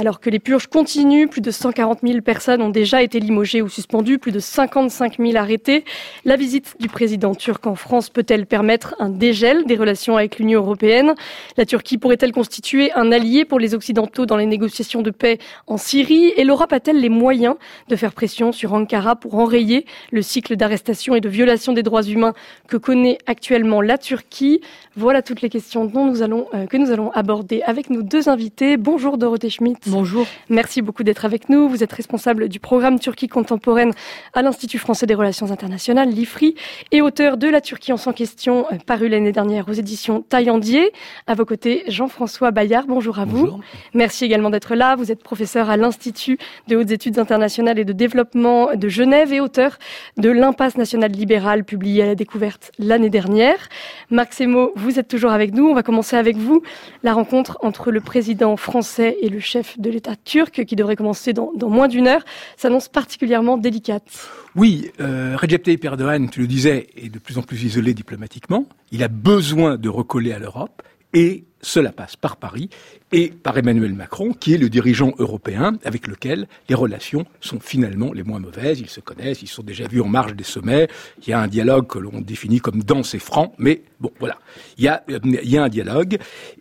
Alors 0.00 0.18
que 0.18 0.30
les 0.30 0.38
purges 0.38 0.66
continuent, 0.66 1.28
plus 1.28 1.42
de 1.42 1.50
140 1.50 1.98
000 2.02 2.22
personnes 2.22 2.62
ont 2.62 2.70
déjà 2.70 3.02
été 3.02 3.20
limogées 3.20 3.60
ou 3.60 3.68
suspendues, 3.68 4.18
plus 4.18 4.32
de 4.32 4.38
55 4.38 5.18
000 5.18 5.36
arrêtées. 5.36 5.84
La 6.24 6.36
visite 6.36 6.74
du 6.80 6.88
président 6.88 7.34
turc 7.34 7.66
en 7.66 7.74
France 7.74 8.08
peut-elle 8.08 8.46
permettre 8.46 8.94
un 8.98 9.10
dégel 9.10 9.66
des 9.66 9.76
relations 9.76 10.16
avec 10.16 10.38
l'Union 10.38 10.60
européenne? 10.62 11.12
La 11.58 11.66
Turquie 11.66 11.98
pourrait-elle 11.98 12.32
constituer 12.32 12.90
un 12.94 13.12
allié 13.12 13.44
pour 13.44 13.58
les 13.58 13.74
Occidentaux 13.74 14.24
dans 14.24 14.38
les 14.38 14.46
négociations 14.46 15.02
de 15.02 15.10
paix 15.10 15.36
en 15.66 15.76
Syrie? 15.76 16.32
Et 16.38 16.44
l'Europe 16.44 16.72
a-t-elle 16.72 16.98
les 16.98 17.10
moyens 17.10 17.56
de 17.88 17.94
faire 17.94 18.14
pression 18.14 18.52
sur 18.52 18.72
Ankara 18.72 19.16
pour 19.16 19.34
enrayer 19.34 19.84
le 20.12 20.22
cycle 20.22 20.56
d'arrestation 20.56 21.14
et 21.14 21.20
de 21.20 21.28
violation 21.28 21.74
des 21.74 21.82
droits 21.82 22.04
humains 22.04 22.32
que 22.68 22.78
connaît 22.78 23.18
actuellement 23.26 23.82
la 23.82 23.98
Turquie? 23.98 24.62
Voilà 24.96 25.20
toutes 25.20 25.42
les 25.42 25.50
questions 25.50 25.84
dont 25.84 26.06
nous 26.06 26.22
allons, 26.22 26.46
euh, 26.54 26.64
que 26.64 26.78
nous 26.78 26.90
allons 26.90 27.10
aborder 27.10 27.60
avec 27.66 27.90
nos 27.90 28.00
deux 28.00 28.30
invités. 28.30 28.78
Bonjour 28.78 29.18
Dorothée 29.18 29.50
Schmidt. 29.50 29.89
Bonjour. 29.90 30.26
Merci 30.48 30.82
beaucoup 30.82 31.02
d'être 31.02 31.24
avec 31.24 31.48
nous. 31.48 31.68
Vous 31.68 31.82
êtes 31.82 31.92
responsable 31.92 32.48
du 32.48 32.60
programme 32.60 33.00
Turquie 33.00 33.26
contemporaine 33.26 33.92
à 34.34 34.42
l'Institut 34.42 34.78
français 34.78 35.04
des 35.06 35.14
relations 35.14 35.50
internationales, 35.50 36.08
l'IFRI, 36.08 36.54
et 36.92 37.02
auteur 37.02 37.36
de 37.36 37.48
La 37.48 37.60
Turquie 37.60 37.92
en 37.92 37.96
sans 37.96 38.12
question, 38.12 38.66
euh, 38.70 38.76
paru 38.86 39.08
l'année 39.08 39.32
dernière 39.32 39.68
aux 39.68 39.72
éditions 39.72 40.22
Taillandier. 40.22 40.92
À 41.26 41.34
vos 41.34 41.44
côtés, 41.44 41.82
Jean-François 41.88 42.52
Bayard. 42.52 42.86
Bonjour 42.86 43.18
à 43.18 43.24
vous. 43.24 43.60
Merci 43.92 44.24
également 44.24 44.50
d'être 44.50 44.76
là. 44.76 44.94
Vous 44.94 45.10
êtes 45.10 45.22
professeur 45.24 45.70
à 45.70 45.76
l'Institut 45.76 46.38
de 46.68 46.76
hautes 46.76 46.92
études 46.92 47.18
internationales 47.18 47.78
et 47.78 47.84
de 47.84 47.92
développement 47.92 48.76
de 48.76 48.88
Genève 48.88 49.32
et 49.32 49.40
auteur 49.40 49.78
de 50.16 50.30
L'impasse 50.30 50.76
nationale 50.76 51.10
libérale, 51.10 51.64
publié 51.64 52.04
à 52.04 52.06
la 52.06 52.14
découverte 52.14 52.70
l'année 52.78 53.10
dernière. 53.10 53.68
Marc 54.10 54.34
Semo, 54.34 54.72
vous 54.76 54.98
êtes 54.98 55.08
toujours 55.08 55.32
avec 55.32 55.52
nous. 55.52 55.66
On 55.68 55.74
va 55.74 55.82
commencer 55.82 56.16
avec 56.16 56.36
vous. 56.36 56.62
La 57.02 57.12
rencontre 57.12 57.58
entre 57.60 57.90
le 57.90 58.00
président 58.00 58.56
français 58.56 59.16
et 59.20 59.28
le 59.28 59.40
chef 59.40 59.79
de 59.80 59.90
l'État 59.90 60.16
turc, 60.16 60.64
qui 60.64 60.76
devrait 60.76 60.96
commencer 60.96 61.32
dans, 61.32 61.52
moins 61.62 61.88
d'une 61.88 62.06
heure, 62.06 62.24
s'annonce 62.56 62.88
particulièrement 62.88 63.56
délicate. 63.56 64.28
Oui, 64.54 64.90
euh, 65.00 65.36
Recep 65.36 65.62
Tayyip 65.62 65.84
Erdogan, 65.84 66.28
tu 66.28 66.40
le 66.40 66.46
disais, 66.46 66.88
est 66.96 67.08
de 67.08 67.18
plus 67.18 67.38
en 67.38 67.42
plus 67.42 67.64
isolé 67.64 67.94
diplomatiquement. 67.94 68.66
Il 68.92 69.02
a 69.02 69.08
besoin 69.08 69.76
de 69.76 69.88
recoller 69.88 70.32
à 70.32 70.38
l'Europe 70.38 70.82
et 71.12 71.44
cela 71.62 71.92
passe 71.92 72.16
par 72.16 72.36
Paris 72.36 72.70
et 73.12 73.28
par 73.28 73.58
Emmanuel 73.58 73.92
Macron, 73.92 74.32
qui 74.32 74.54
est 74.54 74.58
le 74.58 74.68
dirigeant 74.68 75.12
européen 75.18 75.76
avec 75.84 76.06
lequel 76.06 76.46
les 76.68 76.74
relations 76.74 77.26
sont 77.40 77.60
finalement 77.60 78.12
les 78.12 78.22
moins 78.22 78.38
mauvaises. 78.38 78.80
Ils 78.80 78.88
se 78.88 79.00
connaissent, 79.00 79.42
ils 79.42 79.48
sont 79.48 79.62
déjà 79.62 79.86
vus 79.86 80.00
en 80.00 80.08
marge 80.08 80.34
des 80.34 80.44
sommets. 80.44 80.88
Il 81.22 81.28
y 81.28 81.32
a 81.32 81.40
un 81.40 81.48
dialogue 81.48 81.86
que 81.86 81.98
l'on 81.98 82.20
définit 82.20 82.60
comme 82.60 82.82
dense 82.82 83.14
et 83.14 83.18
franc, 83.18 83.54
mais 83.58 83.82
bon, 83.98 84.10
voilà. 84.20 84.38
Il 84.78 84.84
y 84.84 84.88
a, 84.88 85.02
euh, 85.10 85.62
un 85.62 85.68
dialogue 85.68 86.18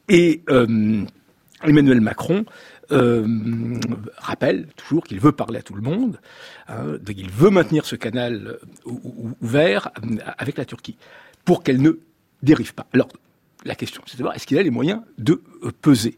et 0.09 0.41
euh, 0.49 1.05
Emmanuel 1.63 2.01
Macron 2.01 2.45
euh, 2.91 3.25
rappelle 4.17 4.67
toujours 4.75 5.03
qu'il 5.03 5.19
veut 5.19 5.31
parler 5.31 5.59
à 5.59 5.61
tout 5.61 5.75
le 5.75 5.81
monde, 5.81 6.19
hein, 6.67 6.97
donc 7.01 7.15
veut 7.31 7.49
maintenir 7.49 7.85
ce 7.85 7.95
canal 7.95 8.33
euh, 8.47 8.57
ou- 8.85 9.01
ou- 9.03 9.31
ouvert 9.41 9.91
euh, 10.03 10.17
avec 10.37 10.57
la 10.57 10.65
Turquie 10.65 10.97
pour 11.45 11.63
qu'elle 11.63 11.81
ne 11.81 11.91
dérive 12.43 12.73
pas. 12.73 12.87
Alors, 12.93 13.09
la 13.65 13.75
question, 13.75 14.01
c'est 14.05 14.13
de 14.13 14.17
savoir 14.19 14.35
est-ce 14.35 14.47
qu'il 14.47 14.57
a 14.57 14.63
les 14.63 14.69
moyens 14.69 15.01
de 15.17 15.41
euh, 15.63 15.71
peser 15.81 16.17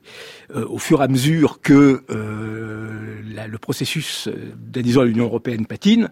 Euh, 0.55 0.65
au 0.67 0.77
fur 0.77 1.01
et 1.01 1.05
à 1.05 1.07
mesure 1.07 1.61
que 1.61 2.03
euh, 2.09 3.21
le 3.47 3.57
processus 3.57 4.29
d'adhésion 4.57 5.01
à 5.01 5.05
l'Union 5.05 5.25
européenne 5.25 5.65
patine. 5.65 6.09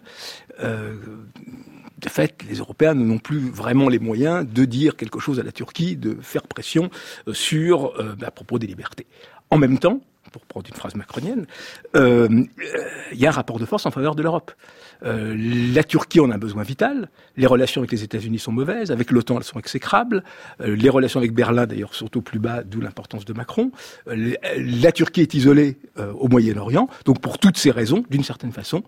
euh, 0.60 0.94
de 2.00 2.08
fait, 2.08 2.42
les 2.48 2.56
Européens 2.56 2.94
n'ont 2.94 3.18
plus 3.18 3.38
vraiment 3.50 3.90
les 3.90 3.98
moyens 3.98 4.46
de 4.48 4.64
dire 4.64 4.96
quelque 4.96 5.20
chose 5.20 5.38
à 5.38 5.42
la 5.42 5.52
Turquie, 5.52 5.96
de 5.96 6.16
faire 6.22 6.46
pression 6.46 6.88
sur 7.30 7.92
à 8.22 8.30
propos 8.30 8.58
des 8.58 8.66
libertés. 8.66 9.06
En 9.50 9.58
même 9.58 9.78
temps, 9.78 10.00
pour 10.30 10.46
prendre 10.46 10.66
une 10.68 10.74
phrase 10.74 10.94
macronienne, 10.94 11.46
euh, 11.96 12.28
euh, 12.28 12.44
il 13.12 13.18
y 13.18 13.26
a 13.26 13.28
un 13.28 13.32
rapport 13.32 13.58
de 13.58 13.66
force 13.66 13.86
en 13.86 13.90
faveur 13.90 14.14
de 14.14 14.22
l'Europe. 14.22 14.52
Euh, 15.02 15.34
la 15.74 15.82
Turquie 15.82 16.20
en 16.20 16.30
a 16.30 16.34
un 16.34 16.38
besoin 16.38 16.62
vital. 16.62 17.08
Les 17.36 17.46
relations 17.46 17.80
avec 17.80 17.92
les 17.92 18.02
États-Unis 18.02 18.38
sont 18.38 18.52
mauvaises. 18.52 18.90
Avec 18.90 19.10
l'OTAN, 19.10 19.38
elles 19.38 19.44
sont 19.44 19.58
exécrables. 19.58 20.22
Euh, 20.60 20.76
les 20.76 20.88
relations 20.88 21.20
avec 21.20 21.32
Berlin, 21.32 21.66
d'ailleurs, 21.66 21.94
sont 21.94 22.16
au 22.16 22.20
plus 22.20 22.38
bas, 22.38 22.62
d'où 22.62 22.80
l'importance 22.80 23.24
de 23.24 23.32
Macron. 23.32 23.70
Euh, 24.08 24.34
la 24.56 24.92
Turquie 24.92 25.22
est 25.22 25.34
isolée 25.34 25.78
euh, 25.98 26.12
au 26.12 26.28
Moyen-Orient. 26.28 26.88
Donc, 27.04 27.20
pour 27.20 27.38
toutes 27.38 27.56
ces 27.56 27.70
raisons, 27.70 28.04
d'une 28.10 28.24
certaine 28.24 28.52
façon, 28.52 28.82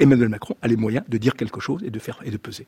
Emmanuel 0.00 0.28
Macron 0.28 0.56
a 0.60 0.66
les 0.66 0.76
moyens 0.76 1.04
de 1.08 1.18
dire 1.18 1.34
quelque 1.34 1.60
chose 1.60 1.82
et 1.84 1.90
de 1.90 1.98
faire 1.98 2.20
et 2.24 2.30
de 2.30 2.36
peser. 2.36 2.66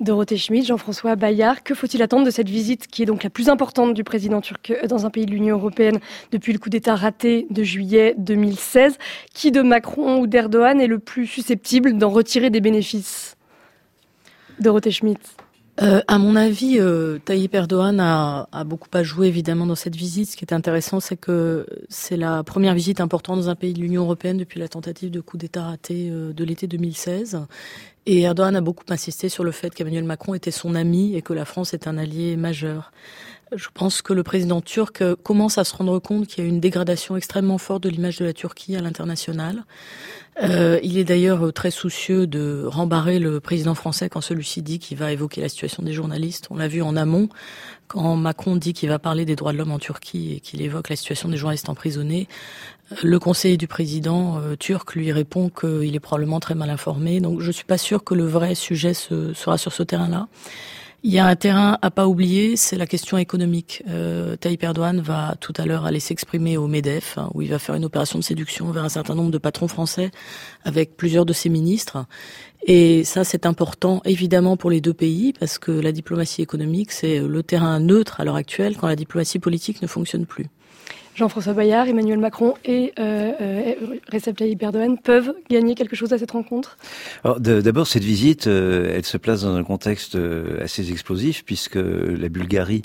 Dorothée 0.00 0.36
Schmidt, 0.36 0.66
Jean-François 0.66 1.14
Bayard, 1.14 1.62
que 1.62 1.74
faut-il 1.74 2.02
attendre 2.02 2.26
de 2.26 2.30
cette 2.30 2.48
visite 2.48 2.88
qui 2.88 3.02
est 3.02 3.06
donc 3.06 3.22
la 3.22 3.30
plus 3.30 3.48
importante 3.48 3.94
du 3.94 4.02
président 4.02 4.40
turc 4.40 4.72
dans 4.88 5.06
un 5.06 5.10
pays 5.10 5.24
de 5.24 5.30
l'Union 5.30 5.56
européenne 5.56 6.00
depuis 6.32 6.52
le 6.52 6.58
coup 6.58 6.70
d'État 6.70 6.96
raté 6.96 7.46
de 7.50 7.62
juillet 7.62 8.14
2016 8.18 8.98
Qui 9.32 9.52
de 9.52 9.62
Macron 9.62 10.18
ou 10.18 10.26
d'Erdogan 10.26 10.80
est 10.80 10.88
le 10.88 10.98
plus 10.98 11.26
susceptible 11.26 11.96
d'en 11.96 12.10
retirer 12.10 12.50
des 12.50 12.60
bénéfices? 12.60 13.36
Dorothée 14.58 14.90
Schmidt. 14.90 15.20
Euh, 15.82 16.00
à 16.06 16.18
mon 16.18 16.36
avis, 16.36 16.78
euh, 16.78 17.18
Tayyip 17.24 17.52
Erdogan 17.54 17.98
a, 17.98 18.46
beaucoup 18.64 18.88
à 18.92 19.02
jouer 19.02 19.26
évidemment 19.26 19.66
dans 19.66 19.74
cette 19.74 19.96
visite. 19.96 20.30
Ce 20.30 20.36
qui 20.36 20.44
est 20.44 20.54
intéressant, 20.54 21.00
c'est 21.00 21.16
que 21.16 21.66
c'est 21.88 22.16
la 22.16 22.44
première 22.44 22.74
visite 22.74 23.00
importante 23.00 23.38
dans 23.40 23.48
un 23.48 23.56
pays 23.56 23.72
de 23.72 23.80
l'Union 23.80 24.02
européenne 24.02 24.36
depuis 24.36 24.60
la 24.60 24.68
tentative 24.68 25.10
de 25.10 25.20
coup 25.20 25.36
d'État 25.36 25.64
raté 25.64 26.08
euh, 26.10 26.32
de 26.32 26.44
l'été 26.44 26.68
2016. 26.68 27.40
Et 28.06 28.20
Erdogan 28.20 28.54
a 28.54 28.60
beaucoup 28.60 28.84
insisté 28.90 29.28
sur 29.28 29.42
le 29.42 29.50
fait 29.50 29.74
qu'Emmanuel 29.74 30.04
Macron 30.04 30.34
était 30.34 30.50
son 30.50 30.74
ami 30.74 31.16
et 31.16 31.22
que 31.22 31.32
la 31.32 31.44
France 31.44 31.74
est 31.74 31.88
un 31.88 31.98
allié 31.98 32.36
majeur. 32.36 32.92
Je 33.52 33.68
pense 33.72 34.02
que 34.02 34.12
le 34.12 34.22
président 34.22 34.60
turc 34.60 35.02
commence 35.22 35.58
à 35.58 35.64
se 35.64 35.74
rendre 35.76 35.98
compte 35.98 36.26
qu'il 36.26 36.42
y 36.42 36.46
a 36.46 36.48
une 36.48 36.60
dégradation 36.60 37.16
extrêmement 37.16 37.58
forte 37.58 37.82
de 37.82 37.88
l'image 37.88 38.18
de 38.18 38.24
la 38.24 38.32
Turquie 38.32 38.74
à 38.74 38.80
l'international. 38.80 39.64
Euh, 40.42 40.80
il 40.82 40.98
est 40.98 41.04
d'ailleurs 41.04 41.52
très 41.52 41.70
soucieux 41.70 42.26
de 42.26 42.64
rembarrer 42.66 43.18
le 43.20 43.38
président 43.38 43.74
français 43.74 44.08
quand 44.08 44.20
celui-ci 44.20 44.62
dit 44.62 44.78
qu'il 44.80 44.98
va 44.98 45.12
évoquer 45.12 45.40
la 45.40 45.48
situation 45.48 45.82
des 45.82 45.92
journalistes. 45.92 46.48
On 46.50 46.56
l'a 46.56 46.66
vu 46.66 46.82
en 46.82 46.96
amont, 46.96 47.28
quand 47.86 48.16
Macron 48.16 48.56
dit 48.56 48.72
qu'il 48.72 48.88
va 48.88 48.98
parler 48.98 49.24
des 49.24 49.36
droits 49.36 49.52
de 49.52 49.58
l'homme 49.58 49.72
en 49.72 49.78
Turquie 49.78 50.34
et 50.34 50.40
qu'il 50.40 50.60
évoque 50.62 50.88
la 50.88 50.96
situation 50.96 51.28
des 51.28 51.36
journalistes 51.36 51.68
emprisonnés. 51.68 52.26
Le 53.02 53.18
conseiller 53.18 53.56
du 53.56 53.68
président 53.68 54.38
euh, 54.38 54.56
turc 54.56 54.94
lui 54.94 55.12
répond 55.12 55.50
qu'il 55.50 55.94
est 55.94 56.00
probablement 56.00 56.40
très 56.40 56.54
mal 56.54 56.70
informé. 56.70 57.20
Donc 57.20 57.40
je 57.40 57.52
suis 57.52 57.64
pas 57.64 57.78
sûr 57.78 58.02
que 58.02 58.14
le 58.14 58.26
vrai 58.26 58.54
sujet 58.54 58.94
sera 58.94 59.58
sur 59.58 59.72
ce 59.72 59.82
terrain-là. 59.82 60.28
Il 61.06 61.12
y 61.12 61.18
a 61.18 61.26
un 61.26 61.36
terrain 61.36 61.76
à 61.82 61.90
pas 61.90 62.08
oublier, 62.08 62.56
c'est 62.56 62.78
la 62.78 62.86
question 62.86 63.18
économique. 63.18 63.82
Euh, 63.90 64.36
Tayyip 64.36 64.64
va 64.64 65.34
tout 65.38 65.52
à 65.58 65.66
l'heure 65.66 65.84
aller 65.84 66.00
s'exprimer 66.00 66.56
au 66.56 66.66
MEDEF, 66.66 67.18
hein, 67.18 67.30
où 67.34 67.42
il 67.42 67.50
va 67.50 67.58
faire 67.58 67.74
une 67.74 67.84
opération 67.84 68.18
de 68.18 68.24
séduction 68.24 68.70
vers 68.70 68.84
un 68.84 68.88
certain 68.88 69.14
nombre 69.14 69.30
de 69.30 69.36
patrons 69.36 69.68
français 69.68 70.10
avec 70.64 70.96
plusieurs 70.96 71.26
de 71.26 71.34
ses 71.34 71.50
ministres. 71.50 72.06
Et 72.66 73.04
ça, 73.04 73.22
c'est 73.22 73.44
important 73.44 74.00
évidemment 74.06 74.56
pour 74.56 74.70
les 74.70 74.80
deux 74.80 74.94
pays, 74.94 75.34
parce 75.38 75.58
que 75.58 75.72
la 75.72 75.92
diplomatie 75.92 76.40
économique, 76.40 76.90
c'est 76.90 77.20
le 77.20 77.42
terrain 77.42 77.80
neutre 77.80 78.22
à 78.22 78.24
l'heure 78.24 78.36
actuelle 78.36 78.74
quand 78.78 78.88
la 78.88 78.96
diplomatie 78.96 79.38
politique 79.38 79.82
ne 79.82 79.86
fonctionne 79.86 80.24
plus. 80.24 80.46
Jean-François 81.14 81.52
Bayard, 81.52 81.86
Emmanuel 81.86 82.18
Macron 82.18 82.54
et 82.64 82.92
euh, 82.98 83.32
euh, 83.40 83.74
Recep 84.12 84.36
Tayyip 84.36 84.60
Erdogan 84.60 84.98
peuvent 84.98 85.32
gagner 85.48 85.76
quelque 85.76 85.94
chose 85.94 86.12
à 86.12 86.18
cette 86.18 86.32
rencontre? 86.32 86.76
D'abord, 87.38 87.86
cette 87.86 88.02
visite, 88.02 88.48
euh, 88.48 88.94
elle 88.96 89.04
se 89.04 89.16
place 89.16 89.42
dans 89.42 89.54
un 89.54 89.62
contexte 89.62 90.18
assez 90.60 90.90
explosif, 90.90 91.44
puisque 91.44 91.76
la 91.76 92.28
Bulgarie, 92.28 92.82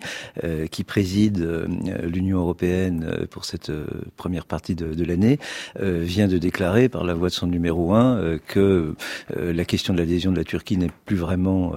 qui 0.71 0.83
préside 0.83 1.67
l'Union 2.03 2.39
européenne 2.39 3.25
pour 3.31 3.45
cette 3.45 3.71
première 4.15 4.45
partie 4.45 4.75
de, 4.75 4.93
de 4.93 5.05
l'année, 5.05 5.39
vient 5.79 6.27
de 6.27 6.37
déclarer 6.37 6.89
par 6.89 7.03
la 7.03 7.13
voix 7.13 7.29
de 7.29 7.33
son 7.33 7.47
numéro 7.47 7.93
un 7.93 8.37
que 8.47 8.93
la 9.35 9.65
question 9.65 9.93
de 9.93 9.99
l'adhésion 9.99 10.31
de 10.31 10.37
la 10.37 10.43
Turquie 10.43 10.77
n'est 10.77 10.91
plus 11.05 11.15
vraiment 11.15 11.73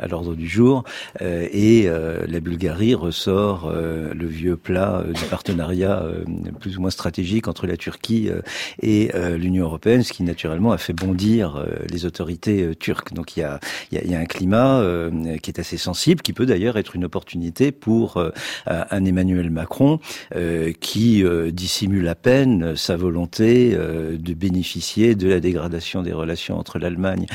à 0.00 0.06
l'ordre 0.06 0.34
du 0.34 0.48
jour, 0.48 0.84
et 1.20 1.88
la 1.88 2.40
Bulgarie 2.40 2.94
ressort 2.94 3.72
le 3.72 4.26
vieux 4.26 4.56
plat 4.56 5.04
du 5.06 5.24
partenariat 5.24 5.93
euh, 6.02 6.24
plus 6.60 6.78
ou 6.78 6.80
moins 6.80 6.90
stratégique 6.90 7.48
entre 7.48 7.66
la 7.66 7.76
Turquie 7.76 8.28
euh, 8.28 8.40
et 8.80 9.10
euh, 9.14 9.36
l'Union 9.36 9.64
européenne, 9.64 10.02
ce 10.02 10.12
qui 10.12 10.22
naturellement 10.22 10.72
a 10.72 10.78
fait 10.78 10.92
bondir 10.92 11.64
les 11.90 12.04
autorités 12.06 12.74
turques. 12.78 13.12
Donc 13.12 13.36
il 13.36 13.40
y 13.40 13.42
a, 13.42 13.60
il 13.92 14.10
y 14.10 14.14
a, 14.14 14.18
un 14.18 14.24
climat 14.24 14.82
qui 15.42 15.50
est 15.50 15.58
assez 15.58 15.76
sensible, 15.76 16.22
qui 16.22 16.32
peut 16.32 16.46
d'ailleurs 16.46 16.76
être 16.76 16.94
une 16.96 17.04
opportunité 17.04 17.72
pour 17.72 18.22
un 18.66 19.04
Emmanuel 19.04 19.50
Macron 19.50 19.98
qui 20.80 21.24
dissimule 21.52 22.08
à 22.08 22.14
peine 22.14 22.76
sa 22.76 22.96
volonté 22.96 23.76
de 23.76 24.34
bénéficier 24.34 25.14
de 25.14 25.28
la 25.28 25.40
dégradation 25.40 26.02
des 26.02 26.12
relations 26.12 26.58
entre 26.58 26.78
l'Allemagne 26.78 27.26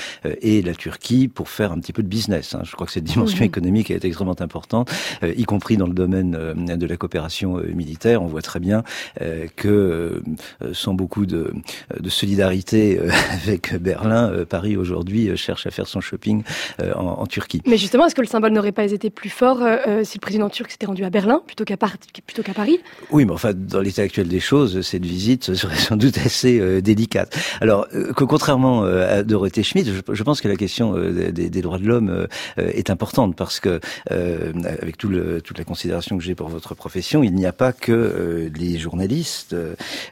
et 0.41 0.61
la 0.61 0.73
Turquie 0.73 1.27
pour 1.27 1.49
faire 1.49 1.71
un 1.71 1.79
petit 1.79 1.93
peu 1.93 2.03
de 2.03 2.07
business. 2.07 2.55
Hein. 2.55 2.61
Je 2.63 2.71
crois 2.71 2.87
que 2.87 2.93
cette 2.93 3.03
dimension 3.03 3.43
économique 3.43 3.91
est 3.91 4.05
extrêmement 4.05 4.39
importante, 4.41 4.91
y 5.23 5.43
compris 5.43 5.77
dans 5.77 5.87
le 5.87 5.93
domaine 5.93 6.31
de 6.55 6.85
la 6.85 6.97
coopération 6.97 7.61
militaire. 7.73 8.21
On 8.21 8.27
voit 8.27 8.41
très 8.49 8.59
bien 8.59 8.83
euh, 9.21 9.45
que 9.55 9.67
euh, 9.67 10.73
sans 10.73 10.95
beaucoup 10.95 11.27
de, 11.27 11.53
de 11.99 12.09
solidarité 12.09 12.97
euh, 12.99 13.11
avec 13.31 13.75
Berlin, 13.75 14.43
Paris 14.49 14.75
aujourd'hui 14.75 15.37
cherche 15.37 15.67
à 15.67 15.71
faire 15.71 15.87
son 15.87 16.01
shopping 16.01 16.43
en, 16.81 17.01
en, 17.01 17.27
Turquie. 17.27 17.61
Mais 17.67 17.77
justement, 17.77 18.07
est-ce 18.07 18.15
que 18.15 18.21
le 18.21 18.27
symbole 18.27 18.53
n'aurait 18.53 18.71
pas 18.71 18.91
été 18.91 19.11
plus 19.11 19.29
fort 19.29 19.59
si 20.03 20.17
le 20.17 20.21
président 20.21 20.49
turc 20.49 20.71
s'était 20.71 20.87
rendu 20.87 21.03
à 21.03 21.11
Berlin 21.11 21.41
plutôt 21.45 21.63
qu'à 21.63 21.77
Paris? 21.77 22.79
Oui, 23.11 23.25
mais 23.25 23.33
enfin, 23.33 23.53
dans 23.53 23.81
l'état 23.81 24.01
actuel 24.01 24.27
des 24.27 24.39
choses, 24.39 24.81
cette 24.81 25.05
visite 25.05 25.53
serait 25.53 25.75
sans 25.75 25.95
doute 25.95 26.17
assez 26.17 26.81
délicate. 26.81 27.37
Alors 27.61 27.87
que 27.89 28.23
contrairement 28.23 28.83
à 28.83 29.21
Dorothée 29.23 29.63
Schmidt, 29.63 29.91
je, 29.91 30.13
je 30.13 30.23
pense 30.23 30.41
que 30.41 30.47
la 30.47 30.55
question 30.55 30.93
des, 30.93 31.31
des, 31.31 31.61
droits 31.61 31.77
de 31.77 31.85
l'homme 31.85 32.27
est 32.57 32.89
importante 32.89 33.35
parce 33.35 33.59
que 33.59 33.79
avec 34.09 34.97
tout 34.97 35.09
le, 35.09 35.41
toute 35.41 35.57
la 35.59 35.65
considération 35.65 36.17
que 36.17 36.23
j'ai 36.23 36.35
pour 36.35 36.49
votre 36.49 36.73
profession, 36.73 37.21
il 37.23 37.35
n'y 37.35 37.45
a 37.45 37.53
pas 37.53 37.73
que 37.73 38.38
les 38.47 38.77
journalistes 38.77 39.55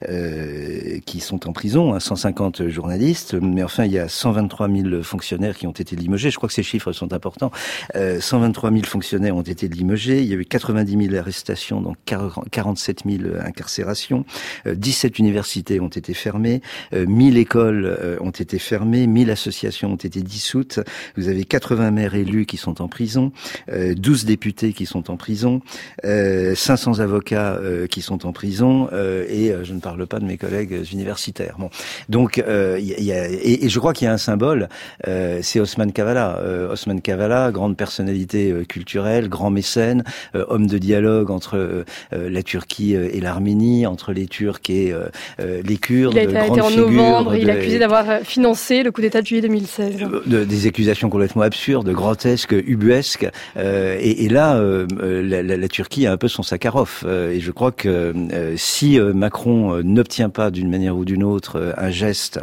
euh, 0.07 0.99
qui 1.05 1.19
sont 1.19 1.47
en 1.47 1.53
prison, 1.53 1.99
150 1.99 2.61
hein, 2.61 2.69
journalistes, 2.69 3.35
mais 3.35 3.63
enfin 3.63 3.85
il 3.85 3.91
y 3.91 3.99
a 3.99 4.07
123 4.07 4.69
000 4.69 5.03
fonctionnaires 5.03 5.57
qui 5.57 5.67
ont 5.67 5.71
été 5.71 5.95
limogés. 5.95 6.31
Je 6.31 6.37
crois 6.37 6.47
que 6.47 6.55
ces 6.55 6.63
chiffres 6.63 6.91
sont 6.91 7.13
importants. 7.13 7.51
123 7.93 8.71
000 8.71 8.83
fonctionnaires 8.85 9.35
ont 9.35 9.41
été 9.41 9.67
limogés. 9.67 10.21
Il 10.21 10.27
y 10.27 10.33
a 10.33 10.35
eu 10.35 10.45
90 10.45 11.07
000 11.09 11.15
arrestations, 11.15 11.81
donc 11.81 11.97
47 12.05 13.03
000 13.05 13.23
incarcérations. 13.43 14.25
17 14.65 15.13
euh, 15.13 15.15
universités 15.19 15.79
ont 15.79 15.87
été 15.87 16.13
fermées. 16.13 16.61
1000 16.93 17.35
euh, 17.35 17.39
écoles 17.39 18.17
ont 18.21 18.31
été 18.31 18.59
fermées. 18.59 19.07
1000 19.07 19.31
associations 19.31 19.93
ont 19.93 19.95
été 19.95 20.21
dissoutes. 20.21 20.79
Vous 21.15 21.27
avez 21.27 21.43
80 21.43 21.91
maires 21.91 22.15
élus 22.15 22.45
qui 22.45 22.57
sont 22.57 22.81
en 22.81 22.87
prison. 22.87 23.31
12 23.67 24.25
députés 24.25 24.73
qui 24.73 24.85
sont 24.85 25.09
en 25.11 25.17
prison. 25.17 25.61
500 26.03 26.99
avocats 26.99 27.59
qui 27.89 28.01
sont 28.01 28.16
en 28.25 28.31
prison 28.31 28.89
euh, 28.93 29.25
et 29.29 29.51
euh, 29.51 29.63
je 29.63 29.73
ne 29.73 29.79
parle 29.79 30.05
pas 30.07 30.19
de 30.19 30.25
mes 30.25 30.37
collègues 30.37 30.75
universitaires. 30.91 31.55
Bon, 31.57 31.69
donc 32.09 32.39
euh, 32.39 32.79
il 32.79 33.03
y 33.03 33.11
a, 33.11 33.29
et, 33.29 33.65
et, 33.65 33.69
je 33.69 33.79
crois 33.79 33.93
qu'il 33.93 34.05
y 34.05 34.09
a 34.09 34.13
un 34.13 34.17
symbole, 34.17 34.69
c'est 35.41 35.59
Osman 35.59 35.91
Kavala. 35.91 36.39
Osman 36.71 37.01
Kavala, 37.01 37.51
grande 37.51 37.77
personnalité 37.77 38.53
culturelle, 38.67 39.29
grand 39.29 39.49
mécène, 39.49 40.03
homme 40.33 40.67
de 40.67 40.77
dialogue 40.77 41.31
entre 41.31 41.85
la 42.11 42.43
Turquie 42.43 42.93
et 42.93 43.19
l'Arménie, 43.19 43.85
entre 43.85 44.13
les 44.13 44.27
Turcs 44.27 44.69
et 44.69 44.93
les 45.39 45.77
Kurdes. 45.77 46.13
Il 46.13 46.19
a 46.19 46.23
été 46.23 46.37
arrêté 46.37 46.61
en 46.61 46.71
novembre. 46.71 47.35
il 47.35 47.49
est 47.49 47.53
accusé 47.53 47.79
d'avoir 47.79 48.21
financé 48.23 48.83
le 48.83 48.91
coup 48.91 49.01
d'État 49.01 49.21
de 49.21 49.27
juillet 49.27 49.41
2016. 49.41 49.97
De, 50.25 50.43
des 50.43 50.67
accusations 50.67 51.09
complètement 51.09 51.43
absurdes, 51.43 51.89
grotesques, 51.89 52.53
ubuesques. 52.53 53.27
Et, 53.57 54.25
et, 54.25 54.29
là, 54.29 54.61
la, 54.99 55.43
la, 55.43 55.57
la, 55.57 55.67
Turquie 55.67 56.07
a 56.07 56.11
un 56.11 56.17
peu 56.17 56.27
son 56.27 56.43
Sakharov. 56.43 57.05
et 57.31 57.39
je 57.39 57.51
crois 57.51 57.71
que 57.71 58.06
euh, 58.06 58.06
si 58.55 58.99
euh, 58.99 59.13
Macron 59.13 59.75
euh, 59.75 59.81
n'obtient 59.83 60.29
pas 60.29 60.51
d'une 60.51 60.69
manière 60.69 60.97
ou 60.97 61.05
d'une 61.05 61.23
autre 61.23 61.73
un 61.77 61.89
geste 61.89 62.39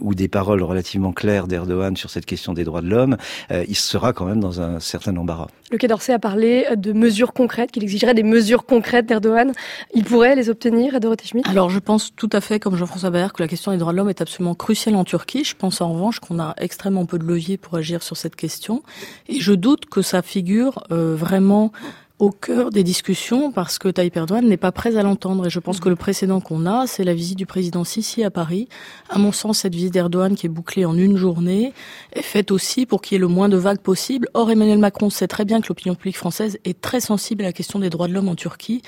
ou 0.00 0.14
des 0.14 0.28
paroles 0.28 0.62
relativement 0.62 1.12
claires 1.12 1.46
d'Erdogan 1.46 1.96
sur 1.96 2.10
cette 2.10 2.26
question 2.26 2.52
des 2.52 2.64
droits 2.64 2.80
de 2.80 2.88
l'homme, 2.88 3.16
il 3.50 3.76
sera 3.76 4.12
quand 4.12 4.24
même 4.24 4.40
dans 4.40 4.60
un 4.60 4.80
certain 4.80 5.16
embarras. 5.16 5.48
Le 5.70 5.78
Quai 5.78 5.88
d'Orsay 5.88 6.12
a 6.12 6.18
parlé 6.18 6.66
de 6.76 6.92
mesures 6.92 7.32
concrètes, 7.32 7.72
qu'il 7.72 7.82
exigerait 7.82 8.14
des 8.14 8.22
mesures 8.22 8.64
concrètes 8.66 9.06
d'Erdogan. 9.06 9.52
Il 9.94 10.04
pourrait 10.04 10.36
les 10.36 10.48
obtenir, 10.48 10.98
Dorothée 11.00 11.26
Schmidt 11.26 11.48
Alors 11.48 11.70
je 11.70 11.78
pense 11.78 12.14
tout 12.14 12.30
à 12.32 12.40
fait, 12.40 12.60
comme 12.60 12.76
Jean-François 12.76 13.10
Baer, 13.10 13.32
que 13.32 13.42
la 13.42 13.48
question 13.48 13.72
des 13.72 13.78
droits 13.78 13.92
de 13.92 13.96
l'homme 13.96 14.10
est 14.10 14.20
absolument 14.20 14.54
cruciale 14.54 14.96
en 14.96 15.04
Turquie. 15.04 15.44
Je 15.44 15.56
pense 15.56 15.80
en 15.80 15.92
revanche 15.92 16.20
qu'on 16.20 16.38
a 16.38 16.54
extrêmement 16.58 17.06
peu 17.06 17.18
de 17.18 17.24
leviers 17.24 17.56
pour 17.56 17.74
agir 17.76 18.02
sur 18.02 18.16
cette 18.16 18.36
question. 18.36 18.82
Et 19.28 19.40
je 19.40 19.52
doute 19.52 19.86
que 19.86 20.02
ça 20.02 20.22
figure 20.22 20.84
vraiment 20.90 21.72
au 22.18 22.30
cœur 22.30 22.70
des 22.70 22.82
discussions 22.82 23.52
parce 23.52 23.78
que 23.78 23.88
Tayyip 23.88 24.16
Erdogan 24.16 24.46
n'est 24.46 24.56
pas 24.56 24.72
prêt 24.72 24.96
à 24.96 25.02
l'entendre. 25.02 25.46
Et 25.46 25.50
je 25.50 25.60
pense 25.60 25.80
que 25.80 25.90
le 25.90 25.96
précédent 25.96 26.40
qu'on 26.40 26.64
a, 26.64 26.86
c'est 26.86 27.04
la 27.04 27.12
visite 27.12 27.36
du 27.36 27.44
président 27.44 27.84
Sisi 27.84 28.24
à 28.24 28.30
Paris. 28.30 28.68
À 29.10 29.18
mon 29.18 29.32
sens, 29.32 29.58
cette 29.58 29.74
visite 29.74 29.92
d'Erdogan 29.92 30.34
qui 30.34 30.46
est 30.46 30.50
bouclée 30.50 30.86
en 30.86 30.96
une 30.96 31.18
journée 31.18 31.74
est 32.14 32.22
faite 32.22 32.50
aussi 32.50 32.86
pour 32.86 33.02
qu'il 33.02 33.14
y 33.14 33.16
ait 33.16 33.20
le 33.20 33.28
moins 33.28 33.50
de 33.50 33.58
vagues 33.58 33.80
possible. 33.80 34.28
Or, 34.32 34.50
Emmanuel 34.50 34.78
Macron 34.78 35.10
sait 35.10 35.28
très 35.28 35.44
bien 35.44 35.60
que 35.60 35.68
l'opinion 35.68 35.94
publique 35.94 36.16
française 36.16 36.58
est 36.64 36.80
très 36.80 37.00
sensible 37.00 37.44
à 37.44 37.48
la 37.48 37.52
question 37.52 37.78
des 37.78 37.90
droits 37.90 38.08
de 38.08 38.14
l'homme 38.14 38.28
en 38.28 38.34
Turquie, 38.34 38.80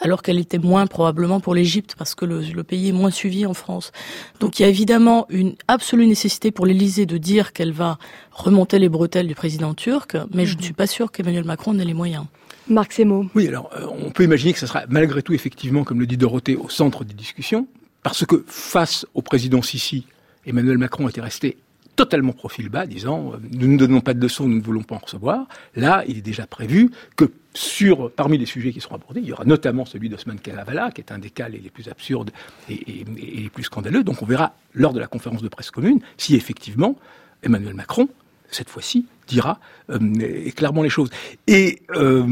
alors 0.00 0.22
qu'elle 0.22 0.38
était 0.38 0.58
moins 0.58 0.86
probablement 0.86 1.40
pour 1.40 1.54
l'Égypte 1.54 1.96
parce 1.98 2.14
que 2.14 2.24
le, 2.24 2.40
le, 2.40 2.62
pays 2.62 2.88
est 2.88 2.92
moins 2.92 3.10
suivi 3.10 3.46
en 3.46 3.54
France. 3.54 3.90
Donc 4.38 4.58
il 4.58 4.62
y 4.62 4.64
a 4.64 4.68
évidemment 4.68 5.26
une 5.28 5.56
absolue 5.66 6.06
nécessité 6.06 6.52
pour 6.52 6.66
l'Élysée 6.66 7.06
de 7.06 7.18
dire 7.18 7.52
qu'elle 7.52 7.72
va 7.72 7.98
remonter 8.30 8.78
les 8.78 8.88
bretelles 8.88 9.26
du 9.26 9.34
président 9.34 9.74
turc, 9.74 10.16
mais 10.32 10.46
je 10.46 10.54
ne 10.54 10.58
mhm. 10.58 10.64
suis 10.64 10.72
pas 10.72 10.86
sûr 10.86 11.10
qu'Emmanuel 11.10 11.44
Macron 11.44 11.76
ait 11.78 11.84
les 11.84 11.94
moyens. 11.94 12.26
Marc. 12.68 13.00
Oui, 13.34 13.48
alors 13.48 13.70
euh, 13.76 13.86
on 14.04 14.10
peut 14.10 14.24
imaginer 14.24 14.52
que 14.52 14.58
ce 14.58 14.66
sera 14.66 14.84
malgré 14.88 15.22
tout 15.22 15.32
effectivement, 15.32 15.84
comme 15.84 16.00
le 16.00 16.06
dit 16.06 16.16
Dorothée, 16.16 16.56
au 16.56 16.68
centre 16.68 17.04
des 17.04 17.14
discussions, 17.14 17.66
parce 18.02 18.24
que 18.24 18.44
face 18.46 19.06
au 19.14 19.22
président 19.22 19.62
Sisi, 19.62 20.06
Emmanuel 20.46 20.78
Macron 20.78 21.08
était 21.08 21.20
resté 21.20 21.56
totalement 21.94 22.32
profil 22.32 22.68
bas, 22.68 22.86
disant 22.86 23.32
euh, 23.32 23.36
nous 23.52 23.68
ne 23.68 23.78
donnons 23.78 24.00
pas 24.00 24.14
de 24.14 24.20
leçons, 24.20 24.46
nous 24.48 24.56
ne 24.56 24.62
voulons 24.62 24.82
pas 24.82 24.96
en 24.96 24.98
recevoir. 24.98 25.46
Là, 25.74 26.04
il 26.06 26.18
est 26.18 26.22
déjà 26.22 26.46
prévu 26.46 26.90
que 27.16 27.30
sur, 27.54 28.10
parmi 28.10 28.36
les 28.36 28.46
sujets 28.46 28.72
qui 28.72 28.80
seront 28.80 28.96
abordés, 28.96 29.20
il 29.20 29.26
y 29.26 29.32
aura 29.32 29.44
notamment 29.44 29.86
celui 29.86 30.08
d'Osman 30.08 30.38
Kalavala, 30.38 30.90
qui 30.90 31.00
est 31.00 31.12
un 31.12 31.18
des 31.18 31.30
cas 31.30 31.48
les 31.48 31.58
plus 31.70 31.88
absurdes 31.88 32.30
et, 32.68 32.74
et, 32.74 33.00
et 33.00 33.40
les 33.42 33.50
plus 33.50 33.64
scandaleux. 33.64 34.04
Donc 34.04 34.22
on 34.22 34.26
verra 34.26 34.54
lors 34.74 34.92
de 34.92 35.00
la 35.00 35.06
conférence 35.06 35.42
de 35.42 35.48
presse 35.48 35.70
commune 35.70 36.00
si 36.18 36.34
effectivement 36.34 36.96
Emmanuel 37.42 37.74
Macron 37.74 38.08
cette 38.50 38.70
fois-ci, 38.70 39.06
dira 39.26 39.58
euh, 39.90 40.50
clairement 40.54 40.82
les 40.82 40.88
choses. 40.88 41.10
Et 41.46 41.82
euh, 41.94 42.24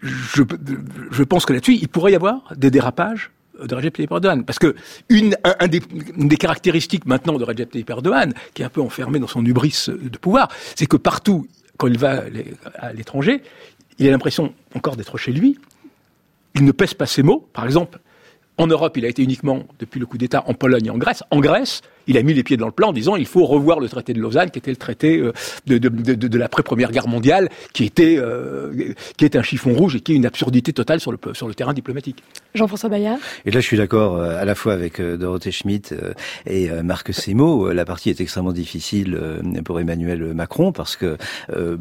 je, 0.00 0.42
je, 1.10 1.22
pense 1.22 1.46
que 1.46 1.52
là-dessus, 1.52 1.74
il 1.74 1.88
pourrait 1.88 2.12
y 2.12 2.16
avoir 2.16 2.52
des 2.56 2.70
dérapages 2.70 3.30
de 3.62 3.74
Recep 3.74 3.94
Tayyip 3.94 4.10
Erdogan. 4.10 4.44
Parce 4.44 4.58
que 4.58 4.74
une, 5.08 5.36
un, 5.44 5.68
des, 5.68 5.80
des, 5.80 6.36
caractéristiques 6.36 7.06
maintenant 7.06 7.38
de 7.38 7.44
Recep 7.44 7.70
Tayyip 7.70 7.90
Erdogan, 7.90 8.32
qui 8.54 8.62
est 8.62 8.64
un 8.64 8.70
peu 8.70 8.80
enfermé 8.80 9.18
dans 9.18 9.26
son 9.26 9.44
hubris 9.44 9.86
de 9.88 10.18
pouvoir, 10.18 10.48
c'est 10.76 10.86
que 10.86 10.96
partout, 10.96 11.48
quand 11.76 11.88
il 11.88 11.98
va 11.98 12.24
à 12.76 12.92
l'étranger, 12.92 13.42
il 13.98 14.06
a 14.06 14.10
l'impression 14.10 14.54
encore 14.74 14.96
d'être 14.96 15.16
chez 15.18 15.32
lui. 15.32 15.58
Il 16.54 16.64
ne 16.64 16.72
pèse 16.72 16.94
pas 16.94 17.06
ses 17.06 17.22
mots. 17.22 17.48
Par 17.52 17.64
exemple, 17.64 17.98
en 18.58 18.66
Europe, 18.66 18.96
il 18.96 19.04
a 19.04 19.08
été 19.08 19.22
uniquement, 19.22 19.64
depuis 19.78 20.00
le 20.00 20.06
coup 20.06 20.18
d'État, 20.18 20.44
en 20.46 20.54
Pologne 20.54 20.86
et 20.86 20.90
en 20.90 20.98
Grèce. 20.98 21.22
En 21.30 21.40
Grèce, 21.40 21.82
il 22.08 22.16
a 22.18 22.22
mis 22.22 22.34
les 22.34 22.42
pieds 22.42 22.56
dans 22.56 22.66
le 22.66 22.72
plan 22.72 22.88
en 22.88 22.92
disant 22.92 23.14
il 23.14 23.26
faut 23.26 23.44
revoir 23.44 23.78
le 23.78 23.88
traité 23.88 24.12
de 24.14 24.20
Lausanne, 24.20 24.50
qui 24.50 24.58
était 24.58 24.70
le 24.70 24.76
traité 24.76 25.18
euh, 25.18 25.32
de, 25.66 25.78
de, 25.78 25.88
de, 25.88 26.26
de 26.26 26.38
l'après-première 26.38 26.90
guerre 26.90 27.06
mondiale, 27.06 27.50
qui 27.72 27.84
était, 27.84 28.16
euh, 28.18 28.94
qui 29.16 29.24
est 29.24 29.36
un 29.36 29.42
chiffon 29.42 29.74
rouge 29.74 29.94
et 29.96 30.00
qui 30.00 30.12
est 30.14 30.16
une 30.16 30.26
absurdité 30.26 30.72
totale 30.72 31.00
sur 31.00 31.12
le, 31.12 31.18
sur 31.34 31.46
le 31.46 31.54
terrain 31.54 31.74
diplomatique. 31.74 32.24
Jean-François 32.54 32.88
Bayard? 32.88 33.18
Et 33.44 33.50
là, 33.50 33.60
je 33.60 33.66
suis 33.66 33.76
d'accord 33.76 34.16
euh, 34.16 34.40
à 34.40 34.44
la 34.44 34.54
fois 34.54 34.72
avec 34.72 35.00
Dorothée 35.00 35.52
Schmidt 35.52 35.94
et 36.46 36.70
Marc 36.82 37.12
Semo. 37.12 37.72
La 37.72 37.84
partie 37.84 38.10
est 38.10 38.20
extrêmement 38.20 38.52
difficile 38.52 39.18
pour 39.64 39.78
Emmanuel 39.78 40.34
Macron 40.34 40.72
parce 40.72 40.96
que 40.96 41.18
euh, 41.54 41.76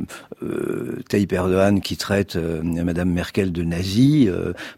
Tayyip 1.09 1.31
Erdogan, 1.31 1.79
qui 1.81 1.95
traite 1.95 2.35
Madame 2.35 3.11
Merkel 3.11 3.51
de 3.51 3.63
nazi, 3.63 4.29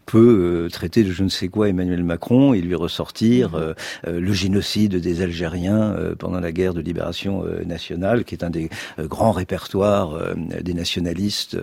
peut 0.06 0.68
traiter 0.70 1.02
de 1.02 1.10
je 1.10 1.24
ne 1.24 1.28
sais 1.28 1.48
quoi 1.48 1.68
Emmanuel 1.68 2.04
Macron 2.04 2.54
et 2.54 2.60
lui 2.60 2.74
ressortir 2.74 3.74
le 4.06 4.32
génocide 4.32 4.96
des 4.96 5.22
Algériens 5.22 5.39
algérien 5.40 5.94
euh, 5.96 6.14
pendant 6.14 6.40
la 6.40 6.52
guerre 6.52 6.74
de 6.74 6.80
libération 6.80 7.44
euh, 7.44 7.64
nationale, 7.64 8.24
qui 8.24 8.34
est 8.34 8.44
un 8.44 8.50
des 8.50 8.68
euh, 8.98 9.06
grands 9.06 9.32
répertoires 9.32 10.18
des 10.36 10.74
nationalistes 10.74 11.56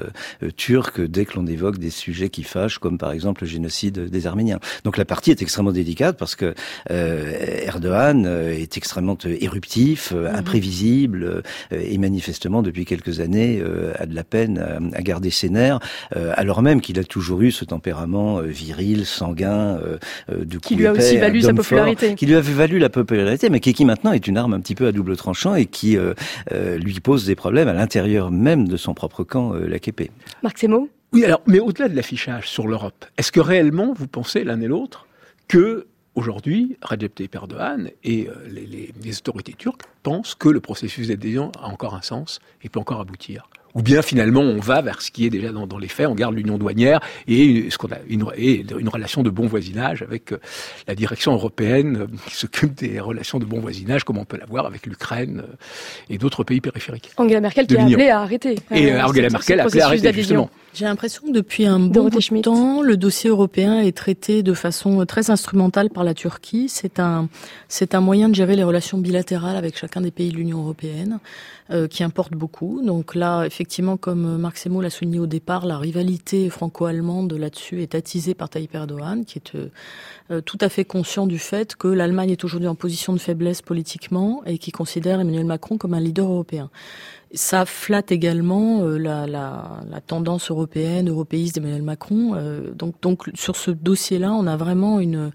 turcs 0.56 1.02
dès 1.02 1.26
que 1.26 1.36
l'on 1.36 1.46
évoque 1.46 1.78
des 1.78 1.90
sujets 1.90 2.30
qui 2.30 2.44
fâchent, 2.44 2.80
comme 2.80 2.98
par 2.98 3.12
exemple 3.12 3.44
le 3.44 3.48
génocide 3.48 4.10
des 4.10 4.28
Arméniens. 4.28 4.60
Donc 4.84 4.98
la 4.98 5.06
partie 5.06 5.32
est 5.32 5.42
extrêmement 5.42 5.72
délicate 5.72 6.18
parce 6.18 6.36
que 6.36 6.54
Erdogan 6.90 8.26
est 8.26 8.78
extrêmement 8.78 9.18
éruptif, 9.26 10.12
mhm. 10.12 10.28
imprévisible 10.28 11.44
et 11.72 11.98
manifestement 11.98 12.62
depuis 12.62 12.86
quelques 12.86 13.20
années 13.20 13.62
a 13.98 14.06
de 14.06 14.16
la 14.16 14.24
peine 14.24 14.92
à, 14.94 15.02
garder 15.02 15.30
ses 15.30 15.50
nerfs, 15.50 15.80
alors 16.14 16.62
même 16.62 16.82
qu'il 16.82 17.00
a 17.00 17.04
toujours 17.04 17.42
eu 17.42 17.52
ce 17.52 17.66
tempérament 17.66 18.42
viril, 18.42 19.06
sanguin, 19.06 19.80
de 20.30 20.58
qui 20.58 20.76
lui 20.76 20.88
a 20.88 20.94
aussi 20.94 21.18
valu 21.18 21.42
sa 21.42 21.54
popularité, 21.54 22.16
qui 22.16 22.26
lui 22.26 22.36
avait 22.36 22.54
valu 22.54 22.80
la 22.80 22.90
popularité, 22.90 23.50
mais 23.50 23.60
qui, 23.68 23.74
qui 23.74 23.86
maintenant 23.86 24.14
est 24.14 24.28
une 24.28 24.38
arme 24.38 24.54
un 24.54 24.62
petit 24.62 24.76
peu 24.76 24.88
à 24.88 24.92
double 24.92 25.18
tranchant 25.18 25.56
et 25.56 25.66
qui 25.66 25.98
euh, 25.98 26.14
euh, 26.54 26.78
lui 26.78 27.00
pose 27.02 27.26
des 27.26 27.36
problèmes 27.36 27.68
à 27.68 27.74
l'intérieur 27.74 28.32
même 28.32 28.68
de 28.68 28.78
son 28.78 28.94
propre 28.94 29.24
camp, 29.26 29.54
euh, 29.54 29.68
l'AKP. 29.68 30.10
Marc 30.42 30.58
Semo 30.58 30.90
Oui, 31.12 31.26
alors, 31.26 31.42
mais 31.48 31.60
au-delà 31.60 31.90
de 31.90 31.96
l'affichage 31.96 32.48
sur 32.48 32.68
l'Europe, 32.68 33.06
est-ce 33.18 33.32
que 33.32 33.42
réellement 33.42 33.94
vous 33.94 34.08
pensez 34.08 34.44
l'un 34.44 34.62
et 34.62 34.68
l'autre 34.68 35.08
que 35.48 35.88
Aujourd'hui, 36.16 36.78
Recep 36.82 37.14
Tayyip 37.14 37.36
Erdogan 37.36 37.92
et 38.04 38.28
les, 38.50 38.66
les, 38.66 38.92
les, 39.04 39.18
autorités 39.20 39.54
turques 39.54 39.84
pensent 40.02 40.34
que 40.34 40.50
le 40.50 40.60
processus 40.60 41.10
d'adhésion 41.10 41.52
a 41.62 41.68
encore 41.68 41.94
un 41.94 42.02
sens 42.02 42.40
et 42.64 42.70
peut 42.70 42.80
encore 42.80 43.00
aboutir? 43.00 43.48
Ou 43.78 43.82
bien 43.84 44.02
finalement 44.02 44.42
on 44.42 44.60
va 44.60 44.82
vers 44.82 45.02
ce 45.02 45.12
qui 45.12 45.26
est 45.26 45.30
déjà 45.30 45.52
dans, 45.52 45.78
les 45.78 45.88
faits, 45.88 46.08
on 46.08 46.16
garde 46.16 46.36
l'union 46.36 46.58
douanière 46.58 47.00
et 47.28 47.70
ce 47.70 47.78
qu'on 47.78 47.90
a 47.90 48.00
une, 48.10 48.26
une, 48.36 48.90
relation 48.90 49.22
de 49.22 49.30
bon 49.30 49.46
voisinage 49.46 50.02
avec 50.02 50.32
euh, 50.32 50.40
la 50.88 50.96
direction 50.96 51.34
européenne 51.34 51.98
euh, 52.02 52.08
qui 52.28 52.36
s'occupe 52.36 52.74
des 52.74 53.00
relations 53.00 53.38
de 53.38 53.46
bon 53.46 53.60
voisinage, 53.60 54.04
comme 54.04 54.18
on 54.18 54.26
peut 54.26 54.38
l'avoir 54.38 54.66
avec 54.66 54.88
l'Ukraine 54.88 55.44
euh, 55.48 55.56
et 56.10 56.18
d'autres 56.18 56.44
pays 56.44 56.60
périphériques. 56.60 57.12
Angela 57.18 57.40
Merkel 57.40 57.68
qui 57.68 57.78
a 57.78 57.84
appelé 57.84 58.10
à 58.10 58.22
arrêter. 58.22 58.56
Et 58.74 59.00
Angela 59.00 59.30
Merkel 59.30 59.60
a 59.60 59.66
appelé 59.66 59.82
à 59.82 59.86
arrêter 59.86 60.14
justement. 60.14 60.50
J'ai 60.78 60.86
l'impression 60.86 61.24
que 61.26 61.32
depuis 61.32 61.66
un 61.66 61.80
bon 61.80 62.08
bout 62.08 62.20
de 62.20 62.42
temps, 62.42 62.84
le 62.84 62.98
dossier 62.98 63.32
européen 63.32 63.80
est 63.80 63.98
traité 63.98 64.44
de 64.44 64.54
façon 64.54 65.04
très 65.08 65.32
instrumentale 65.32 65.90
par 65.90 66.04
la 66.04 66.14
Turquie. 66.14 66.70
C'est 66.70 67.00
un, 67.00 67.30
c'est 67.68 67.96
un 67.96 68.00
moyen 68.00 68.30
de 68.30 68.36
gérer 68.36 68.56
les 68.56 68.64
relations 68.64 69.00
bilatérales 69.00 69.56
avec 69.56 69.76
chacun 69.76 70.02
des 70.02 70.12
pays 70.12 70.30
de 70.30 70.36
l'Union 70.36 70.60
européenne, 70.60 71.18
euh, 71.72 71.88
qui 71.88 72.04
importe 72.04 72.34
beaucoup. 72.34 72.80
Donc 72.86 73.16
là, 73.16 73.46
effectivement, 73.46 73.98
comme 73.98 74.38
Marc 74.38 74.60
Semo 74.60 74.80
l'a 74.80 74.92
souligné 74.92 75.18
au 75.18 75.26
départ, 75.26 75.66
la 75.66 75.80
rivalité 75.80 76.48
franco-allemande 76.52 77.34
là-dessus 77.34 77.82
est 77.82 77.96
attisée 77.96 78.36
par 78.36 78.48
Tayyip 78.48 78.76
Erdogan, 78.76 79.26
qui 79.26 79.40
est 79.40 79.56
euh, 79.56 79.72
euh, 80.30 80.42
tout 80.42 80.60
à 80.62 80.70
fait 80.70 80.86
conscient 80.86 81.26
du 81.26 81.40
fait 81.40 81.76
que 81.76 81.88
l'Allemagne 81.88 82.30
est 82.30 82.44
aujourd'hui 82.44 82.68
en 82.68 82.76
position 82.76 83.14
de 83.14 83.18
faiblesse 83.18 83.64
politiquement 83.64 84.44
et 84.46 84.60
qui 84.60 84.72
considère 84.72 85.22
Emmanuel 85.22 85.46
Macron 85.46 85.80
comme 85.80 85.96
un 85.96 86.00
leader 86.00 86.30
européen. 86.30 86.70
Ça 87.34 87.66
flatte 87.66 88.12
également 88.12 88.84
euh, 88.84 88.98
la, 88.98 89.28
la, 89.28 90.02
tendance 90.06 90.50
européenne, 90.50 91.10
européiste 91.10 91.56
d'Emmanuel 91.56 91.82
Macron. 91.82 92.36
Euh, 92.36 92.72
donc, 92.72 92.96
donc 93.02 93.30
sur 93.34 93.56
ce 93.58 93.72
dossier-là, 93.72 94.32
on 94.32 94.48
a 94.48 94.56
vraiment 94.56 95.00
une, 95.00 95.32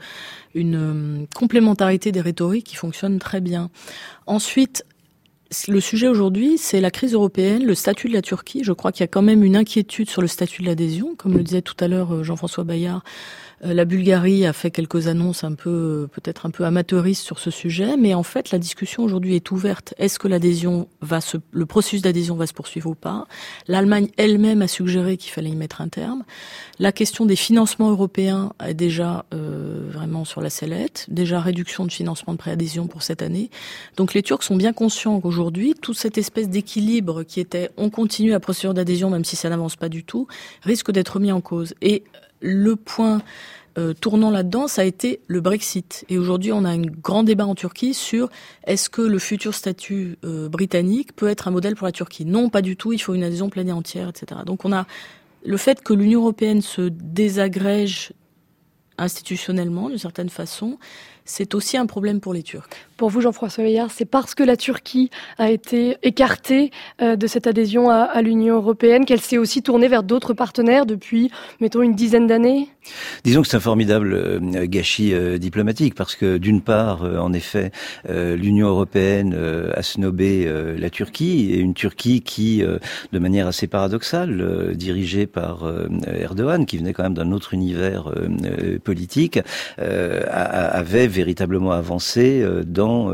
une 0.54 0.76
euh, 0.76 1.26
complémentarité 1.34 2.10
des 2.10 2.20
rhétoriques 2.20 2.66
qui 2.66 2.76
fonctionne 2.76 3.18
très 3.18 3.40
bien. 3.40 3.70
Ensuite, 4.26 4.86
le 5.68 5.80
sujet 5.80 6.08
aujourd'hui, 6.08 6.58
c'est 6.58 6.80
la 6.80 6.90
crise 6.90 7.14
européenne, 7.14 7.64
le 7.64 7.74
statut 7.74 8.08
de 8.08 8.12
la 8.12 8.22
Turquie. 8.22 8.62
Je 8.64 8.72
crois 8.72 8.92
qu'il 8.92 9.00
y 9.00 9.04
a 9.04 9.08
quand 9.08 9.22
même 9.22 9.42
une 9.42 9.56
inquiétude 9.56 10.08
sur 10.08 10.22
le 10.22 10.28
statut 10.28 10.62
de 10.62 10.66
l'adhésion, 10.66 11.14
comme 11.16 11.36
le 11.36 11.42
disait 11.42 11.62
tout 11.62 11.76
à 11.80 11.88
l'heure 11.88 12.24
Jean-François 12.24 12.64
Bayard. 12.64 13.02
Euh, 13.64 13.74
la 13.74 13.84
Bulgarie 13.84 14.46
a 14.46 14.52
fait 14.52 14.70
quelques 14.70 15.06
annonces 15.06 15.44
un 15.44 15.54
peu, 15.54 16.08
peut-être 16.12 16.46
un 16.46 16.50
peu 16.50 16.64
amateuristes 16.64 17.24
sur 17.24 17.38
ce 17.38 17.50
sujet, 17.50 17.96
mais 17.96 18.14
en 18.14 18.22
fait, 18.22 18.50
la 18.50 18.58
discussion 18.58 19.04
aujourd'hui 19.04 19.36
est 19.36 19.50
ouverte. 19.50 19.94
Est-ce 19.98 20.18
que 20.18 20.28
l'adhésion 20.28 20.88
va 21.00 21.20
se, 21.20 21.36
le 21.50 21.66
processus 21.66 22.02
d'adhésion 22.02 22.34
va 22.34 22.46
se 22.46 22.52
poursuivre 22.52 22.90
ou 22.90 22.94
pas? 22.94 23.26
L'Allemagne 23.68 24.08
elle-même 24.16 24.62
a 24.62 24.68
suggéré 24.68 25.16
qu'il 25.16 25.32
fallait 25.32 25.50
y 25.50 25.56
mettre 25.56 25.80
un 25.80 25.88
terme. 25.88 26.24
La 26.78 26.92
question 26.92 27.26
des 27.26 27.36
financements 27.36 27.90
européens 27.90 28.52
est 28.64 28.74
déjà 28.74 29.24
euh, 29.32 29.88
vraiment 29.90 30.24
sur 30.24 30.40
la 30.40 30.50
sellette. 30.50 31.06
Déjà 31.08 31.40
réduction 31.40 31.84
de 31.84 31.92
financement 31.92 32.32
de 32.32 32.38
préadhésion 32.38 32.86
pour 32.86 33.02
cette 33.02 33.22
année. 33.22 33.50
Donc 33.96 34.14
les 34.14 34.22
Turcs 34.22 34.42
sont 34.42 34.56
bien 34.56 34.72
conscients 34.72 35.20
qu'aujourd'hui, 35.20 35.41
toute 35.50 35.96
cette 35.96 36.18
espèce 36.18 36.48
d'équilibre 36.48 37.22
qui 37.22 37.40
était 37.40 37.70
on 37.76 37.90
continue 37.90 38.30
la 38.30 38.40
procédure 38.40 38.74
d'adhésion 38.74 39.10
même 39.10 39.24
si 39.24 39.36
ça 39.36 39.48
n'avance 39.48 39.76
pas 39.76 39.88
du 39.88 40.04
tout, 40.04 40.26
risque 40.62 40.90
d'être 40.92 41.18
mis 41.18 41.32
en 41.32 41.40
cause. 41.40 41.74
Et 41.80 42.04
le 42.40 42.76
point 42.76 43.22
euh, 43.78 43.94
tournant 43.94 44.30
là-dedans, 44.30 44.68
ça 44.68 44.82
a 44.82 44.84
été 44.84 45.20
le 45.28 45.40
Brexit. 45.40 46.04
Et 46.10 46.18
aujourd'hui, 46.18 46.52
on 46.52 46.64
a 46.64 46.68
un 46.68 46.82
grand 46.82 47.22
débat 47.22 47.46
en 47.46 47.54
Turquie 47.54 47.94
sur 47.94 48.28
est-ce 48.64 48.90
que 48.90 49.00
le 49.00 49.18
futur 49.18 49.54
statut 49.54 50.18
euh, 50.24 50.48
britannique 50.48 51.16
peut 51.16 51.28
être 51.28 51.48
un 51.48 51.52
modèle 51.52 51.74
pour 51.74 51.86
la 51.86 51.92
Turquie 51.92 52.26
Non, 52.26 52.50
pas 52.50 52.60
du 52.60 52.76
tout. 52.76 52.92
Il 52.92 52.98
faut 52.98 53.14
une 53.14 53.24
adhésion 53.24 53.48
pleine 53.48 53.68
et 53.68 53.72
entière, 53.72 54.10
etc. 54.10 54.42
Donc, 54.44 54.66
on 54.66 54.72
a 54.72 54.86
le 55.44 55.56
fait 55.56 55.82
que 55.82 55.94
l'Union 55.94 56.20
européenne 56.20 56.60
se 56.60 56.82
désagrège 56.82 58.12
institutionnellement, 58.98 59.88
d'une 59.88 59.98
certaine 59.98 60.28
façon, 60.28 60.78
c'est 61.24 61.54
aussi 61.54 61.76
un 61.76 61.86
problème 61.86 62.20
pour 62.20 62.34
les 62.34 62.42
Turcs. 62.42 62.68
Pour 63.02 63.10
vous, 63.10 63.20
Jean-François 63.20 63.64
Veillard, 63.64 63.90
c'est 63.90 64.04
parce 64.04 64.34
que 64.36 64.44
la 64.44 64.56
Turquie 64.56 65.10
a 65.36 65.50
été 65.50 65.96
écartée 66.04 66.70
euh, 67.00 67.16
de 67.16 67.26
cette 67.26 67.48
adhésion 67.48 67.90
à, 67.90 68.22
l'Union 68.22 68.54
européenne 68.54 69.06
qu'elle 69.06 69.20
s'est 69.20 69.38
aussi 69.38 69.60
tournée 69.60 69.88
vers 69.88 70.04
d'autres 70.04 70.34
partenaires 70.34 70.86
depuis, 70.86 71.28
mettons, 71.60 71.82
une 71.82 71.96
dizaine 71.96 72.28
d'années? 72.28 72.68
Disons 73.24 73.42
que 73.42 73.48
c'est 73.48 73.56
un 73.56 73.60
formidable 73.60 74.12
euh, 74.14 74.66
gâchis 74.66 75.14
euh, 75.14 75.38
diplomatique 75.38 75.96
parce 75.96 76.14
que 76.14 76.36
d'une 76.36 76.60
part, 76.60 77.02
en 77.02 77.32
effet, 77.32 77.72
l'Union 78.08 78.68
européenne 78.68 79.34
a 79.74 79.82
snobé 79.82 80.48
la 80.78 80.90
Turquie 80.90 81.50
et 81.52 81.58
une 81.58 81.74
Turquie 81.74 82.20
qui, 82.20 82.62
de 82.62 83.18
manière 83.18 83.46
assez 83.46 83.66
paradoxale, 83.66 84.74
dirigée 84.74 85.26
par 85.26 85.70
Erdogan, 86.06 86.66
qui 86.66 86.78
venait 86.78 86.92
quand 86.92 87.02
même 87.02 87.14
d'un 87.14 87.32
autre 87.32 87.54
univers 87.54 88.12
politique, 88.84 89.40
avait 89.78 91.06
véritablement 91.12 91.72
avancé 91.72 92.44
dans 92.66 93.12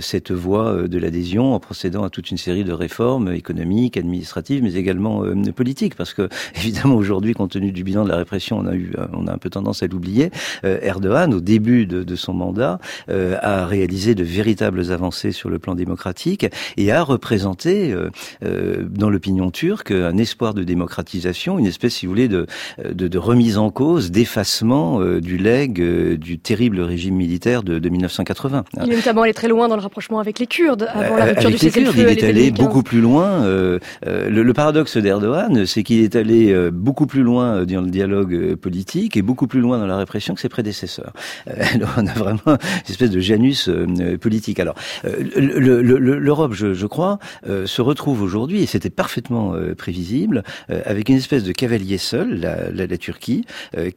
cette 0.00 0.32
voie 0.32 0.88
de 0.88 0.98
l'adhésion 0.98 1.54
en 1.54 1.60
procédant 1.60 2.04
à 2.04 2.10
toute 2.10 2.30
une 2.30 2.36
série 2.36 2.64
de 2.64 2.72
réformes 2.72 3.32
économiques, 3.32 3.96
administratives, 3.96 4.62
mais 4.62 4.74
également 4.74 5.22
politiques. 5.54 5.94
Parce 5.94 6.14
que, 6.14 6.28
évidemment, 6.56 6.96
aujourd'hui, 6.96 7.34
compte 7.34 7.52
tenu 7.52 7.72
du 7.72 7.84
bilan 7.84 8.04
de 8.04 8.08
la 8.08 8.16
répression, 8.16 8.58
on 8.58 8.66
a 8.66 8.74
eu 8.74 8.90
euh, 8.98 9.06
on 9.12 9.26
a 9.26 9.32
un 9.32 9.38
peu 9.38 9.50
tendance 9.50 9.82
à 9.82 9.86
l'oublier, 9.86 10.30
euh, 10.64 10.78
Erdogan, 10.82 11.34
au 11.34 11.40
début 11.40 11.86
de, 11.86 12.16
son 12.16 12.34
mandat, 12.34 12.80
euh, 13.08 13.36
a 13.40 13.66
réalisé 13.66 14.14
de 14.14 14.24
véritables 14.24 14.92
avancées 14.92 15.32
sur 15.32 15.48
le 15.48 15.58
plan 15.58 15.74
démocratique 15.74 16.46
et 16.76 16.92
a 16.92 17.02
représenté 17.02 17.94
dans 18.42 19.10
l'opinion 19.10 19.50
turque 19.50 19.90
un 19.90 20.16
espoir 20.18 20.54
de 20.54 20.64
démocratisation, 20.64 21.58
une 21.58 21.66
espèce, 21.66 21.94
si 21.94 22.06
vous 22.06 22.12
voulez, 22.12 22.28
de, 22.28 22.46
de, 22.92 23.18
remise 23.18 23.58
en 23.58 23.70
cause, 23.70 24.10
d'effacement 24.10 25.00
du 25.20 25.38
legs 25.38 25.80
du 26.18 26.38
terrible 26.38 26.80
régime 26.80 27.19
militaire 27.20 27.62
de, 27.62 27.88
1980. 27.88 28.64
Il 28.84 28.92
est 28.92 28.96
notamment 28.96 29.22
allé 29.22 29.34
très 29.34 29.48
loin 29.48 29.68
dans 29.68 29.76
le 29.76 29.82
rapprochement 29.82 30.20
avec 30.20 30.38
les 30.38 30.46
Kurdes 30.46 30.88
avant 30.92 31.16
la 31.16 31.26
rupture 31.26 31.50
du 31.50 31.58
cessez-le-feu. 31.58 32.00
Il 32.00 32.18
est 32.18 32.22
allé 32.24 32.50
beaucoup 32.50 32.82
plus 32.82 33.00
loin. 33.00 33.44
le, 33.44 34.52
paradoxe 34.52 34.96
d'Erdogan, 34.96 35.66
c'est 35.66 35.82
qu'il 35.82 36.00
est 36.00 36.16
allé 36.16 36.70
beaucoup 36.72 37.06
plus 37.06 37.22
loin 37.22 37.64
dans 37.64 37.82
le 37.82 37.90
dialogue 37.90 38.56
politique 38.56 38.70
politique 38.70 39.16
et 39.16 39.22
beaucoup 39.22 39.48
plus 39.48 39.60
loin 39.60 39.78
dans 39.78 39.86
la 39.86 39.96
répression 39.96 40.34
que 40.34 40.40
ses 40.40 40.48
prédécesseurs. 40.48 41.12
Euh, 41.48 41.64
on 41.96 42.06
a 42.06 42.12
vraiment 42.12 42.40
une 42.46 42.90
espèce 42.90 43.10
de 43.10 43.18
Janus 43.18 43.68
euh, 43.68 44.16
politique. 44.16 44.60
Alors, 44.60 44.76
euh, 45.04 45.24
l'Europe, 45.36 46.52
je, 46.54 46.72
je, 46.72 46.86
crois, 46.86 47.18
se 47.44 47.82
retrouve 47.82 48.22
aujourd'hui, 48.22 48.62
et 48.62 48.66
c'était 48.66 48.90
parfaitement 48.90 49.54
prévisible, 49.76 50.42
avec 50.68 51.08
une 51.08 51.16
espèce 51.16 51.44
de 51.44 51.52
cavalier 51.52 51.98
seul, 51.98 52.40
la, 52.40 52.70
la, 52.70 52.86
la 52.86 52.98
Turquie, 52.98 53.44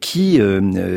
qui 0.00 0.40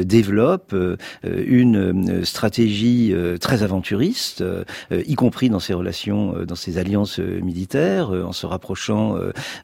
développe 0.05 0.75
une 1.23 2.16
une 2.17 2.25
stratégie 2.25 3.13
très 3.39 3.63
aventuriste, 3.63 4.43
y 4.91 5.15
compris 5.15 5.49
dans 5.49 5.59
ses 5.59 5.73
relations, 5.73 6.35
dans 6.45 6.55
ses 6.55 6.77
alliances 6.77 7.19
militaires, 7.19 8.09
en 8.09 8.31
se 8.31 8.45
rapprochant 8.45 9.15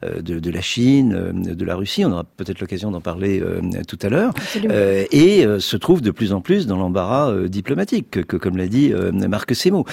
de, 0.02 0.38
de, 0.38 0.50
la 0.50 0.60
Chine, 0.60 1.32
de 1.34 1.64
la 1.64 1.76
Russie. 1.76 2.04
On 2.04 2.12
aura 2.12 2.24
peut-être 2.24 2.60
l'occasion 2.60 2.90
d'en 2.90 3.00
parler 3.00 3.42
tout 3.88 3.98
à 4.02 4.08
l'heure. 4.08 4.32
et 4.64 5.46
se 5.58 5.76
trouve 5.76 6.00
de 6.00 6.10
plus 6.10 6.32
en 6.32 6.40
plus 6.40 6.66
dans 6.66 6.76
l'embarras 6.76 7.34
diplomatique, 7.48 8.10
que, 8.10 8.36
comme 8.36 8.56
l'a 8.56 8.68
dit 8.68 8.92
Marc 9.28 9.54
Semo. 9.54 9.84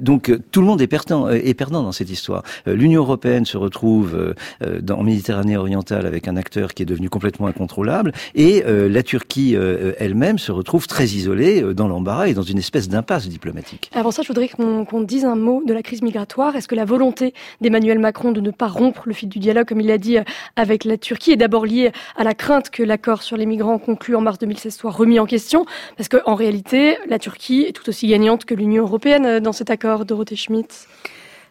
donc 0.00 0.32
tout 0.50 0.60
le 0.60 0.66
monde 0.66 0.80
est 0.80 0.86
perdant, 0.86 1.28
est 1.28 1.54
perdant 1.54 1.82
dans 1.82 1.92
cette 1.92 2.10
histoire. 2.10 2.42
L'Union 2.66 3.02
européenne 3.02 3.44
se 3.44 3.56
retrouve 3.56 4.34
dans, 4.80 4.98
en 4.98 5.02
Méditerranée 5.02 5.56
orientale 5.56 6.06
avec 6.06 6.28
un 6.28 6.36
acteur 6.36 6.74
qui 6.74 6.82
est 6.82 6.86
devenu 6.86 7.08
complètement 7.08 7.46
incontrôlable, 7.46 8.12
et 8.34 8.62
la 8.66 9.02
Turquie 9.02 9.56
elle-même 9.98 10.38
se 10.38 10.52
retrouve 10.52 10.86
très 10.86 11.06
isolée 11.06 11.62
dans 11.74 11.88
l'embarras 11.94 12.28
et 12.28 12.34
dans 12.34 12.42
une 12.42 12.58
espèce 12.58 12.88
d'impasse 12.88 13.28
diplomatique. 13.28 13.90
Avant 13.94 14.10
ça, 14.10 14.22
je 14.22 14.28
voudrais 14.28 14.48
qu'on 14.48 15.00
dise 15.00 15.24
un 15.24 15.36
mot 15.36 15.62
de 15.64 15.72
la 15.72 15.82
crise 15.82 16.02
migratoire. 16.02 16.56
Est-ce 16.56 16.68
que 16.68 16.74
la 16.74 16.84
volonté 16.84 17.34
d'Emmanuel 17.60 17.98
Macron 17.98 18.32
de 18.32 18.40
ne 18.40 18.50
pas 18.50 18.68
rompre 18.68 19.02
le 19.06 19.14
fil 19.14 19.28
du 19.28 19.38
dialogue, 19.38 19.66
comme 19.66 19.80
il 19.80 19.86
l'a 19.86 19.98
dit, 19.98 20.18
avec 20.56 20.84
la 20.84 20.98
Turquie, 20.98 21.32
est 21.32 21.36
d'abord 21.36 21.66
liée 21.66 21.92
à 22.16 22.24
la 22.24 22.34
crainte 22.34 22.70
que 22.70 22.82
l'accord 22.82 23.22
sur 23.22 23.36
les 23.36 23.46
migrants 23.46 23.78
conclu 23.78 24.14
en 24.16 24.20
mars 24.20 24.38
2016 24.38 24.74
soit 24.74 24.90
remis 24.90 25.18
en 25.18 25.26
question? 25.26 25.64
Parce 25.96 26.08
qu'en 26.08 26.34
réalité, 26.34 26.98
la 27.08 27.18
Turquie 27.18 27.66
est 27.68 27.72
tout 27.72 27.88
aussi 27.88 28.08
gagnante 28.08 28.44
que 28.44 28.54
l'Union 28.54 28.84
européenne 28.84 29.40
dans 29.40 29.52
cet 29.52 29.70
accord, 29.70 30.04
Dorothée 30.04 30.36
Schmitt. 30.36 30.88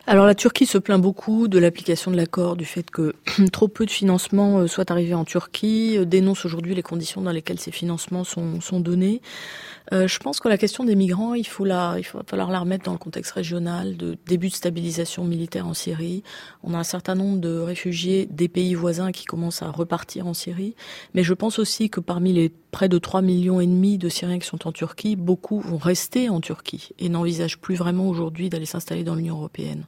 Alors 0.06 0.26
la 0.26 0.36
Turquie 0.36 0.66
se 0.66 0.78
plaint 0.78 1.02
beaucoup 1.02 1.48
de 1.48 1.58
l'application 1.60 2.12
de 2.12 2.18
l'accord, 2.18 2.58
du 2.58 2.66
fait 2.66 2.92
que 2.92 3.14
trop 3.54 3.70
peu 3.70 3.86
de 3.86 3.92
financements 3.92 4.60
euh, 4.60 4.68
soient 4.68 4.92
arrivés 4.92 5.14
en 5.14 5.24
Turquie, 5.24 5.98
euh, 5.98 6.04
dénonce 6.04 6.44
aujourd'hui 6.44 6.76
les 6.76 6.82
conditions 6.82 7.22
dans 7.22 7.32
lesquelles 7.32 7.60
ces 7.60 7.72
financements 7.72 8.26
sont, 8.26 8.60
sont 8.60 8.82
donnés. 8.82 9.22
Euh, 9.92 10.08
je 10.08 10.20
pense 10.20 10.40
que 10.40 10.48
la 10.48 10.58
question 10.58 10.86
des 10.86 10.96
migrants, 10.96 11.34
il 11.34 11.46
faut 11.46 11.66
la, 11.66 11.96
il 11.98 12.04
faut 12.04 12.20
falloir 12.26 12.50
la 12.50 12.60
remettre 12.60 12.86
dans 12.86 12.94
le 12.94 12.98
contexte 12.98 13.32
régional 13.34 13.98
de 13.98 14.18
début 14.26 14.50
de 14.50 14.54
stabilisation 14.54 15.26
militaire 15.26 15.68
en 15.68 15.74
Syrie. 15.74 16.24
On 16.64 16.74
a 16.74 16.78
un 16.78 16.84
certain 16.84 17.16
nombre 17.16 17.40
de 17.40 17.60
réfugiés 17.60 18.28
des 18.32 18.48
pays 18.48 18.76
voisins 18.76 19.12
qui 19.12 19.26
commencent 19.26 19.62
à 19.62 19.70
repartir 19.70 20.26
en 20.26 20.34
Syrie, 20.34 20.76
mais 21.14 21.24
je 21.24 21.34
pense 21.34 21.60
aussi 21.60 21.90
que 21.90 22.00
parmi 22.00 22.32
les 22.34 22.50
près 22.72 22.90
de 22.90 22.98
3 22.98 23.22
millions 23.22 23.60
et 23.60 23.68
demi 23.68 23.98
de 23.98 24.10
Syriens 24.10 24.40
qui 24.40 24.48
sont 24.48 24.68
en 24.68 24.72
Turquie, 24.72 25.16
beaucoup 25.16 25.60
vont 25.60 25.78
rester 25.78 26.30
en 26.30 26.40
Turquie 26.40 26.90
et 27.00 27.10
n'envisagent 27.10 27.60
plus 27.60 27.76
vraiment 27.76 28.08
aujourd'hui 28.08 28.50
d'aller 28.50 28.66
s'installer 28.66 29.04
dans 29.04 29.16
l'Union 29.16 29.36
européenne. 29.36 29.86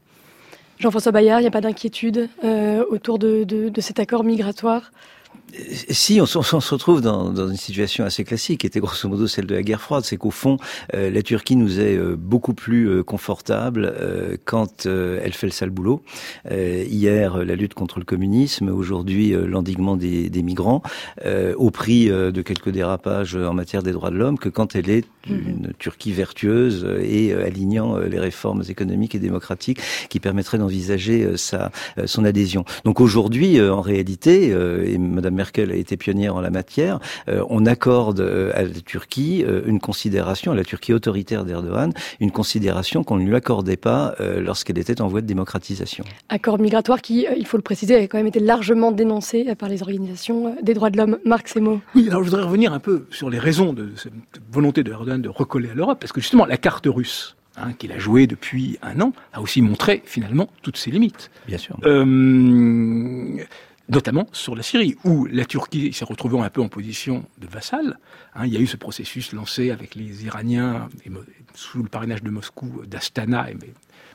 Jean-François 0.78 1.12
Bayard, 1.12 1.40
il 1.40 1.44
n'y 1.44 1.48
a 1.48 1.52
pas 1.52 1.62
d'inquiétude 1.62 2.30
euh, 2.44 2.84
autour 2.90 3.18
de, 3.18 3.72
cet 3.80 4.00
accord 4.00 4.24
migratoire? 4.24 4.92
Si, 5.90 6.20
on, 6.20 6.24
on, 6.24 6.62
se 6.62 6.74
retrouve 6.74 7.02
dans, 7.02 7.30
dans, 7.32 7.48
une 7.48 7.58
situation 7.58 8.04
assez 8.06 8.24
classique, 8.24 8.62
qui 8.62 8.68
était 8.68 8.80
grosso 8.80 9.08
modo 9.08 9.28
celle 9.28 9.46
de 9.46 9.56
la 9.56 9.64
guerre 9.64 9.82
froide, 9.82 10.04
c'est 10.04 10.18
qu'au 10.18 10.32
fond, 10.32 10.58
euh, 10.94 11.10
la 11.10 11.22
Turquie 11.22 11.56
nous 11.56 11.80
est 11.80 11.96
euh, 11.96 12.16
beaucoup 12.18 12.54
plus 12.54 12.90
euh, 12.90 13.04
confortable 13.04 13.94
quand 14.46 14.86
elle 14.86 15.34
fait 15.34 15.48
le 15.48 15.52
sale 15.52 15.70
boulot. 15.70 16.02
hier, 16.50 17.38
la 17.44 17.56
lutte 17.56 17.74
contre 17.74 18.00
le 18.00 18.06
communisme, 18.06 18.70
aujourd'hui, 18.70 19.32
l'endiguement 19.32 19.96
des, 19.96 20.30
des, 20.30 20.44
migrants, 20.44 20.82
au 21.56 21.72
prix 21.72 22.08
de 22.08 22.42
quelques 22.42 22.70
dérapages 22.70 23.36
en 23.36 23.54
matière 23.54 23.84
des 23.84 23.92
droits 23.92 24.10
de 24.10 24.16
l'homme, 24.16 24.38
que 24.38 24.50
quand 24.50 24.76
elle 24.76 24.90
est 24.90 25.06
mhm. 25.28 25.48
une 25.48 25.74
Turquie 25.78 26.12
vertueuse 26.12 26.88
et 27.02 27.34
alignant 27.34 27.98
les 27.98 28.20
réformes 28.20 28.64
économiques 28.68 29.16
et 29.16 29.20
démocratiques 29.20 29.80
qui 30.10 30.20
permettraient 30.20 30.58
d'envisager 30.58 31.38
sa 31.38 31.72
son 32.06 32.26
adhésion. 32.26 32.66
Donc 32.84 33.00
aujourd'hui, 33.00 33.62
en 33.62 33.82
réalité, 33.82 34.50
et 34.50 34.98
Madame 35.26 35.38
Merkel 35.38 35.72
a 35.72 35.76
été 35.76 35.98
pionnière 35.98 36.36
en 36.36 36.42
la 36.42 36.52
matière, 36.52 37.00
euh, 37.30 37.44
on 37.50 37.66
accorde 37.66 38.20
euh, 38.20 38.52
à 38.54 38.62
la 38.62 38.70
Turquie 38.70 39.44
euh, 39.44 39.64
une 39.66 39.80
considération, 39.80 40.52
à 40.52 40.56
la 40.56 40.64
Turquie 40.64 40.94
autoritaire 40.94 41.46
d'Erdogan, 41.46 41.94
une 42.20 42.30
considération 42.30 43.04
qu'on 43.04 43.18
ne 43.18 43.26
lui 43.26 43.36
accordait 43.36 43.76
pas 43.76 44.14
lorsqu'elle 44.20 44.78
était 44.78 45.02
en 45.02 45.08
voie 45.08 45.22
de 45.22 45.26
démocratisation. 45.26 46.04
Accord 46.30 46.60
migratoire 46.60 47.02
qui, 47.02 47.26
il 47.36 47.48
faut 47.48 47.58
le 47.58 47.64
préciser, 47.64 47.96
a 47.96 48.02
quand 48.08 48.20
même 48.20 48.28
été 48.28 48.40
largement 48.40 48.92
dénoncé 48.92 49.56
par 49.56 49.68
les 49.68 49.82
organisations 49.82 50.56
des 50.62 50.76
droits 50.76 50.92
de 50.92 50.98
l'homme. 50.98 51.18
Marc 51.26 51.48
Semo. 51.48 51.82
Oui, 51.96 52.08
alors 52.10 52.24
je 52.24 52.30
voudrais 52.30 52.46
revenir 52.46 52.72
un 52.72 52.80
peu 52.80 53.08
sur 53.10 53.32
les 53.32 53.40
raisons 53.40 53.74
de 53.74 53.90
cette 53.96 54.14
volonté 54.52 54.84
de 54.84 54.92
Erdogan 54.92 55.22
de 55.22 55.30
recoller 55.30 55.72
à 55.72 55.74
l'Europe, 55.74 55.98
parce 56.00 56.12
que 56.12 56.22
justement 56.22 56.46
la 56.46 56.58
carte 56.58 56.86
russe, 56.86 57.36
Hein, 57.58 57.72
qu'il 57.72 57.94
a 57.94 57.98
joué 57.98 58.28
depuis 58.28 58.78
un 58.82 59.00
an, 59.00 59.14
a 59.32 59.40
aussi 59.40 59.62
montré 59.62 60.02
finalement 60.04 60.50
toutes 60.62 60.76
ses 60.76 60.92
limites. 60.92 61.32
Bien 61.48 61.58
sûr. 61.58 61.78
Euh, 61.86 63.38
notamment 63.90 64.28
sur 64.32 64.56
la 64.56 64.64
Syrie, 64.64 64.96
où 65.04 65.26
la 65.26 65.46
Turquie 65.46 65.94
s'est 65.94 66.06
retrouvée 66.06 66.40
un 66.40 66.50
peu 66.50 66.62
en 66.62 66.70
position 66.70 67.26
de 67.38 67.48
vassal. 67.48 67.98
Hein, 68.34 68.46
il 68.46 68.54
y 68.54 68.58
a 68.58 68.60
eu 68.60 68.68
ce 68.68 68.78
processus 68.78 69.32
lancé 69.34 69.72
avec 69.72 69.96
les 69.96 70.26
Iraniens, 70.26 70.90
sous 71.54 71.84
le 71.84 71.90
parrainage 71.90 72.24
de 72.24 72.30
Moscou, 72.30 72.84
d'Astana, 72.86 73.50
et 73.52 73.56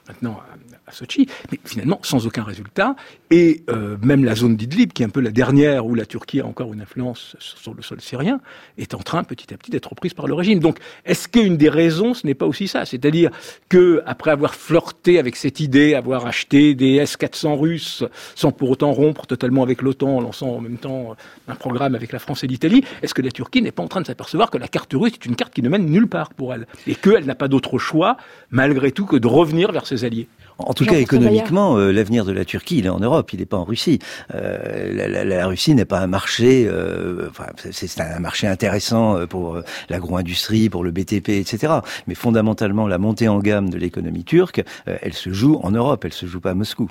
maintenant 0.09 0.41
à, 0.87 0.93
Sochi, 0.93 1.29
mais 1.53 1.59
finalement 1.65 2.01
sans 2.03 2.27
aucun 2.27 2.43
résultat. 2.43 2.97
Et 3.31 3.63
euh, 3.71 3.97
même 4.03 4.25
la 4.25 4.35
zone 4.35 4.57
d'Idlib, 4.57 4.93
qui 4.93 5.03
est 5.03 5.07
un 5.07 5.11
peu 5.11 5.21
la 5.21 5.31
dernière 5.31 5.87
où 5.87 5.95
la 5.95 6.05
Turquie 6.05 6.41
a 6.41 6.47
encore 6.47 6.73
une 6.73 6.81
influence 6.81 7.37
sur 7.39 7.75
le 7.75 7.83
sol 7.83 8.01
syrien, 8.01 8.41
est 8.77 8.95
en 8.95 8.99
train 8.99 9.23
petit 9.23 9.55
à 9.55 9.57
petit 9.57 9.71
d'être 9.71 9.91
reprise 9.91 10.15
par 10.15 10.27
le 10.27 10.35
régime. 10.35 10.59
Donc, 10.59 10.79
est-ce 11.05 11.29
qu'une 11.29 11.57
des 11.57 11.69
raisons, 11.69 12.15
ce 12.15 12.27
n'est 12.27 12.35
pas 12.35 12.47
aussi 12.47 12.67
ça? 12.67 12.85
C'est-à-dire 12.85 13.31
que 13.69 14.03
après 14.05 14.33
avoir 14.33 14.55
flirté 14.55 15.19
avec 15.19 15.37
cette 15.37 15.61
idée, 15.61 15.95
avoir 15.95 16.27
acheté 16.27 16.75
des 16.75 16.97
S-400 16.97 17.59
russes 17.59 18.05
sans 18.35 18.51
pour 18.51 18.71
autant 18.71 18.93
rompre 18.93 19.27
totalement 19.27 19.63
avec 19.63 19.83
l'OTAN, 19.83 20.17
en 20.17 20.21
lançant 20.21 20.49
en 20.49 20.61
même 20.61 20.79
temps 20.79 21.17
un 21.49 21.55
programme 21.55 21.95
avec 21.95 22.13
la 22.13 22.19
France 22.19 22.45
et 22.45 22.47
l'Italie, 22.47 22.85
est-ce 23.03 23.15
que 23.15 23.23
la 23.23 23.31
Turquie 23.31 23.63
n'est 23.63 23.73
pas 23.73 23.83
en 23.83 23.89
train 23.89 24.01
de 24.01 24.07
s'apercevoir 24.07 24.51
que 24.51 24.59
la 24.59 24.69
carte 24.69 24.93
russe 24.95 25.13
est 25.15 25.27
une 25.27 25.37
carte 25.37 25.55
qui 25.55 25.63
ne 25.63 25.69
mène 25.69 25.87
nulle 25.87 26.09
part 26.09 26.31
pour 26.35 26.55
elle? 26.55 26.67
Et 26.87 26.95
qu'elle 26.95 27.27
n'a 27.27 27.35
pas 27.35 27.49
d'autre 27.49 27.79
choix, 27.79 28.17
malgré 28.51 28.93
tout, 28.93 29.07
que 29.07 29.17
de 29.17 29.27
revenir 29.27 29.73
vers 29.73 29.87
ses 29.97 30.05
alliés 30.05 30.29
en 30.67 30.75
tout 30.75 30.85
cas, 30.85 30.99
économiquement, 30.99 31.77
euh, 31.77 31.93
l'avenir 31.93 32.25
de 32.25 32.33
la 32.33 32.45
Turquie, 32.45 32.79
il 32.79 32.87
est 32.87 32.91
en 32.91 33.01
Europe, 33.01 33.33
il 33.33 33.41
n'est 33.41 33.47
pas 33.47 33.57
en 33.57 33.65
Russie. 33.65 33.99
Euh, 34.35 34.93
la, 34.93 35.09
la, 35.09 35.25
la, 35.25 35.47
Russie 35.47 35.75
n'est 35.75 35.85
pas 35.85 36.01
un 36.01 36.07
marché, 36.07 36.67
euh, 36.69 37.29
enfin, 37.31 37.47
c'est 37.71 38.01
un 38.01 38.19
marché 38.19 38.47
intéressant 38.47 39.27
pour 39.27 39.57
euh, 39.57 39.65
l'agro-industrie, 39.89 40.69
pour 40.69 40.85
le 40.85 40.91
BTP, 40.91 41.31
etc. 41.31 41.75
Mais 42.07 42.15
fondamentalement, 42.15 42.87
la 42.87 42.99
montée 42.99 43.29
en 43.29 43.39
gamme 43.39 43.71
de 43.71 43.79
l'économie 43.79 44.25
turque, 44.25 44.63
elle 44.87 45.15
se 45.15 45.31
joue 45.33 45.61
en 45.63 45.71
Europe, 45.71 46.05
elle 46.05 46.13
se 46.13 46.27
joue 46.27 46.41
pas 46.41 46.51
à 46.51 46.55
Moscou. 46.55 46.89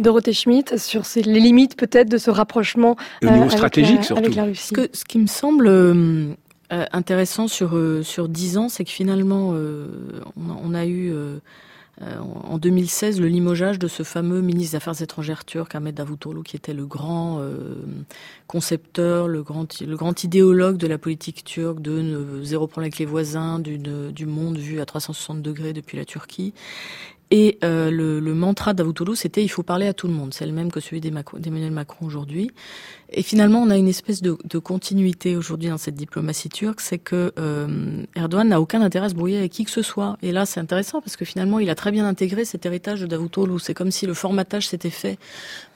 Dorothée 0.00 0.32
Schmitt, 0.32 0.76
sur 0.76 1.02
les 1.14 1.40
limites 1.40 1.76
peut-être 1.76 2.08
de 2.08 2.18
ce 2.18 2.30
rapprochement 2.30 2.96
au 3.22 3.30
niveau 3.30 3.48
stratégique, 3.48 4.02
surtout. 4.02 4.22
avec 4.22 4.34
la 4.34 4.44
Russie. 4.44 4.68
Ce, 4.68 4.72
que, 4.72 4.88
ce 4.92 5.04
qui 5.04 5.18
me 5.18 5.28
semble 5.28 5.70
intéressant 6.70 7.46
sur 7.46 7.78
sur 8.02 8.28
dix 8.28 8.58
ans, 8.58 8.68
c'est 8.68 8.84
que 8.84 8.90
finalement, 8.90 9.50
on 9.50 10.50
a, 10.50 10.56
on, 10.64 10.74
a 10.74 10.84
eu 10.84 11.12
euh, 11.12 11.38
en 12.00 12.58
2016 12.58 13.20
le 13.20 13.28
limogeage 13.28 13.78
de 13.78 13.86
ce 13.86 14.02
fameux 14.02 14.40
ministre 14.40 14.72
des 14.72 14.76
Affaires 14.76 15.00
étrangères 15.00 15.44
turc, 15.44 15.74
Ahmed 15.74 15.94
Davutoglu, 15.94 16.42
qui 16.42 16.56
était 16.56 16.74
le 16.74 16.86
grand 16.86 17.38
euh, 17.40 17.76
concepteur, 18.48 19.28
le 19.28 19.42
grand, 19.42 20.24
idéologue 20.24 20.76
de 20.76 20.86
la 20.86 20.98
politique 20.98 21.44
turque, 21.44 21.80
de 21.80 22.42
zéro 22.42 22.66
problème 22.66 22.86
avec 22.86 22.98
les 22.98 23.06
voisins, 23.06 23.60
du 23.60 24.26
monde 24.26 24.58
vu 24.58 24.80
à 24.80 24.86
360 24.86 25.40
degrés 25.40 25.72
depuis 25.72 25.96
la 25.96 26.04
Turquie. 26.04 26.52
Et 27.30 27.58
euh, 27.64 27.90
le, 27.90 28.20
le, 28.20 28.34
mantra 28.34 28.74
d'Avutoglu, 28.74 29.16
c'était 29.16 29.42
il 29.42 29.48
faut 29.48 29.62
parler 29.62 29.86
à 29.86 29.94
tout 29.94 30.06
le 30.06 30.12
monde. 30.12 30.34
C'est 30.34 30.46
le 30.46 30.52
même 30.52 30.70
que 30.70 30.80
celui 30.80 31.00
d'Emmanuel 31.00 31.70
Macron 31.70 32.06
aujourd'hui. 32.06 32.50
Et 33.16 33.22
finalement, 33.22 33.60
on 33.60 33.70
a 33.70 33.76
une 33.76 33.88
espèce 33.88 34.22
de, 34.22 34.36
de 34.44 34.58
continuité 34.58 35.36
aujourd'hui 35.36 35.68
dans 35.68 35.78
cette 35.78 35.94
diplomatie 35.94 36.48
turque, 36.48 36.80
c'est 36.80 36.98
que 36.98 37.32
euh, 37.38 38.02
Erdogan 38.16 38.48
n'a 38.48 38.60
aucun 38.60 38.82
intérêt 38.82 39.06
à 39.06 39.08
se 39.08 39.14
brouiller 39.14 39.38
avec 39.38 39.52
qui 39.52 39.64
que 39.64 39.70
ce 39.70 39.82
soit. 39.82 40.16
Et 40.22 40.32
là, 40.32 40.46
c'est 40.46 40.58
intéressant 40.58 41.00
parce 41.00 41.16
que 41.16 41.24
finalement, 41.24 41.60
il 41.60 41.70
a 41.70 41.74
très 41.74 41.92
bien 41.92 42.06
intégré 42.06 42.44
cet 42.44 42.66
héritage 42.66 43.00
de 43.00 43.06
Davutoglu. 43.06 43.58
C'est 43.60 43.74
comme 43.74 43.90
si 43.90 44.06
le 44.06 44.14
formatage 44.14 44.68
s'était 44.68 44.90
fait 44.90 45.18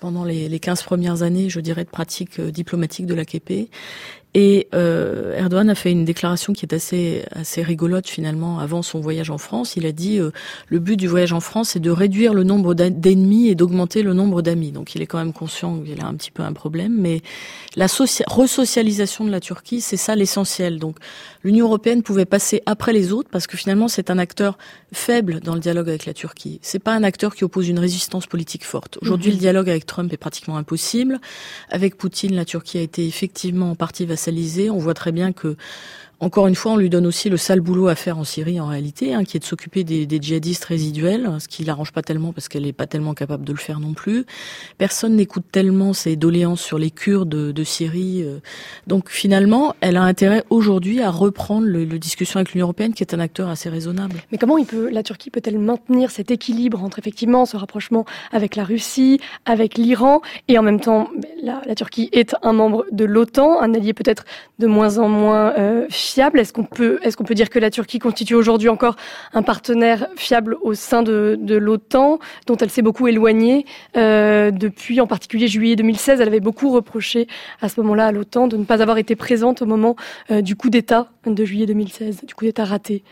pendant 0.00 0.24
les, 0.24 0.48
les 0.48 0.58
15 0.58 0.82
premières 0.82 1.22
années, 1.22 1.48
je 1.48 1.60
dirais, 1.60 1.84
de 1.84 1.90
pratique 1.90 2.40
euh, 2.40 2.50
diplomatique 2.50 3.06
de 3.06 3.14
l'AKP. 3.14 3.68
Et 4.40 4.68
euh, 4.72 5.36
Erdogan 5.36 5.68
a 5.68 5.74
fait 5.74 5.90
une 5.90 6.04
déclaration 6.04 6.52
qui 6.52 6.64
est 6.64 6.72
assez 6.72 7.24
assez 7.34 7.60
rigolote 7.60 8.06
finalement 8.06 8.60
avant 8.60 8.82
son 8.82 9.00
voyage 9.00 9.30
en 9.30 9.38
France. 9.38 9.74
Il 9.74 9.84
a 9.84 9.90
dit 9.90 10.20
euh, 10.20 10.30
le 10.68 10.78
but 10.78 10.96
du 10.96 11.08
voyage 11.08 11.32
en 11.32 11.40
France 11.40 11.70
c'est 11.70 11.80
de 11.80 11.90
réduire 11.90 12.34
le 12.34 12.44
nombre 12.44 12.74
d'ennemis 12.74 13.48
et 13.48 13.56
d'augmenter 13.56 14.04
le 14.04 14.14
nombre 14.14 14.40
d'amis. 14.40 14.70
Donc 14.70 14.94
il 14.94 15.02
est 15.02 15.06
quand 15.06 15.18
même 15.18 15.32
conscient 15.32 15.80
qu'il 15.80 16.00
a 16.00 16.06
un 16.06 16.14
petit 16.14 16.30
peu 16.30 16.44
un 16.44 16.52
problème, 16.52 16.94
mais 16.96 17.20
la 17.74 17.88
resocialisation 18.28 19.24
de 19.24 19.30
la 19.32 19.40
Turquie 19.40 19.80
c'est 19.80 19.96
ça 19.96 20.14
l'essentiel. 20.14 20.78
Donc 20.78 20.98
l'Union 21.42 21.66
européenne 21.66 22.02
pouvait 22.02 22.24
passer 22.24 22.62
après 22.66 22.92
les 22.92 23.12
autres 23.12 23.28
parce 23.30 23.46
que 23.46 23.56
finalement 23.56 23.88
c'est 23.88 24.10
un 24.10 24.18
acteur 24.18 24.58
faible 24.92 25.40
dans 25.40 25.54
le 25.54 25.60
dialogue 25.60 25.88
avec 25.88 26.06
la 26.06 26.14
Turquie. 26.14 26.58
C'est 26.62 26.78
pas 26.78 26.94
un 26.94 27.04
acteur 27.04 27.34
qui 27.34 27.44
oppose 27.44 27.68
une 27.68 27.78
résistance 27.78 28.26
politique 28.26 28.64
forte. 28.64 28.98
Aujourd'hui, 29.02 29.30
mhm. 29.30 29.36
le 29.36 29.40
dialogue 29.40 29.70
avec 29.70 29.86
Trump 29.86 30.12
est 30.12 30.16
pratiquement 30.18 30.56
impossible. 30.56 31.20
Avec 31.70 31.96
Poutine, 31.96 32.34
la 32.34 32.44
Turquie 32.44 32.78
a 32.78 32.82
été 32.82 33.06
effectivement 33.06 33.70
en 33.70 33.74
partie 33.74 34.06
vassalisée. 34.06 34.70
On 34.70 34.78
voit 34.78 34.94
très 34.94 35.12
bien 35.12 35.32
que 35.32 35.56
encore 36.20 36.48
une 36.48 36.56
fois, 36.56 36.72
on 36.72 36.76
lui 36.76 36.90
donne 36.90 37.06
aussi 37.06 37.28
le 37.28 37.36
sale 37.36 37.60
boulot 37.60 37.86
à 37.86 37.94
faire 37.94 38.18
en 38.18 38.24
Syrie 38.24 38.58
en 38.60 38.66
réalité, 38.66 39.14
hein, 39.14 39.22
qui 39.22 39.36
est 39.36 39.40
de 39.40 39.44
s'occuper 39.44 39.84
des, 39.84 40.04
des, 40.04 40.20
djihadistes 40.20 40.64
résiduels, 40.64 41.30
ce 41.38 41.46
qui 41.46 41.62
l'arrange 41.64 41.92
pas 41.92 42.02
tellement 42.02 42.32
parce 42.32 42.48
qu'elle 42.48 42.64
n'est 42.64 42.72
pas 42.72 42.88
tellement 42.88 43.14
capable 43.14 43.44
de 43.44 43.52
le 43.52 43.58
faire 43.58 43.78
non 43.78 43.92
plus. 43.92 44.26
Personne 44.78 45.14
n'écoute 45.14 45.44
tellement 45.52 45.92
ses 45.92 46.16
doléances 46.16 46.60
sur 46.60 46.76
les 46.76 46.90
Kurdes 46.90 47.28
de, 47.28 47.52
de 47.52 47.64
Syrie. 47.64 48.24
Euh. 48.24 48.38
Donc 48.88 49.10
finalement, 49.10 49.74
elle 49.80 49.96
a 49.96 50.02
intérêt 50.02 50.42
aujourd'hui 50.50 51.02
à 51.02 51.10
reprendre 51.10 51.66
le, 51.66 51.84
le 51.84 51.98
discussion 52.00 52.38
avec 52.38 52.52
l'Union 52.52 52.66
européenne, 52.66 52.94
qui 52.94 53.04
est 53.04 53.14
un 53.14 53.20
acteur 53.20 53.48
assez 53.48 53.68
raisonnable. 53.68 54.16
Mais 54.32 54.38
comment 54.38 54.58
il 54.58 54.66
peut, 54.66 54.90
la 54.90 55.04
Turquie 55.04 55.30
peut-elle 55.30 55.58
maintenir 55.58 56.10
cet 56.10 56.32
équilibre 56.32 56.82
entre 56.82 56.98
effectivement 56.98 57.46
ce 57.46 57.56
rapprochement 57.56 58.04
avec 58.32 58.56
la 58.56 58.64
Russie, 58.64 59.20
avec 59.44 59.78
l'Iran, 59.78 60.20
et 60.48 60.58
en 60.58 60.62
même 60.62 60.80
temps, 60.80 61.10
la, 61.42 61.62
la, 61.64 61.74
Turquie 61.76 62.08
est 62.12 62.34
un 62.42 62.52
membre 62.52 62.84
de 62.90 63.04
l'OTAN, 63.04 63.60
un 63.60 63.72
allié 63.72 63.92
peut-être 63.92 64.24
de 64.58 64.66
moins 64.66 64.98
en 64.98 65.08
moins 65.08 65.52
euh, 65.58 65.86
Est-ce 66.16 66.52
qu'on 66.52 66.64
peut, 66.64 67.34
dire 67.34 67.50
que 67.50 67.58
la 67.58 67.70
Turquie 67.70 67.98
constitue 67.98 68.34
aujourd'hui 68.34 68.68
encore 68.68 68.96
un 69.32 69.42
partenaire 69.42 70.08
fiable 70.16 70.56
au 70.62 70.74
sein 70.74 71.02
de, 71.02 71.38
de 71.40 71.56
l'OTAN, 71.56 72.18
dont 72.46 72.56
elle 72.56 72.70
s'est 72.70 72.82
beaucoup 72.82 73.08
éloignée 73.08 73.66
euh, 73.96 74.50
depuis, 74.50 75.00
en 75.00 75.06
particulier 75.06 75.48
juillet 75.48 75.76
2016. 75.76 76.20
Elle 76.20 76.28
avait 76.28 76.40
beaucoup 76.40 76.70
reproché 76.70 77.26
à 77.60 77.68
ce 77.68 77.80
moment-là 77.80 78.06
à 78.06 78.12
l'OTAN 78.12 78.48
de 78.48 78.56
ne 78.56 78.64
pas 78.64 78.82
avoir 78.82 78.98
été 78.98 79.16
présente 79.16 79.62
au 79.62 79.66
moment 79.66 79.96
euh, 80.30 80.40
du 80.40 80.56
coup 80.56 80.70
d'État 80.70 81.08
de 81.26 81.44
juillet 81.44 81.66
2016, 81.66 82.24
du 82.24 82.34
coup 82.34 82.44
d'État 82.44 82.64
raté. 82.64 83.02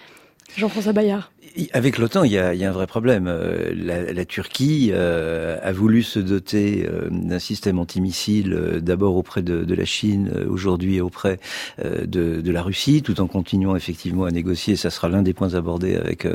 Jean-François 0.56 0.92
Bayard. 0.92 1.30
Avec 1.72 1.96
l'OTAN, 1.96 2.24
il 2.24 2.32
y 2.32 2.38
a, 2.38 2.52
il 2.54 2.60
y 2.60 2.64
a 2.64 2.68
un 2.68 2.72
vrai 2.72 2.86
problème. 2.86 3.26
Euh, 3.28 3.72
la, 3.74 4.12
la 4.12 4.24
Turquie 4.24 4.90
euh, 4.92 5.58
a 5.62 5.72
voulu 5.72 6.02
se 6.02 6.18
doter 6.18 6.86
euh, 6.86 7.08
d'un 7.10 7.38
système 7.38 7.78
antimissile 7.78 8.52
euh, 8.52 8.80
d'abord 8.80 9.16
auprès 9.16 9.42
de, 9.42 9.64
de, 9.64 9.74
la 9.74 9.86
Chine, 9.86 10.30
euh, 10.34 10.46
aujourd'hui 10.48 11.00
auprès 11.00 11.38
de, 11.82 12.40
de, 12.40 12.50
la 12.50 12.62
Russie, 12.62 13.02
tout 13.02 13.20
en 13.20 13.26
continuant 13.26 13.74
effectivement 13.74 14.24
à 14.24 14.30
négocier. 14.30 14.76
Ça 14.76 14.90
sera 14.90 15.08
l'un 15.08 15.22
des 15.22 15.32
points 15.32 15.54
abordés 15.54 15.96
avec 15.96 16.26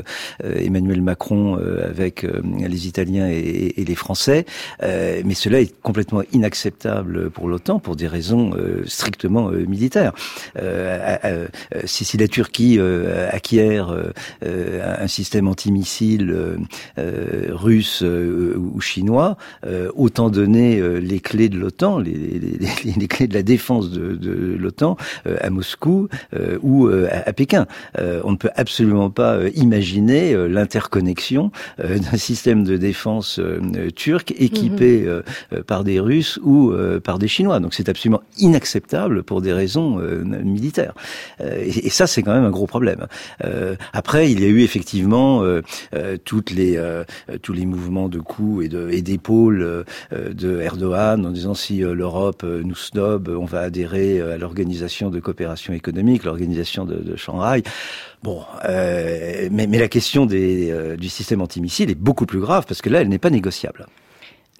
Emmanuel 0.42 1.02
Macron, 1.02 1.56
avec 1.56 2.24
les 2.58 2.86
Italiens 2.86 3.28
et, 3.28 3.74
et 3.76 3.84
les 3.84 3.94
Français. 3.94 4.44
mais 4.80 5.34
cela 5.34 5.60
est 5.60 5.74
complètement 5.82 6.22
inacceptable 6.32 7.30
pour 7.30 7.48
l'OTAN 7.48 7.80
pour 7.80 7.96
des 7.96 8.06
raisons 8.06 8.52
strictement 8.86 9.50
militaires. 9.50 10.12
si, 11.84 12.04
si 12.04 12.16
la 12.16 12.28
Turquie 12.28 12.78
acquiert 13.30 13.94
un 14.42 15.08
système 15.12 15.46
antimissile 15.46 16.30
euh, 16.30 16.56
euh, 16.98 17.48
russe 17.50 18.02
euh, 18.02 18.56
ou 18.56 18.80
chinois, 18.80 19.36
autant 19.94 20.30
donner 20.30 20.80
les 21.00 21.20
clés 21.20 21.48
de 21.48 21.58
l'OTAN, 21.58 21.98
les, 21.98 22.12
les, 22.12 22.94
les, 22.96 23.08
clés 23.08 23.26
de 23.26 23.34
la 23.34 23.42
défense 23.42 23.90
de, 23.90 24.14
de 24.14 24.56
l'OTAN 24.58 24.96
à 25.40 25.50
Moscou 25.50 26.08
ou 26.62 26.88
à, 26.88 27.32
Pékin. 27.32 27.66
on 27.98 28.32
ne 28.32 28.36
peut 28.36 28.50
absolument 28.56 29.10
pas 29.10 29.38
imaginer 29.54 30.34
l'interconnexion 30.48 31.50
d'un 31.78 32.16
système 32.16 32.64
de 32.64 32.76
défense 32.76 33.40
turc 33.94 34.34
équipé 34.38 35.06
mmh. 35.52 35.62
par 35.62 35.84
des 35.84 36.00
Russes 36.00 36.38
ou 36.42 36.72
par 37.04 37.18
des 37.18 37.28
Chinois. 37.28 37.60
Donc 37.60 37.74
c'est 37.74 37.88
absolument 37.88 38.22
inacceptable 38.38 39.22
pour 39.22 39.42
des 39.42 39.52
raisons 39.52 39.98
militaires. 40.24 40.94
Et, 41.40 41.90
ça, 41.90 42.06
c'est 42.06 42.22
quand 42.22 42.34
même 42.34 42.44
un 42.44 42.50
gros 42.50 42.66
problème. 42.66 43.06
après, 43.92 44.30
il 44.30 44.40
y 44.40 44.44
a 44.44 44.48
eu 44.48 44.60
effectivement 44.60 45.01
effectivement 45.02 45.42
euh, 45.42 45.62
euh, 45.94 46.16
toutes 46.22 46.50
les 46.50 46.76
euh, 46.76 47.04
tous 47.42 47.52
les 47.52 47.66
mouvements 47.66 48.08
de 48.08 48.20
coups 48.20 48.66
et 48.66 48.68
de 48.68 48.88
d'épaules 49.02 49.84
de 50.12 50.60
Erdogan 50.60 51.26
en 51.26 51.30
disant 51.30 51.54
si 51.54 51.78
l'Europe 51.78 52.44
nous 52.44 52.76
snob, 52.76 53.28
on 53.28 53.44
va 53.44 53.60
adhérer 53.60 54.20
à 54.20 54.38
l'organisation 54.38 55.10
de 55.10 55.18
coopération 55.18 55.72
économique, 55.72 56.22
l'organisation 56.22 56.84
de, 56.84 56.94
de, 56.94 57.16
Shanghai. 57.16 57.62
Bon, 58.22 58.42
mais, 59.50 59.66
la 59.66 59.88
question 59.88 60.26
du 60.26 61.08
système 61.08 61.40
antimissile 61.40 61.90
est 61.90 61.96
beaucoup 61.96 62.26
plus 62.26 62.38
grave 62.38 62.64
parce 62.68 62.80
que 62.80 62.90
là, 62.90 63.00
elle 63.00 63.08
n'est 63.08 63.18
pas 63.18 63.30
négociable. 63.30 63.86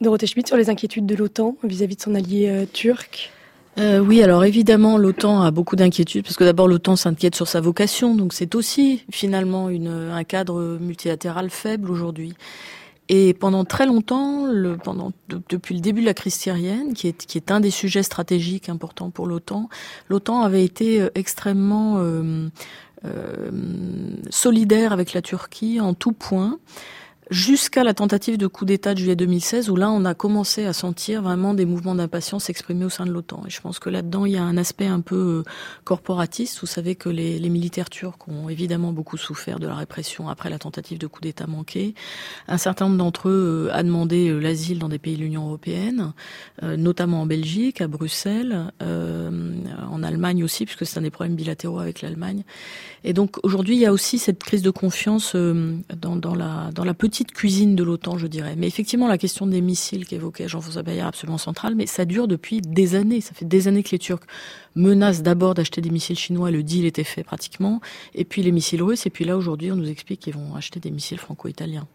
Dorothée 0.00 0.26
Schmidt 0.26 0.48
sur 0.48 0.56
les 0.56 0.68
inquiétudes 0.70 1.06
de 1.06 1.14
l'OTAN 1.14 1.56
vis-à-vis 1.62 1.96
de 1.96 2.02
son 2.02 2.16
allié 2.16 2.66
turc. 2.72 3.30
Euh, 3.78 4.00
oui, 4.00 4.22
alors 4.22 4.44
évidemment, 4.44 4.98
l'OTAN 4.98 5.42
a 5.42 5.50
beaucoup 5.50 5.76
d'inquiétudes 5.76 6.24
parce 6.24 6.36
que 6.36 6.44
d'abord 6.44 6.68
l'OTAN 6.68 6.96
s'inquiète 6.96 7.34
sur 7.34 7.48
sa 7.48 7.60
vocation, 7.60 8.14
donc 8.14 8.34
c'est 8.34 8.54
aussi 8.54 9.04
finalement 9.10 9.68
un 9.68 10.24
cadre 10.24 10.78
multilatéral 10.78 11.48
faible 11.48 11.90
aujourd'hui. 11.90 12.34
Et 13.08 13.34
pendant 13.34 13.64
très 13.64 13.86
longtemps, 13.86 14.46
depuis 15.48 15.74
le 15.74 15.80
début 15.80 16.00
de 16.02 16.06
la 16.06 16.14
crise 16.14 16.34
syrienne, 16.34 16.94
qui 16.94 17.08
est, 17.08 17.26
qui 17.26 17.36
est 17.36 17.50
un 17.50 17.60
des 17.60 17.70
sujets 17.70 18.02
stratégiques 18.02 18.68
importants 18.68 19.10
pour 19.10 19.26
l'OTAN, 19.26 19.68
l'OTAN 20.08 20.42
avait 20.42 20.64
été 20.64 21.00
euh, 21.00 21.10
extrêmement 21.14 21.96
euh, 21.98 22.48
solidaire 24.30 24.92
avec 24.92 25.12
la 25.12 25.22
Turquie 25.22 25.80
en 25.80 25.94
tout 25.94 26.12
point. 26.12 26.58
Jusqu'à 27.32 27.82
la 27.82 27.94
tentative 27.94 28.36
de 28.36 28.46
coup 28.46 28.66
d'État 28.66 28.92
de 28.92 28.98
juillet 28.98 29.16
2016, 29.16 29.70
où 29.70 29.76
là, 29.76 29.90
on 29.90 30.04
a 30.04 30.12
commencé 30.12 30.66
à 30.66 30.74
sentir 30.74 31.22
vraiment 31.22 31.54
des 31.54 31.64
mouvements 31.64 31.94
d'impatience 31.94 32.44
s'exprimer 32.44 32.84
au 32.84 32.90
sein 32.90 33.06
de 33.06 33.10
l'OTAN. 33.10 33.44
Et 33.46 33.50
je 33.50 33.58
pense 33.62 33.78
que 33.78 33.88
là-dedans, 33.88 34.26
il 34.26 34.32
y 34.32 34.36
a 34.36 34.42
un 34.42 34.58
aspect 34.58 34.84
un 34.84 35.00
peu 35.00 35.16
euh, 35.16 35.50
corporatiste. 35.84 36.60
Vous 36.60 36.66
savez 36.66 36.94
que 36.94 37.08
les, 37.08 37.40
militaires 37.48 37.88
turcs 37.88 38.28
ont 38.28 38.50
évidemment 38.50 38.92
beaucoup 38.92 39.16
souffert 39.16 39.58
de 39.58 39.66
la 39.66 39.74
répression 39.74 40.28
après 40.28 40.50
la 40.50 40.58
tentative 40.58 40.98
de 40.98 41.06
coup 41.06 41.22
d'État 41.22 41.46
manqué. 41.46 41.94
Un 42.48 42.58
certain 42.58 42.84
nombre 42.84 42.98
d'entre 42.98 43.30
eux 43.30 43.68
euh, 43.70 43.74
a 43.74 43.82
demandé 43.82 44.28
euh, 44.28 44.38
l'asile 44.38 44.78
dans 44.78 44.90
des 44.90 44.98
pays 44.98 45.16
de 45.16 45.22
l'Union 45.22 45.46
européenne, 45.46 46.12
notamment 46.60 47.22
en 47.22 47.26
Belgique, 47.26 47.80
à 47.80 47.88
Bruxelles, 47.88 48.70
en 48.80 50.02
Allemagne 50.02 50.44
aussi, 50.44 50.66
puisque 50.66 50.84
c'est 50.84 50.98
un 50.98 51.02
des 51.02 51.10
problèmes 51.10 51.36
bilatéraux 51.36 51.78
avec 51.78 52.02
l'Allemagne. 52.02 52.42
Et 53.04 53.14
donc 53.14 53.38
aujourd'hui, 53.42 53.76
il 53.76 53.80
y 53.80 53.86
a 53.86 53.92
aussi 53.92 54.18
cette 54.18 54.42
crise 54.42 54.62
de 54.62 54.70
confiance 54.70 55.34
dans, 55.34 56.34
la, 56.34 56.70
dans 56.74 56.84
la 56.84 56.94
petite 56.94 57.21
petite 57.22 57.36
cuisine 57.36 57.76
de 57.76 57.84
l'OTAN, 57.84 58.18
je 58.18 58.26
dirais. 58.26 58.54
Mais 58.56 58.66
effectivement, 58.66 59.06
la 59.06 59.18
question 59.18 59.46
des 59.46 59.60
missiles 59.60 60.06
qu'évoquait 60.06 60.48
Jean-François 60.48 60.82
Bayard 60.82 61.06
est 61.06 61.08
absolument 61.08 61.38
centrale, 61.38 61.74
mais 61.76 61.86
ça 61.86 62.04
dure 62.04 62.26
depuis 62.26 62.60
des 62.60 62.96
années. 62.96 63.20
Ça 63.20 63.32
fait 63.32 63.44
des 63.44 63.68
années 63.68 63.84
que 63.84 63.90
les 63.92 63.98
Turcs 63.98 64.24
menacent 64.74 65.22
d'abord 65.22 65.54
d'acheter 65.54 65.80
des 65.80 65.90
missiles 65.90 66.18
chinois, 66.18 66.50
le 66.50 66.62
deal 66.62 66.86
était 66.86 67.04
fait 67.04 67.22
pratiquement, 67.22 67.80
et 68.14 68.24
puis 68.24 68.42
les 68.42 68.52
missiles 68.52 68.82
russes, 68.82 69.04
et 69.04 69.10
puis 69.10 69.26
là, 69.26 69.36
aujourd'hui, 69.36 69.70
on 69.70 69.76
nous 69.76 69.90
explique 69.90 70.20
qu'ils 70.20 70.32
vont 70.32 70.54
acheter 70.56 70.80
des 70.80 70.90
missiles 70.90 71.18
franco-italiens. 71.18 71.86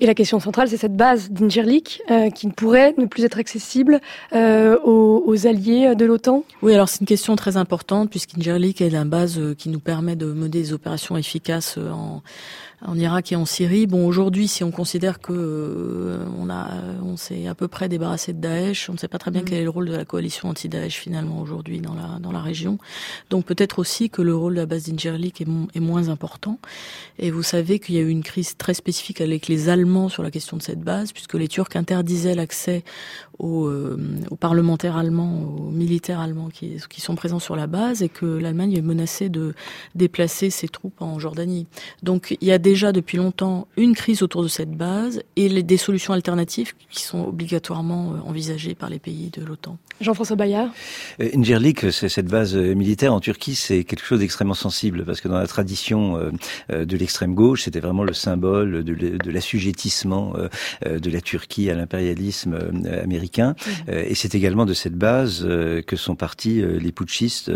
Et 0.00 0.06
la 0.06 0.14
question 0.14 0.40
centrale, 0.40 0.68
c'est 0.68 0.76
cette 0.76 0.96
base 0.96 1.30
d'Ingerlik 1.30 2.02
euh, 2.10 2.30
qui 2.30 2.48
ne 2.48 2.52
pourrait 2.52 2.94
ne 2.98 3.06
plus 3.06 3.24
être 3.24 3.38
accessible 3.38 4.00
euh, 4.32 4.76
aux, 4.84 5.22
aux, 5.26 5.46
alliés 5.46 5.94
de 5.94 6.04
l'OTAN? 6.04 6.44
Oui, 6.62 6.74
alors 6.74 6.88
c'est 6.88 7.00
une 7.00 7.06
question 7.06 7.36
très 7.36 7.56
importante, 7.56 8.10
puisqu'Ingerlik 8.10 8.80
est 8.80 8.90
la 8.90 9.04
base 9.04 9.38
euh, 9.38 9.54
qui 9.54 9.68
nous 9.68 9.80
permet 9.80 10.16
de 10.16 10.26
mener 10.26 10.48
des 10.48 10.72
opérations 10.72 11.16
efficaces 11.16 11.78
en 11.78 12.22
en 12.86 12.98
Irak 12.98 13.32
et 13.32 13.36
en 13.36 13.46
Syrie. 13.46 13.86
Bon, 13.86 14.06
aujourd'hui, 14.06 14.48
si 14.48 14.63
on 14.64 14.70
considère 14.70 15.20
que 15.20 15.32
euh, 15.32 16.24
on 16.38 16.50
a, 16.50 16.68
on 17.02 17.16
s'est 17.16 17.46
à 17.46 17.54
peu 17.54 17.68
près 17.68 17.88
débarrassé 17.88 18.32
de 18.32 18.40
Daesh, 18.40 18.90
on 18.90 18.94
ne 18.94 18.98
sait 18.98 19.08
pas 19.08 19.18
très 19.18 19.30
bien 19.30 19.42
mmh. 19.42 19.44
quel 19.44 19.58
est 19.58 19.64
le 19.64 19.70
rôle 19.70 19.88
de 19.88 19.96
la 19.96 20.04
coalition 20.04 20.48
anti-Daesh 20.48 20.96
finalement 20.96 21.40
aujourd'hui 21.40 21.80
dans 21.80 21.94
la 21.94 22.18
dans 22.20 22.32
la 22.32 22.40
région. 22.40 22.78
Donc 23.30 23.44
peut-être 23.44 23.78
aussi 23.78 24.10
que 24.10 24.22
le 24.22 24.34
rôle 24.34 24.54
de 24.54 24.60
la 24.60 24.66
base 24.66 24.84
d'Ingerlik 24.84 25.40
est, 25.40 25.46
est, 25.74 25.80
moins 25.80 26.08
important. 26.08 26.58
Et 27.18 27.30
vous 27.30 27.42
savez 27.42 27.78
qu'il 27.78 27.94
y 27.94 27.98
a 27.98 28.02
eu 28.02 28.08
une 28.08 28.22
crise 28.22 28.56
très 28.56 28.74
spécifique 28.74 29.20
avec 29.20 29.48
les 29.48 29.68
Allemands 29.68 30.08
sur 30.08 30.22
la 30.22 30.30
question 30.30 30.56
de 30.56 30.62
cette 30.62 30.80
base, 30.80 31.12
puisque 31.12 31.34
les 31.34 31.48
Turcs 31.48 31.76
interdisaient 31.76 32.34
l'accès 32.34 32.82
aux, 33.38 33.66
euh, 33.66 33.98
aux, 34.30 34.36
parlementaires 34.36 34.96
allemands, 34.96 35.42
aux 35.58 35.70
militaires 35.70 36.20
allemands 36.20 36.48
qui, 36.48 36.76
qui 36.88 37.00
sont 37.00 37.14
présents 37.14 37.38
sur 37.38 37.56
la 37.56 37.66
base, 37.66 38.02
et 38.02 38.08
que 38.08 38.26
l'Allemagne 38.26 38.74
est 38.74 38.82
menacée 38.82 39.28
de 39.28 39.54
déplacer 39.94 40.50
ses 40.50 40.68
troupes 40.68 41.00
en 41.00 41.18
Jordanie. 41.18 41.66
Donc 42.02 42.36
il 42.40 42.48
y 42.48 42.52
a 42.52 42.58
déjà 42.58 42.92
depuis 42.92 43.16
longtemps 43.16 43.66
une 43.76 43.94
crise 43.94 44.22
autour 44.22 44.42
de 44.42 44.48
cette 44.48 44.72
base 44.72 45.22
et 45.36 45.48
les, 45.48 45.62
des 45.62 45.76
solutions 45.76 46.12
alternatives 46.12 46.72
qui 46.90 47.02
sont 47.02 47.24
obligatoirement 47.26 48.14
euh, 48.14 48.28
envisagées 48.28 48.74
par 48.74 48.90
les 48.90 48.98
pays 48.98 49.30
de 49.30 49.44
l'OTAN. 49.44 49.78
Jean-François 50.00 50.36
Bayard 50.36 50.70
euh, 51.20 51.28
Incirlik, 51.34 51.92
c'est 51.92 52.08
cette 52.08 52.26
base 52.26 52.56
euh, 52.56 52.74
militaire 52.74 53.12
en 53.12 53.20
Turquie, 53.20 53.54
c'est 53.54 53.84
quelque 53.84 54.04
chose 54.04 54.20
d'extrêmement 54.20 54.54
sensible 54.54 55.04
parce 55.04 55.20
que 55.20 55.28
dans 55.28 55.38
la 55.38 55.46
tradition 55.46 55.94
de 56.70 56.96
l'extrême 56.96 57.34
gauche, 57.34 57.62
c'était 57.62 57.80
vraiment 57.80 58.04
le 58.04 58.12
symbole 58.12 58.84
de 58.84 59.30
l'assujettissement 59.30 60.34
de 60.84 61.10
la 61.10 61.20
Turquie 61.20 61.70
à 61.70 61.74
l'impérialisme 61.74 62.58
américain. 63.02 63.23
Mmh. 63.24 63.90
Et 63.90 64.14
c'est 64.14 64.34
également 64.34 64.66
de 64.66 64.74
cette 64.74 64.94
base 64.94 65.46
que 65.86 65.96
sont 65.96 66.16
partis 66.16 66.62
les 66.62 66.92
putschistes 66.92 67.50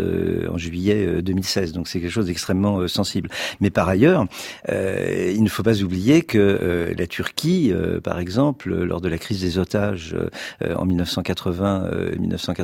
en 0.49 0.57
juillet 0.57 1.21
2016. 1.21 1.73
Donc 1.73 1.87
c'est 1.87 1.99
quelque 1.99 2.11
chose 2.11 2.27
d'extrêmement 2.27 2.87
sensible. 2.87 3.29
Mais 3.59 3.69
par 3.69 3.87
ailleurs, 3.89 4.25
euh, 4.69 5.33
il 5.35 5.43
ne 5.43 5.49
faut 5.49 5.63
pas 5.63 5.81
oublier 5.81 6.21
que 6.21 6.37
euh, 6.37 6.93
la 6.97 7.07
Turquie, 7.07 7.71
par 8.03 8.19
exemple, 8.19 8.73
lors 8.73 9.01
de 9.01 9.09
la 9.09 9.17
crise 9.17 9.41
des 9.41 9.57
otages 9.57 10.15
en 10.61 10.85
1980, 10.85 11.89
1980 12.19 12.59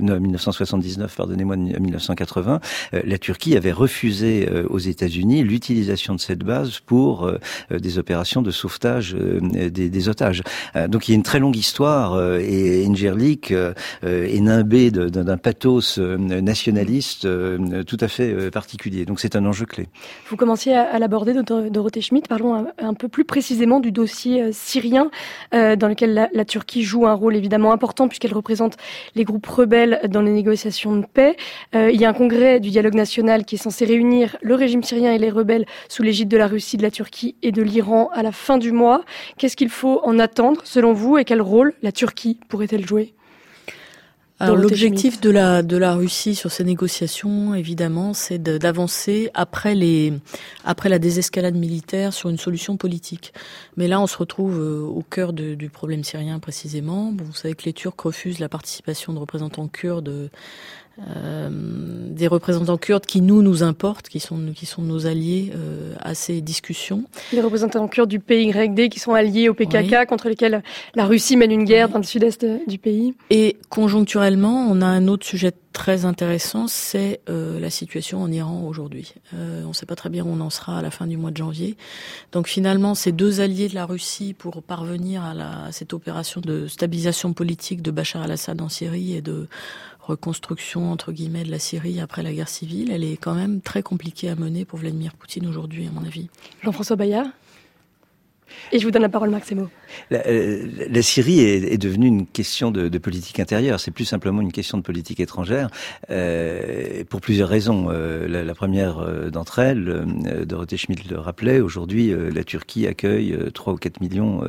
non, 0.00 0.20
1979, 0.20 1.14
pardonnez-moi, 1.16 1.56
1980, 1.56 2.60
la 2.92 3.18
Turquie 3.18 3.56
avait 3.56 3.72
refusé 3.72 4.48
aux 4.68 4.78
États-Unis 4.78 5.42
l'utilisation 5.42 6.14
de 6.14 6.20
cette 6.20 6.40
base 6.40 6.80
pour 6.80 7.30
des 7.70 7.98
opérations 7.98 8.42
de 8.42 8.50
sauvetage 8.50 9.14
des, 9.14 9.70
des, 9.70 10.08
otages. 10.08 10.42
donc 10.88 11.08
il 11.08 11.12
y 11.12 11.14
a 11.14 11.16
une 11.16 11.22
très 11.22 11.38
longue 11.38 11.56
histoire 11.56 12.11
et 12.18 12.86
Ingerlik 12.86 13.52
est 14.02 14.40
nimbé 14.40 14.90
d'un 14.90 15.36
pathos 15.36 15.98
nationaliste 15.98 17.26
tout 17.86 17.96
à 18.00 18.08
fait 18.08 18.50
particulier. 18.50 19.04
Donc 19.04 19.20
c'est 19.20 19.36
un 19.36 19.44
enjeu 19.46 19.66
clé. 19.66 19.88
Vous 20.28 20.36
commenciez 20.36 20.74
à, 20.74 20.98
l'aborder, 20.98 21.34
Dorothée 21.42 22.00
Schmidt. 22.00 22.28
Parlons 22.28 22.66
un, 22.78 22.94
peu 22.94 23.08
plus 23.08 23.24
précisément 23.24 23.80
du 23.80 23.92
dossier 23.92 24.42
euh, 24.42 24.50
syrien, 24.52 25.10
euh, 25.54 25.76
dans 25.76 25.88
lequel 25.88 26.28
la, 26.32 26.44
Turquie 26.44 26.82
joue 26.82 27.06
un 27.06 27.14
rôle 27.14 27.36
évidemment 27.36 27.72
important, 27.72 28.08
puisqu'elle 28.08 28.34
représente 28.34 28.76
les 29.14 29.24
groupes 29.24 29.46
rebelles 29.46 30.00
dans 30.08 30.22
les 30.22 30.32
négociations 30.32 30.96
de 30.96 31.06
paix. 31.06 31.36
Euh, 31.74 31.90
il 31.90 32.00
y 32.00 32.04
a 32.04 32.08
un 32.08 32.12
congrès 32.12 32.60
du 32.60 32.70
dialogue 32.70 32.94
national 32.94 33.44
qui 33.44 33.54
est 33.54 33.58
censé 33.58 33.84
réunir 33.84 34.36
le 34.42 34.54
régime 34.54 34.82
syrien 34.82 35.12
et 35.12 35.18
les 35.18 35.30
rebelles 35.30 35.66
sous 35.88 36.02
l'égide 36.02 36.28
de 36.28 36.36
la 36.36 36.46
Russie, 36.46 36.76
de 36.76 36.82
la 36.82 36.90
Turquie 36.90 37.36
et 37.42 37.52
de 37.52 37.62
l'Iran 37.62 38.10
à 38.12 38.22
la 38.22 38.32
fin 38.32 38.58
du 38.58 38.72
mois. 38.72 39.04
Qu'est-ce 39.38 39.56
qu'il 39.56 39.70
faut 39.70 40.00
en 40.04 40.18
attendre, 40.18 40.60
selon 40.64 40.92
vous, 40.92 41.18
et 41.18 41.24
quel 41.24 41.40
rôle 41.40 41.74
la 41.82 41.92
Turquie 41.92 42.01
pourrait-elle 42.48 42.86
jouer? 42.86 43.14
L'objectif 44.40 45.20
de 45.20 45.30
la 45.30 45.62
de 45.62 45.76
la 45.76 45.94
Russie 45.94 46.34
sur 46.34 46.50
ces 46.50 46.64
négociations, 46.64 47.54
évidemment, 47.54 48.12
c'est 48.12 48.38
d'avancer 48.38 49.30
après 49.34 49.74
les 49.74 50.12
après 50.64 50.88
la 50.88 50.98
désescalade 50.98 51.54
militaire 51.54 52.12
sur 52.12 52.28
une 52.28 52.38
solution 52.38 52.76
politique. 52.76 53.32
Mais 53.76 53.86
là, 53.86 54.00
on 54.00 54.06
se 54.06 54.16
retrouve 54.16 54.58
euh, 54.58 54.80
au 54.80 55.02
cœur 55.02 55.32
du 55.32 55.70
problème 55.70 56.02
syrien 56.02 56.40
précisément. 56.40 57.12
Bon, 57.12 57.24
vous 57.24 57.34
savez 57.34 57.54
que 57.54 57.64
les 57.64 57.72
Turcs 57.72 57.94
refusent 58.02 58.40
la 58.40 58.48
participation 58.48 59.12
de 59.12 59.18
représentants 59.18 59.68
kurdes 59.68 60.30
euh, 60.98 61.48
des 61.50 62.26
représentants 62.26 62.76
kurdes 62.76 63.06
qui 63.06 63.22
nous 63.22 63.40
nous 63.40 63.62
importent, 63.62 64.08
qui 64.08 64.20
sont 64.20 64.38
qui 64.54 64.66
sont 64.66 64.82
nos 64.82 65.06
alliés 65.06 65.50
euh, 65.54 65.94
à 66.00 66.14
ces 66.14 66.42
discussions. 66.42 67.04
Les 67.32 67.40
représentants 67.40 67.88
kurdes 67.88 68.10
du 68.10 68.20
PYD 68.20 68.90
qui 68.90 69.00
sont 69.00 69.14
alliés 69.14 69.48
au 69.48 69.54
PKK 69.54 70.06
contre 70.06 70.28
lesquels 70.28 70.62
la 70.94 71.06
Russie 71.06 71.38
mène 71.38 71.50
une 71.50 71.64
guerre 71.64 71.88
dans 71.88 71.98
le 71.98 72.04
sud-est 72.04 72.44
du 72.66 72.78
pays. 72.78 73.14
Et 73.30 73.56
conjoncturellement, 73.70 74.66
on 74.70 74.82
a 74.82 74.86
un 74.86 75.08
autre 75.08 75.24
sujet 75.24 75.52
très 75.72 76.04
intéressant, 76.04 76.66
c'est 76.68 77.20
euh, 77.30 77.58
la 77.58 77.70
situation 77.70 78.22
en 78.22 78.30
Iran 78.30 78.66
aujourd'hui. 78.68 79.14
on 79.32 79.68
ne 79.68 79.72
sait 79.72 79.86
pas 79.86 79.96
très 79.96 80.10
bien 80.10 80.22
où 80.22 80.28
on 80.28 80.40
en 80.40 80.50
sera 80.50 80.78
à 80.78 80.82
la 80.82 80.90
fin 80.90 81.06
du 81.06 81.16
mois 81.16 81.30
de 81.30 81.38
janvier. 81.38 81.78
Donc 82.32 82.46
finalement, 82.46 82.94
ces 82.94 83.10
deux 83.10 83.40
alliés 83.40 83.68
de 83.68 83.74
la 83.74 83.86
Russie 83.86 84.34
pour 84.34 84.62
parvenir 84.62 85.24
à, 85.24 85.32
la, 85.32 85.64
à 85.64 85.72
cette 85.72 85.94
opération 85.94 86.42
de 86.42 86.66
stabilisation 86.66 87.32
politique 87.32 87.80
de 87.80 87.90
Bachar 87.90 88.20
al-Assad 88.20 88.60
en 88.60 88.68
Syrie 88.68 89.16
et 89.16 89.22
de 89.22 89.48
reconstruction 90.02 90.90
entre 90.90 91.12
guillemets 91.12 91.44
de 91.44 91.50
la 91.50 91.58
Syrie 91.58 92.00
après 92.00 92.22
la 92.22 92.32
guerre 92.32 92.48
civile, 92.48 92.90
elle 92.90 93.04
est 93.04 93.16
quand 93.16 93.34
même 93.34 93.60
très 93.60 93.82
compliquée 93.82 94.28
à 94.28 94.34
mener 94.34 94.64
pour 94.64 94.78
Vladimir 94.78 95.14
Poutine 95.14 95.46
aujourd'hui, 95.46 95.86
à 95.86 95.90
mon 95.90 96.04
avis. 96.04 96.28
Jean-François 96.62 96.96
Bayard? 96.96 97.28
Et 98.72 98.78
je 98.78 98.84
vous 98.84 98.90
donne 98.90 99.02
la 99.02 99.08
parole, 99.08 99.30
Maximo. 99.30 99.68
La, 100.10 100.26
euh, 100.26 101.02
Syrie 101.02 101.40
est, 101.40 101.78
devenue 101.78 102.06
une 102.06 102.26
question 102.26 102.70
de, 102.70 102.98
politique 102.98 103.40
intérieure. 103.40 103.80
C'est 103.80 103.90
plus 103.90 104.04
simplement 104.04 104.40
une 104.40 104.52
question 104.52 104.78
de 104.78 104.82
politique 104.82 105.20
étrangère, 105.20 105.68
euh, 106.10 107.04
pour 107.08 107.20
plusieurs 107.20 107.48
raisons. 107.48 107.88
Euh, 107.90 108.28
la, 108.28 108.54
première 108.54 109.30
d'entre 109.30 109.58
elles, 109.58 109.88
euh, 109.88 110.44
Dorothée 110.44 110.76
Schmidt 110.76 111.08
le 111.10 111.18
rappelait, 111.18 111.60
aujourd'hui, 111.60 112.14
la 112.32 112.44
Turquie 112.44 112.86
accueille 112.86 113.36
3 113.52 113.72
ou 113.72 113.76
4 113.76 114.00
millions 114.00 114.42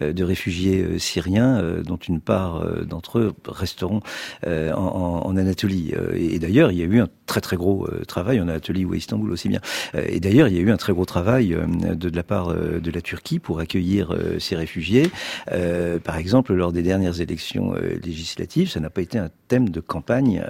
de 0.00 0.24
réfugiés 0.24 0.98
syriens, 0.98 1.62
dont 1.84 1.96
une 1.96 2.20
part 2.20 2.64
d'entre 2.84 3.18
eux 3.18 3.32
resteront 3.46 4.00
en, 4.46 5.36
Anatolie. 5.36 5.92
Et, 6.14 6.38
d'ailleurs, 6.38 6.72
il 6.72 6.78
y 6.78 6.82
a 6.82 6.86
eu 6.86 7.00
un 7.00 7.08
très 7.30 7.40
très 7.40 7.56
gros 7.56 7.88
travail 8.08 8.40
en 8.40 8.48
Anatolie 8.48 8.84
ou 8.84 8.92
à 8.92 8.96
Istanbul 8.96 9.30
aussi 9.30 9.48
bien. 9.48 9.60
Et 9.94 10.18
d'ailleurs, 10.18 10.48
il 10.48 10.56
y 10.56 10.58
a 10.58 10.62
eu 10.62 10.70
un 10.72 10.76
très 10.76 10.92
gros 10.92 11.04
travail 11.04 11.56
de, 11.56 11.94
de 11.94 12.16
la 12.16 12.24
part 12.24 12.52
de 12.52 12.90
la 12.90 13.00
Turquie 13.00 13.38
pour 13.38 13.60
accueillir 13.60 14.10
euh, 14.12 14.38
ces 14.38 14.56
réfugiés. 14.56 15.10
Euh, 15.52 15.98
par 15.98 16.16
exemple, 16.16 16.54
lors 16.54 16.72
des 16.72 16.82
dernières 16.82 17.20
élections 17.20 17.74
euh, 17.74 17.98
législatives, 18.02 18.70
ça 18.70 18.80
n'a 18.80 18.90
pas 18.90 19.02
été 19.02 19.18
un 19.18 19.28
thème 19.48 19.68
de 19.68 19.80
campagne 19.80 20.42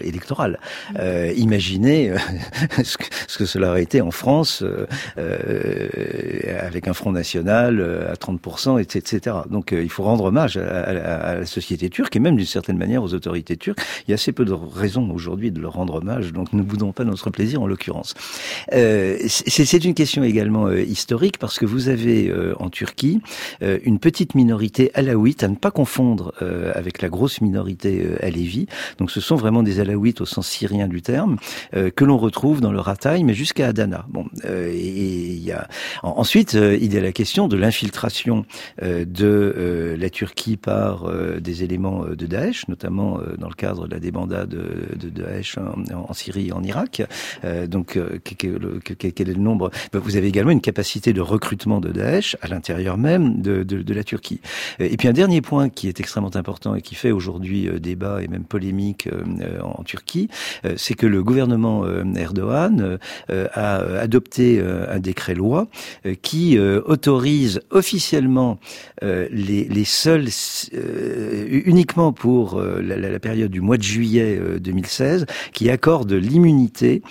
électorale. 0.00 0.58
imaginez 1.36 2.12
ce, 2.82 2.96
que, 2.96 3.04
ce, 3.28 3.38
que, 3.38 3.44
cela 3.44 3.70
aurait 3.70 3.84
été 3.84 4.00
en 4.00 4.10
France 4.10 4.64
avec 5.16 6.88
un 6.88 6.92
Front 6.92 7.12
National 7.12 7.80
à 8.10 8.14
30%, 8.14 8.80
etc. 8.80 9.36
Donc 9.48 9.70
il 9.70 9.88
faut 9.88 10.02
rendre 10.02 10.24
hommage 10.24 10.56
à, 10.56 10.82
à, 10.82 11.34
la 11.36 11.46
société 11.46 11.88
turque 11.88 12.16
et 12.16 12.18
même 12.18 12.34
d'une 12.34 12.46
certaine 12.46 12.78
manière 12.78 13.04
aux 13.04 13.14
autorités 13.14 13.56
turques. 13.56 13.78
Il 14.06 14.10
y 14.10 14.12
a 14.12 14.16
assez 14.16 14.32
peu 14.32 14.44
de 14.44 14.52
raisons 14.52 15.08
aujourd'hui 15.12 15.52
de 15.52 15.60
leur 15.60 15.74
rendre 15.74 15.95
hommage, 15.96 16.32
donc 16.32 16.52
ne 16.52 16.62
boudons 16.62 16.92
pas 16.92 17.04
notre 17.04 17.30
plaisir 17.30 17.62
en 17.62 17.66
l'occurrence. 17.66 18.14
C'est 18.70 19.84
une 19.84 19.94
question 19.94 20.22
également 20.22 20.70
historique 20.70 21.38
parce 21.38 21.58
que 21.58 21.66
vous 21.66 21.88
avez 21.88 22.28
euh, 22.28 22.54
en 22.58 22.70
Turquie 22.70 23.20
euh, 23.62 23.78
une 23.84 23.98
petite 23.98 24.34
minorité 24.34 24.90
alaouite, 24.94 25.42
à 25.42 25.48
ne 25.48 25.54
pas 25.54 25.70
confondre 25.70 26.32
euh, 26.42 26.72
avec 26.74 27.02
la 27.02 27.08
grosse 27.08 27.40
minorité 27.40 28.06
alévi. 28.22 28.66
Donc 28.98 29.10
ce 29.10 29.20
sont 29.20 29.36
vraiment 29.36 29.62
des 29.62 29.80
alaouites 29.80 30.20
au 30.20 30.26
sens 30.26 30.48
syrien 30.48 30.88
du 30.88 31.02
terme, 31.02 31.36
que 31.72 32.04
l'on 32.04 32.18
retrouve 32.18 32.60
dans 32.60 32.72
le 32.72 32.80
Rataï, 32.80 33.24
mais 33.24 33.34
jusqu'à 33.34 33.68
Adana. 33.68 34.06
Bon, 34.08 34.26
et 34.44 34.88
il 34.88 35.42
y 35.42 35.52
a 35.52 35.68
ensuite 36.02 36.54
il 36.54 36.92
y 36.92 36.96
a 36.96 37.00
la 37.00 37.12
question 37.12 37.48
de 37.48 37.56
l'infiltration 37.56 38.44
de 38.82 39.96
la 39.98 40.10
Turquie 40.10 40.56
par 40.56 41.10
des 41.40 41.64
éléments 41.64 42.04
de 42.04 42.26
Daesh, 42.26 42.68
notamment 42.68 43.18
dans 43.38 43.48
le 43.48 43.54
cadre 43.54 43.86
de 43.86 43.94
la 43.94 44.00
débandade 44.00 44.48
de, 44.48 45.08
Daesh 45.08 45.58
en, 45.58 45.82
Syrie 46.12 46.48
et 46.48 46.52
en 46.52 46.62
Irak. 46.62 47.02
donc 47.68 47.98
quel 48.98 49.30
est 49.30 49.34
le 49.34 49.34
nombre? 49.34 49.70
Ben, 49.92 49.98
Vous 49.98 50.16
avez 50.16 50.28
également 50.28 50.50
une 50.50 50.60
capacité 50.60 51.12
de 51.12 51.20
recrutement 51.20 51.80
de 51.80 51.90
Daesh 51.90 52.36
à 52.40 52.48
l'intérieur 52.48 52.96
même 52.96 53.42
de, 53.42 53.94
la 53.94 54.04
Turquie. 54.04 54.40
Et 54.78 54.96
puis 54.96 55.08
un 55.08 55.12
dernier 55.12 55.40
point 55.40 55.68
qui 55.68 55.88
est 55.88 56.00
extrêmement 56.00 56.34
important 56.36 56.74
et 56.74 56.82
qui 56.82 56.94
fait 56.94 57.10
aujourd'hui 57.10 57.68
euh, 57.68 57.78
débat 57.78 58.22
et 58.22 58.28
même 58.28 58.44
polémique 58.44 59.08
euh, 59.08 59.60
en 59.62 59.82
Turquie, 59.84 60.28
euh, 60.64 60.74
c'est 60.76 60.94
que 60.94 61.06
le 61.06 61.22
gouvernement 61.22 61.84
Erdogan 62.16 62.98
a 63.28 63.76
adopté 63.76 64.60
un 64.60 64.98
décret-loi 64.98 65.68
qui 66.22 66.58
autorise 66.58 67.60
officiellement 67.70 68.58
les, 69.02 69.84
seuls, 69.84 70.28
uniquement 71.48 72.12
pour 72.12 72.60
la, 72.60 72.96
la, 72.96 73.18
période 73.18 73.50
du 73.50 73.60
mois 73.60 73.76
de 73.76 73.82
juillet 73.82 74.40
2016, 74.60 75.26
qui 75.52 75.70
accorde 75.76 76.12
l'immunité 76.12 77.02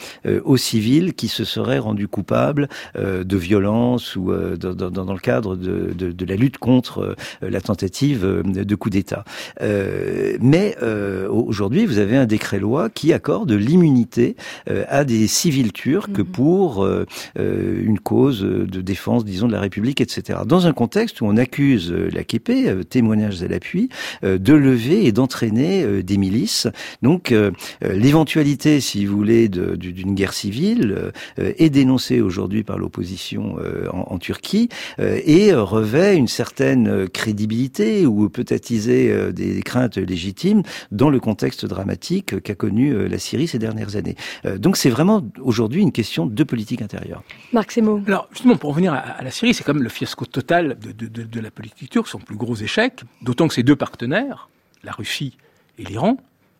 aux 0.43 0.57
civils 0.57 1.13
qui 1.13 1.27
se 1.27 1.43
seraient 1.45 1.79
rendus 1.79 2.07
coupables 2.07 2.67
de 2.95 3.37
violence 3.37 4.15
ou 4.15 4.31
de, 4.31 4.73
dans, 4.73 5.13
le 5.13 5.19
cadre 5.19 5.55
de, 5.55 5.93
de, 5.93 6.11
de, 6.11 6.25
la 6.25 6.35
lutte 6.35 6.57
contre 6.57 7.15
euh, 7.43 7.49
la 7.49 7.61
tentative 7.61 8.25
euh, 8.25 8.43
de 8.43 8.75
coup 8.75 8.89
d'État. 8.89 9.23
Euh, 9.61 10.37
mais 10.41 10.75
euh, 10.81 11.27
aujourd'hui, 11.29 11.85
vous 11.85 11.99
avez 11.99 12.17
un 12.17 12.25
décret-loi 12.25 12.89
qui 12.89 13.13
accorde 13.13 13.51
l'immunité 13.51 14.35
à 14.67 15.03
des 15.03 15.27
civils 15.27 15.71
turcs 15.71 16.09
mhm. 16.09 16.25
pour 16.25 16.87
une 17.35 17.99
cause 17.99 18.41
de 18.41 18.81
défense, 18.81 19.25
disons, 19.25 19.47
de 19.47 19.51
la 19.51 19.59
République, 19.59 20.01
etc. 20.01 20.39
Dans 20.45 20.67
un 20.67 20.73
contexte 20.73 21.21
où 21.21 21.25
on 21.25 21.37
accuse 21.37 21.91
l'AKP, 21.91 22.87
témoignages 22.89 23.43
à 23.43 23.47
l'appui, 23.47 23.89
de 24.23 24.53
lever 24.53 25.05
et 25.05 25.11
d'entraîner 25.11 26.03
des 26.03 26.17
milices. 26.17 26.67
Donc, 27.01 27.33
l'éventualité, 27.81 28.44
si 28.79 29.05
vous 29.05 29.17
voulez, 29.17 29.49
d'une 29.49 30.15
guerre 30.15 30.33
civile 30.33 31.11
est 31.37 31.69
dénoncée 31.69 32.21
aujourd'hui 32.21 32.63
par 32.63 32.77
l'opposition 32.77 33.57
en, 33.91 34.13
en 34.13 34.17
Turquie 34.19 34.69
euh, 34.99 35.19
et 35.25 35.53
revêt 35.53 36.15
une 36.15 36.27
certaine 36.27 37.07
crédibilité 37.09 38.05
ou 38.05 38.29
peut 38.29 38.45
attiser 38.49 39.11
euh, 39.11 39.31
des 39.31 39.61
craintes 39.61 39.97
légitimes 39.97 40.63
dans 40.91 41.09
le 41.09 41.19
contexte 41.19 41.65
dramatique 41.65 42.41
qu'a 42.41 42.55
connu 42.55 42.91
euh, 42.91 43.07
la 43.07 43.19
Syrie 43.19 43.47
ces 43.47 43.59
dernières 43.59 43.95
années. 43.95 44.15
Donc 44.57 44.77
c'est 44.77 44.89
vraiment 44.89 45.23
aujourd'hui 45.41 45.81
une 45.81 45.91
question 45.91 46.25
de 46.25 46.43
politique 46.43 46.81
intérieure. 46.81 47.23
Marc 47.53 47.71
Semo. 47.71 48.01
Alors 48.07 48.27
justement, 48.31 48.55
pour 48.55 48.71
revenir 48.71 48.93
à, 48.93 49.21
la 49.23 49.31
Syrie, 49.31 49.53
c'est 49.53 49.63
quand 49.63 49.73
même 49.73 49.83
le 49.83 49.89
fiasco 49.89 50.25
total 50.25 50.77
de, 50.79 50.91
de, 50.91 51.07
de, 51.07 51.23
de 51.23 51.39
la 51.39 51.51
politique 51.51 51.89
turque, 51.89 52.07
son 52.07 52.19
plus 52.19 52.35
gros 52.35 52.55
échec, 52.55 53.01
d'autant 53.21 53.47
que 53.47 53.53
ces 53.53 53.63
deux 53.63 53.75
partenaires, 53.75 54.49
la 54.83 54.91
Russie 54.91 55.37
et 55.77 55.83
l'Iran, 55.83 56.17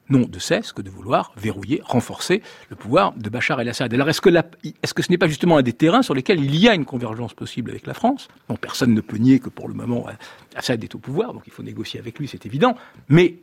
n'ont 0.09 0.27
de 0.27 0.39
cesse 0.39 0.71
que 0.71 0.81
de 0.81 0.89
vouloir 0.89 1.31
verrouiller, 1.35 1.81
renforcer 1.83 2.41
le 2.69 2.75
pouvoir 2.75 3.13
de 3.13 3.29
Bachar 3.29 3.59
el-Assad. 3.59 3.93
Alors 3.93 4.09
est-ce 4.09 4.21
que, 4.21 4.31
ce 4.31 5.11
n'est 5.11 5.17
pas 5.17 5.27
justement 5.27 5.57
un 5.57 5.61
des 5.61 5.73
terrains 5.73 6.01
sur 6.01 6.13
lesquels 6.13 6.43
il 6.43 6.55
y 6.55 6.69
a 6.69 6.75
une 6.75 6.85
convergence 6.85 7.33
possible 7.33 7.71
avec 7.71 7.87
la 7.87 7.93
France? 7.93 8.27
Personne 8.61 8.93
ne 8.93 9.01
peut 9.01 9.17
nier 9.17 9.39
que 9.39 9.49
pour 9.49 9.67
le 9.67 9.73
moment, 9.73 10.05
Assad 10.55 10.83
est 10.83 10.93
au 10.95 10.99
pouvoir, 10.99 11.33
donc 11.33 11.43
il 11.47 11.53
faut 11.53 11.63
négocier 11.63 11.99
avec 11.99 12.19
lui, 12.19 12.27
c'est 12.27 12.45
évident. 12.45 12.75
Mais 13.09 13.35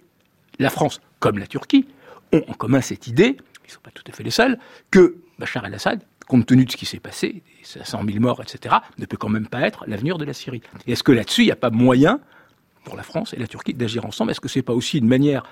la 0.59 0.71
France, 0.71 1.01
comme 1.19 1.39
la 1.39 1.47
Turquie, 1.47 1.87
ont 2.33 2.43
en 2.49 2.55
commun 2.55 2.81
cette 2.81 3.07
idée, 3.07 3.37
ils 3.65 3.69
ne 3.69 3.73
sont 3.73 3.81
pas 3.81 3.91
tout 3.91 4.05
à 4.09 4.13
fait 4.13 4.23
les 4.23 4.31
seuls, 4.31 4.59
que 4.91 5.17
Bachar 5.39 5.67
el-Assad 5.67 6.01
compte 6.29 6.47
tenu 6.47 6.65
de 6.65 6.71
ce 6.71 6.77
qui 6.77 6.87
s'est 6.87 7.01
passé, 7.01 7.43
500 7.65 8.03
000 8.07 8.21
morts, 8.21 8.41
etc., 8.41 8.77
ne 8.99 9.07
peut 9.07 9.17
quand 9.17 9.29
même 9.29 9.49
pas 9.49 9.61
être 9.61 9.85
l'avenir 9.89 10.19
de 10.19 10.25
la 10.25 10.33
Syrie. 10.33 10.63
Et 10.87 10.93
est-ce 10.93 11.03
que 11.03 11.13
là-dessus, 11.13 11.43
il 11.43 11.47
n'y 11.47 11.53
a 11.53 11.57
pas 11.57 11.71
moyen 11.71 12.21
pour 12.85 12.97
la 12.97 13.03
France 13.03 13.35
et 13.35 13.39
la 13.39 13.47
Turquie 13.47 13.75
d'agir 13.75 14.07
ensemble? 14.07 14.31
Est-ce 14.31 14.41
que 14.41 14.49
c'est 14.49 14.63
pas 14.63 14.73
aussi 14.73 14.99
une 14.99 15.09
manière 15.09 15.43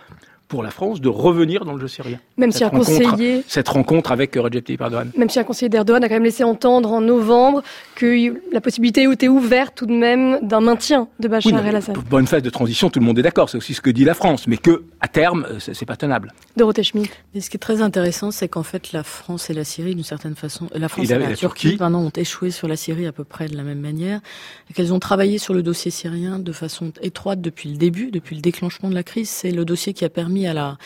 pour 0.51 0.62
la 0.64 0.70
France 0.70 1.01
de 1.01 1.09
revenir 1.09 1.64
dans 1.64 1.72
le 1.72 1.80
jeu 1.80 1.88
syrien. 1.88 2.18
Même 2.36 2.51
si 2.51 2.64
un 2.64 2.70
conseiller... 2.70 3.44
Cette 3.46 3.68
rencontre 3.68 4.11
avec 4.11 4.36
euh, 4.36 4.42
Recep 4.42 4.64
Tayyip 4.64 4.80
Erdogan. 4.80 5.11
Même 5.16 5.30
si 5.30 5.38
un 5.38 5.44
conseiller 5.44 5.68
d'Erdogan 5.68 6.03
a 6.03 6.09
quand 6.09 6.14
même 6.14 6.24
laissé 6.24 6.42
entendre 6.42 6.92
en 6.92 7.01
novembre 7.01 7.62
que 7.94 8.34
la 8.53 8.61
possibilité 8.61 9.05
était 9.05 9.28
ouverte 9.28 9.76
tout 9.76 9.86
de 9.86 9.92
même 9.92 10.40
d'un 10.42 10.61
maintien 10.61 11.07
de 11.20 11.28
Bachar 11.28 11.64
el-Assad. 11.64 11.96
Pour 11.96 12.18
une 12.18 12.26
phase 12.26 12.42
de 12.42 12.51
transition, 12.51 12.90
tout 12.90 12.98
le 12.98 13.07
monde 13.07 13.18
est 13.20 13.22
d'accord. 13.22 13.48
C'est 13.48 13.59
aussi 13.59 13.74
ce 13.74 13.80
que 13.80 13.90
dit 13.90 14.05
la 14.05 14.14
France. 14.14 14.48
Mais 14.48 14.57
que, 14.57 14.82
à 15.01 15.07
terme, 15.07 15.46
euh, 15.48 15.59
c'est 15.61 15.86
pas 15.86 15.96
tenable. 15.96 16.34
Dorothée 16.57 16.82
Schmidt. 16.82 17.11
ce 17.38 17.48
qui 17.48 17.57
est 17.57 17.61
très 17.61 17.80
intéressant, 17.80 18.32
c'est 18.32 18.48
qu'en 18.48 18.64
fait, 18.64 18.90
la 18.90 19.05
France 19.05 19.51
et 19.51 19.55
la 19.55 19.62
Syrie, 19.62 19.94
d'une 19.94 20.03
certaine 20.03 20.34
façon, 20.34 20.68
la 20.74 20.88
France 20.88 21.09
et, 21.09 21.16
la, 21.16 21.36
Turquie, 21.36 21.76
pardon, 21.76 21.98
ont 21.98 22.11
échoué 22.11 22.51
sur 22.51 22.66
la 22.66 22.76
Syrie 22.76 23.07
à 23.07 23.12
peu 23.12 23.22
près 23.22 23.46
de 23.46 23.57
la 23.57 23.62
même 23.62 23.80
manière. 23.80 24.20
Et 24.68 24.74
qu'elles 24.74 24.92
ont 24.92 24.98
travaillé 24.98 25.38
sur 25.38 25.55
le 25.55 25.62
dossier 25.62 25.92
syrien 25.92 26.40
de 26.40 26.53
façon 26.53 26.92
étroite 27.03 27.40
depuis 27.40 27.70
le 27.70 27.76
début, 27.76 28.11
depuis 28.11 28.34
le 28.34 28.42
déclenchement 28.42 28.88
de 28.88 28.94
la 28.94 29.05
crise. 29.05 29.30
C'est 29.30 29.53
le 29.53 29.64
dossier 29.64 29.92
qui 29.92 30.05
a 30.05 30.09
permis 30.09 30.39
à 30.47 30.76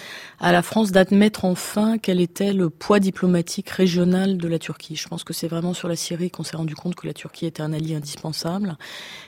la, 0.41 0.63
France 0.63 0.93
d'admettre 0.93 1.45
enfin 1.45 1.99
quel 1.99 2.21
était 2.21 2.53
le 2.53 2.71
poids 2.71 3.01
diplomatique 3.01 3.71
régional 3.71 4.37
de 4.37 4.49
la 4.49 4.59
Turquie. 4.59 4.97
Je 4.97 5.09
pense 5.09 5.25
que 5.25 5.33
c'est 5.33 5.49
vraiment 5.49 5.75
sur 5.75 5.89
la 5.89 5.97
Syrie 5.97 6.31
qu'on 6.31 6.43
s'est 6.43 6.57
rendu 6.57 6.75
compte 6.75 6.95
que 6.95 7.07
la 7.07 7.15
Turquie 7.15 7.47
était 7.47 7.63
un 7.63 7.73
allié 7.73 7.95
indispensable. 7.95 8.77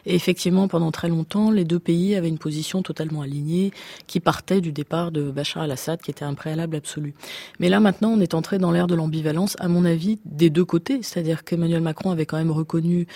Et 0.04 0.14
effectivement, 0.14 0.68
pendant 0.68 0.90
très 0.90 1.08
longtemps, 1.08 1.50
les 1.50 1.64
deux 1.64 1.78
pays 1.78 2.14
avaient 2.14 2.28
une 2.28 2.38
position 2.38 2.82
totalement 2.82 3.22
alignée 3.22 3.72
qui 4.06 4.20
partait 4.20 4.60
du 4.60 4.72
départ 4.72 5.10
de 5.10 5.30
Bachar 5.30 5.62
al-Assad, 5.64 6.00
qui 6.00 6.10
était 6.10 6.24
un 6.24 6.34
préalable 6.34 6.76
absolu. 6.76 7.14
Mais 7.60 7.68
là, 7.68 7.80
maintenant, 7.80 8.10
on 8.10 8.20
est 8.20 8.34
entré 8.34 8.58
dans 8.58 8.72
l'ère 8.72 8.86
de 8.86 8.94
l'ambivalence, 8.94 9.56
à 9.58 9.68
mon 9.68 9.84
avis, 9.84 10.18
des 10.24 10.50
deux 10.50 10.64
côtés. 10.64 11.00
C'est-à-dire 11.02 11.44
qu'Emmanuel 11.44 11.80
Macron 11.80 12.10
avait 12.10 12.26
quand 12.26 12.38
même 12.38 12.50
reconnu 12.50 13.06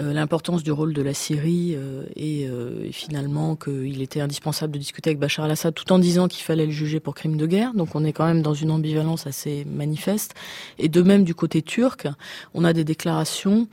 euh, 0.00 0.12
l'importance 0.12 0.62
du 0.62 0.72
rôle 0.72 0.92
de 0.92 1.02
la 1.02 1.14
Syrie 1.14 1.74
euh, 1.76 2.04
euh, 2.18 2.84
et 2.86 2.92
finalement 2.92 3.56
qu'il 3.56 4.02
était 4.02 4.20
indispensable 4.20 4.72
de 4.72 4.78
discuter 4.78 5.10
avec 5.10 5.18
Bachar 5.18 5.44
al-Assad 5.44 5.74
tout 5.74 5.92
en 5.92 5.98
disant 5.98 6.28
qu'il 6.28 6.42
fallait 6.42 6.53
le 6.54 6.70
juger 6.70 7.00
pour 7.00 7.14
crime 7.14 7.36
de 7.36 7.46
guerre. 7.46 7.74
Donc 7.74 7.94
on 7.94 8.04
est 8.04 8.12
quand 8.12 8.26
même 8.26 8.42
dans 8.42 8.54
une 8.54 8.70
ambivalence 8.70 9.26
assez 9.26 9.64
manifeste. 9.64 10.34
Et 10.78 10.88
de 10.88 11.02
même 11.02 11.24
du 11.24 11.34
côté 11.34 11.62
turc, 11.62 12.06
on 12.54 12.64
a 12.64 12.72
des 12.72 12.84
déclarations 12.84 13.68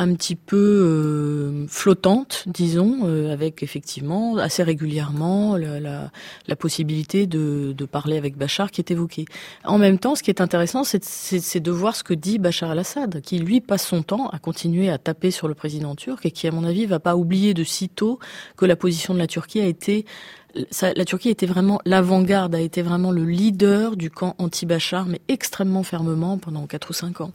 un 0.00 0.14
petit 0.14 0.34
peu 0.34 0.56
euh, 0.56 1.66
flottantes, 1.68 2.44
disons, 2.46 3.00
euh, 3.04 3.32
avec 3.32 3.62
effectivement 3.62 4.38
assez 4.38 4.62
régulièrement 4.62 5.56
la, 5.56 6.10
possibilité 6.56 7.26
de, 7.26 7.74
parler 7.84 8.16
avec 8.16 8.36
Bachar 8.36 8.70
qui 8.70 8.80
est 8.80 8.90
évoquée. 8.90 9.26
En 9.64 9.76
même 9.76 9.98
temps, 9.98 10.14
ce 10.14 10.22
qui 10.22 10.30
est 10.30 10.40
intéressant, 10.40 10.84
c'est 10.84 11.60
de 11.60 11.70
voir 11.70 11.96
ce 11.96 12.02
que 12.02 12.14
dit 12.14 12.38
Bachar 12.38 12.70
al-Assad, 12.70 13.20
qui 13.20 13.38
lui 13.38 13.60
passe 13.60 13.86
son 13.86 14.02
temps 14.02 14.28
à 14.28 14.38
continuer 14.38 14.88
à 14.88 14.96
taper 14.96 15.30
sur 15.30 15.48
le 15.48 15.54
président 15.54 15.94
turc 15.94 16.24
et 16.24 16.30
qui, 16.30 16.46
à 16.46 16.50
mon 16.50 16.64
avis, 16.64 16.86
va 16.86 16.98
pas 16.98 17.16
oublier 17.16 17.52
de 17.52 17.64
sitôt 17.64 18.18
que 18.56 18.64
la 18.64 18.76
position 18.76 19.12
de 19.12 19.18
la 19.18 19.26
Turquie 19.26 19.60
a 19.60 19.66
été 19.66 20.06
la 20.54 21.04
Turquie 21.04 21.30
était 21.30 21.46
vraiment 21.46 21.80
l'avant-garde, 21.84 22.54
a 22.54 22.60
été 22.60 22.82
vraiment 22.82 23.10
le 23.10 23.24
leader 23.24 23.96
du 23.96 24.10
camp 24.10 24.34
anti-Bachar, 24.38 25.06
mais 25.06 25.20
extrêmement 25.28 25.82
fermement 25.82 26.38
pendant 26.38 26.66
4 26.66 26.90
ou 26.90 26.92
5 26.92 27.20
ans. 27.20 27.32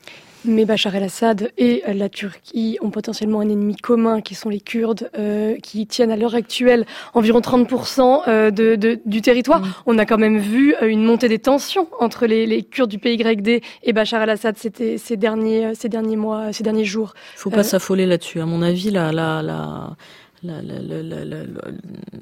Mais 0.47 0.65
Bachar 0.65 0.95
el-Assad 0.95 1.51
et 1.57 1.81
la 1.87 2.07
Turquie 2.07 2.77
ont 2.81 2.91
potentiellement 2.91 3.39
un 3.39 3.49
ennemi 3.49 3.75
commun 3.75 4.21
qui 4.21 4.35
sont 4.35 4.49
les 4.49 4.59
Kurdes, 4.59 5.09
euh, 5.17 5.55
qui 5.57 5.87
tiennent 5.87 6.11
à 6.11 6.15
l'heure 6.15 6.35
actuelle 6.35 6.85
environ 7.13 7.39
30% 7.39 8.21
euh, 8.27 8.51
de, 8.51 8.99
du 9.05 9.21
territoire. 9.21 9.61
Mm. 9.61 9.73
On 9.87 9.97
a 9.97 10.05
quand 10.05 10.17
même 10.17 10.37
vu 10.37 10.75
euh, 10.81 10.87
une 10.87 11.03
montée 11.03 11.29
des 11.29 11.39
tensions 11.39 11.87
entre 11.99 12.27
les, 12.27 12.63
Kurdes 12.63 12.91
du 12.91 12.99
PYD 12.99 13.61
et 13.83 13.93
Bachar 13.93 14.21
el-Assad 14.21 14.55
ces, 14.57 15.17
derniers, 15.17 15.73
ces 15.73 15.89
derniers 15.89 16.15
mois, 16.15 16.53
ces 16.53 16.63
derniers 16.63 16.85
jours. 16.85 17.13
Il 17.15 17.37
ne 17.37 17.41
faut 17.41 17.49
pas 17.49 17.63
s'affoler 17.63 18.05
là-dessus. 18.05 18.39
À 18.39 18.45
mon 18.45 18.61
avis, 18.61 18.91
la, 18.91 19.11
la, 19.11 19.41
la 19.41 19.95
la, 20.43 20.61
la, 20.61 21.23
la, 21.23 21.37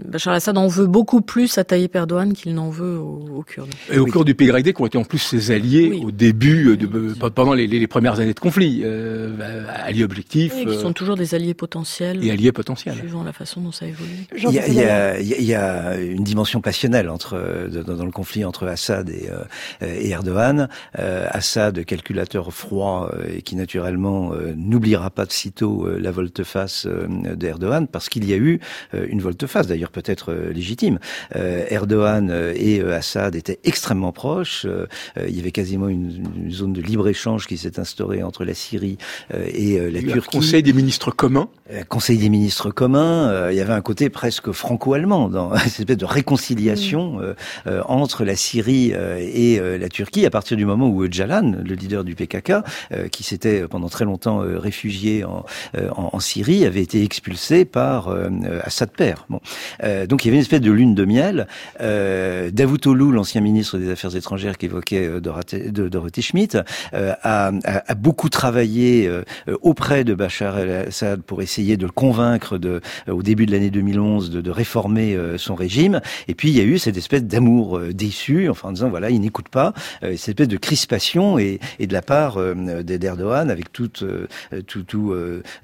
Bachar 0.06 0.34
al-Assad 0.34 0.58
en 0.58 0.68
veut 0.68 0.86
beaucoup 0.86 1.22
plus 1.22 1.58
à 1.58 1.64
Tayyip 1.64 1.96
Erdogan 1.96 2.34
qu'il 2.34 2.54
n'en 2.54 2.70
veut 2.70 2.98
aux, 2.98 3.44
Kurdes. 3.46 3.74
Et 3.92 3.98
aux 3.98 4.06
Kurdes 4.06 4.28
du 4.28 4.36
PYD 4.36 4.74
qui 4.74 4.82
ont 4.82 4.86
été 4.86 4.98
en 4.98 5.04
plus 5.04 5.18
ses 5.18 5.52
alliés 5.52 6.00
au 6.04 6.12
début, 6.12 6.78
de, 6.78 6.86
pendant 7.30 7.54
les, 7.54 7.68
les, 7.68 7.88
premières 7.88 8.20
années 8.20 8.34
de 8.34 8.40
conflit, 8.40 8.82
euh, 8.84 9.66
alliés 9.84 10.04
objectifs. 10.04 10.54
Oui, 10.56 10.66
qui 10.66 10.78
sont 10.78 10.90
euh, 10.90 10.94
toujours 10.94 11.16
des 11.16 11.36
alliés 11.36 11.54
potentiels. 11.54 12.24
Et 12.24 12.32
alliés 12.32 12.52
potentiels. 12.52 12.96
Suivant 12.96 13.24
la 13.24 13.34
façon 13.34 13.62
dont 13.62 13.72
ça 13.72 13.86
évolue. 13.86 14.28
Il 14.36 14.52
y, 14.52 14.60
a, 14.60 14.68
il, 14.68 14.74
y 14.74 14.82
a, 14.84 15.20
il 15.20 15.44
y 15.44 15.56
a, 15.56 16.00
une 16.00 16.24
dimension 16.24 16.62
passionnelle 16.62 17.10
entre 17.10 17.68
dans, 17.70 17.96
dans 17.96 18.06
le 18.06 18.12
conflit 18.12 18.46
entre 18.46 18.68
Assad 18.68 19.10
et, 19.10 19.30
euh, 19.30 19.44
et 19.82 20.10
Erdogan. 20.10 20.70
Euh, 21.00 21.28
Assad, 21.32 21.84
calculateur 21.86 22.54
froid 22.54 23.12
et 23.28 23.42
qui 23.42 23.56
naturellement 23.56 24.32
n'oubliera 24.56 25.10
pas 25.10 25.26
de 25.26 25.32
sitôt 25.32 25.88
la 25.98 26.12
volte-face 26.12 26.88
d'Erdogan 27.36 27.88
parce 27.88 28.03
qu'il 28.10 28.26
y 28.30 28.34
a 28.34 28.38
eu 28.38 28.60
euh, 28.94 29.06
une 29.10 29.22
volte-face, 29.22 29.68
d'ailleurs 29.68 29.92
peut-être 29.92 30.32
euh, 30.32 30.52
légitime. 30.52 31.00
Euh, 31.36 31.66
Erdogan 31.70 32.32
et 32.56 32.82
Assad 32.82 33.36
étaient 33.36 33.60
extrêmement 33.64 34.12
proches. 34.12 34.66
il 35.28 35.36
y 35.36 35.40
avait 35.40 35.52
quasiment 35.52 35.88
une, 35.88 36.52
zone 36.52 36.74
de 36.74 36.82
libre-échange 36.82 37.48
qui 37.48 37.58
s'est 37.58 37.80
instaurée 37.80 38.24
entre 38.24 38.44
la 38.46 38.54
Syrie 38.54 38.98
et 39.32 39.80
la 39.80 40.00
il 40.00 40.10
y 40.10 40.12
Turquie. 40.12 40.38
Un 40.38 40.40
conseil 40.40 40.64
des 40.64 40.74
ministres 40.74 41.12
communs. 41.12 41.50
Conseil 41.90 42.18
des 42.18 42.30
ministres 42.30 42.72
communs. 42.72 43.50
il 43.50 43.56
y 43.56 43.62
avait 43.62 43.74
un 43.74 43.82
côté 43.82 44.10
presque 44.10 44.52
franco-allemand 44.52 45.30
dans 45.30 45.56
cette 45.58 45.82
espèce 45.82 45.98
de 45.98 46.06
réconciliation 46.06 47.20
entre 47.66 48.24
la 48.24 48.36
Syrie 48.36 48.92
et 48.92 49.60
la 49.60 49.90
Turquie 49.90 50.26
à 50.26 50.30
partir 50.30 50.58
du 50.58 50.66
moment 50.66 50.90
où 50.90 51.06
Jalan, 51.10 51.56
le 51.64 51.76
leader 51.76 52.04
du 52.04 52.16
PKK, 52.16 52.54
qui 53.12 53.24
s'était 53.24 53.68
pendant 53.68 53.90
très 53.90 54.06
longtemps 54.06 54.40
réfugié 54.40 55.24
en, 55.24 55.46
en, 55.76 56.10
en 56.14 56.20
Syrie, 56.20 56.66
avait 56.66 56.82
été 56.82 57.04
expulsé 57.04 57.66
par 57.66 57.93
euh, 58.10 58.30
Assad 58.64 58.90
père. 58.92 59.28
Donc 60.08 60.26
il 60.26 60.28
y 60.28 60.30
avait 60.30 60.38
une 60.38 60.42
espèce 60.42 60.62
de 60.62 60.72
lune 60.72 60.96
de 60.96 61.06
miel. 61.06 61.48
Euh, 61.82 62.52
Davutoglu, 62.52 63.12
l'ancien 63.12 63.42
ministre 63.42 63.78
des 63.78 63.90
Affaires 63.90 64.16
étrangères 64.16 64.58
qu'évoquait 64.58 65.08
euh, 65.08 65.20
Dorothée, 65.20 65.72
Dorothée 65.72 66.22
Schmidt, 66.22 66.58
euh, 66.94 67.14
a, 67.24 67.52
beaucoup 67.96 68.30
travaillé 68.30 69.10
auprès 69.62 70.04
de 70.04 70.14
Bachar 70.14 70.58
el-Assad 70.58 71.22
pour 71.22 71.42
essayer 71.42 71.78
de 71.78 71.86
le 71.86 71.92
convaincre 71.92 72.60
au 73.08 73.24
début 73.24 73.46
de 73.46 73.52
l'année 73.52 73.70
2011 73.70 74.32
de, 74.32 74.52
réformer 74.52 75.18
son 75.38 75.56
régime. 75.56 76.02
Et 76.28 76.36
puis 76.36 76.50
il 76.50 76.58
y 76.58 76.62
a 76.62 76.64
eu 76.64 76.78
cette 76.78 76.98
espèce 76.98 77.24
d'amour 77.24 77.80
déçu, 77.80 78.50
enfin 78.50 78.70
en 78.70 78.72
disant 78.72 78.90
voilà 78.90 79.10
il 79.10 79.20
n'écoute 79.22 79.50
pas, 79.50 79.74
cette 80.02 80.30
espèce 80.30 80.48
de 80.48 80.58
crispation 80.58 81.38
et, 81.38 81.60
de 81.80 81.94
la 81.94 82.02
part 82.02 82.40
d'Erdogan 82.84 83.50
avec 83.50 83.72
tout, 83.72 83.90
tout, 84.68 84.84
tout, 84.84 85.16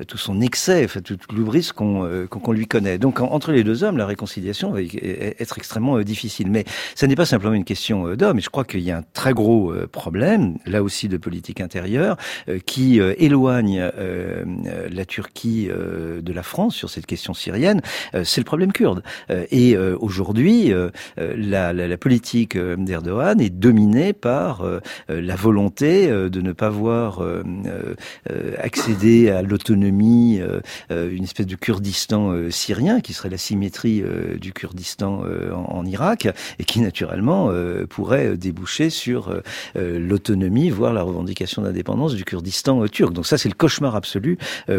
tout 0.08 0.18
son 0.18 0.42
excès, 0.42 0.86
enfin 0.86 1.02
l'oubris 1.34 1.72
qu'on 1.76 2.19
qu'on 2.28 2.52
lui 2.52 2.68
connaît. 2.68 2.98
Donc 2.98 3.20
entre 3.20 3.52
les 3.52 3.64
deux 3.64 3.84
hommes, 3.84 3.98
la 3.98 4.06
réconciliation 4.06 4.72
va 4.72 4.82
être 4.82 5.58
extrêmement 5.58 5.98
euh, 5.98 6.04
difficile. 6.04 6.50
Mais 6.50 6.66
ça 6.96 7.08
n'est 7.08 7.16
pas 7.16 7.26
simplement 7.26 7.54
une 7.54 7.66
question 7.66 8.08
euh, 8.08 8.16
d'hommes. 8.16 8.40
Je 8.40 8.50
crois 8.50 8.64
qu'il 8.64 8.82
y 8.82 8.92
a 8.92 8.98
un 8.98 9.04
très 9.14 9.34
gros 9.34 9.74
problème, 9.92 10.58
là 10.66 10.84
aussi 10.84 11.08
de 11.08 11.18
politique 11.18 11.62
intérieure, 11.62 12.18
qui 12.66 13.00
éloigne 13.00 13.92
la 14.90 15.06
Turquie 15.06 15.68
de 15.68 16.34
la 16.34 16.44
France 16.44 16.76
sur 16.76 16.90
cette 16.90 17.06
question 17.06 17.34
syrienne. 17.34 17.82
C'est 18.24 18.42
le 18.42 18.46
problème 18.46 18.72
kurde. 18.72 19.04
Et 19.52 19.78
aujourd'hui, 19.78 20.74
la, 21.18 21.98
politique 21.98 22.58
d'Erdogan 22.58 23.40
est 23.40 23.50
dominée 23.50 24.14
par 24.14 24.66
la 25.08 25.36
volonté 25.36 26.08
de 26.08 26.42
ne 26.42 26.52
pas 26.52 26.70
voir 26.70 27.22
accéder 28.58 29.30
à 29.30 29.42
l'autonomie, 29.42 30.42
une 30.90 31.24
espèce 31.24 31.48
de 31.48 31.56
Kurdistan 31.56 32.09
euh, 32.12 32.50
syrien, 32.50 33.02
qui 33.02 33.14
serait 33.14 33.30
la 33.30 33.38
symétrie 33.38 34.02
euh, 34.02 34.38
du 34.38 34.54
Kurdistan 34.54 35.22
euh, 35.26 35.52
en, 35.54 35.86
Irak, 35.86 36.28
et 36.60 36.64
qui 36.64 36.82
naturellement 36.82 37.52
pourrait 37.90 38.38
déboucher 38.38 38.90
sur 38.90 39.34
l'autonomie, 39.76 40.70
voire 40.70 40.94
la 40.94 41.02
revendication 41.02 41.62
d'indépendance 41.62 42.14
du 42.14 42.26
Kurdistan 42.26 42.86
turc. 42.88 43.14
Donc 43.14 43.26
ça, 43.26 43.38
c'est 43.38 43.50
le 43.50 43.56
cauchemar 43.56 43.96
absolu 43.96 44.38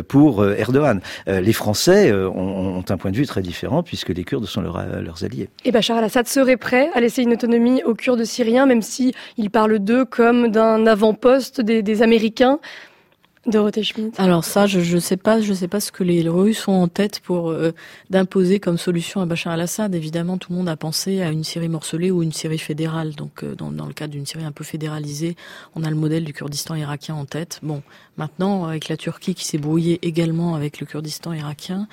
pour 0.08 0.44
Erdogan. 0.46 1.00
les 1.26 1.52
Français 1.52 2.12
ont, 2.12 2.84
un 2.88 2.96
point 2.96 3.10
de 3.10 3.16
vue 3.16 3.26
très 3.26 3.42
différent, 3.42 3.82
puisque 3.82 4.10
les 4.10 4.24
Kurdes 4.24 4.46
sont 4.46 4.60
leurs 4.60 5.24
alliés. 5.24 5.48
Et 5.64 5.72
Bachar 5.72 5.98
al-Assad 5.98 6.28
serait 6.28 6.56
prêt 6.56 6.90
à 6.94 7.00
laisser 7.00 7.22
une 7.22 7.32
autonomie 7.32 7.82
aux 7.84 7.94
Kurdes 7.94 8.24
syriens, 8.24 8.66
même 8.66 8.82
si 8.82 9.14
parle 9.50 9.78
d'eux 9.78 10.04
comme 10.04 10.48
d'un 10.48 10.86
avant-poste 10.86 11.60
des 11.60 12.02
Américains 12.02 12.60
Alors 14.18 14.44
ça, 14.44 14.66
je 14.66 14.94
ne 14.94 15.00
sais 15.00 15.16
pas, 15.16 15.40
je 15.40 15.54
sais 15.54 15.66
pas 15.66 15.80
ce 15.80 15.90
que 15.90 16.04
les 16.04 16.28
Russes 16.28 16.68
ont 16.68 16.82
en 16.82 16.88
tête 16.88 17.20
pour 17.20 17.50
euh, 17.50 17.72
d'imposer 18.10 18.60
comme 18.60 18.76
solution 18.76 19.22
à 19.22 19.26
Bachar 19.26 19.54
al-Assad. 19.54 19.94
Évidemment, 19.94 20.36
tout 20.36 20.52
le 20.52 20.58
monde 20.58 20.68
a 20.68 20.76
pensé 20.76 21.22
à 21.22 21.30
une 21.30 21.42
Syrie 21.42 21.70
morcelée 21.70 22.10
ou 22.10 22.22
une 22.22 22.32
Syrie 22.32 22.58
fédérale. 22.58 23.14
Donc, 23.14 23.42
euh, 23.42 23.54
dans, 23.54 23.70
le 23.86 23.94
cadre 23.94 24.12
d'une 24.12 24.26
Syrie 24.26 24.44
un 24.44 24.52
peu 24.52 24.62
fédéralisée, 24.62 25.36
on 25.74 25.84
a 25.84 25.90
le 25.90 25.96
modèle 25.96 26.24
du 26.24 26.34
Kurdistan 26.34 26.74
irakien 26.74 27.14
en 27.14 27.24
tête. 27.24 27.60
Bon, 27.62 27.82
maintenant, 28.20 28.66
avec 28.66 28.88
la 28.88 28.96
Turquie 28.96 29.34
qui 29.34 29.46
s'est 29.46 29.58
brouillée 29.58 29.98
également 30.02 30.54
avec 30.54 30.78
le 30.78 30.86
Kurdistan 30.86 31.32
irakien, 31.32 31.88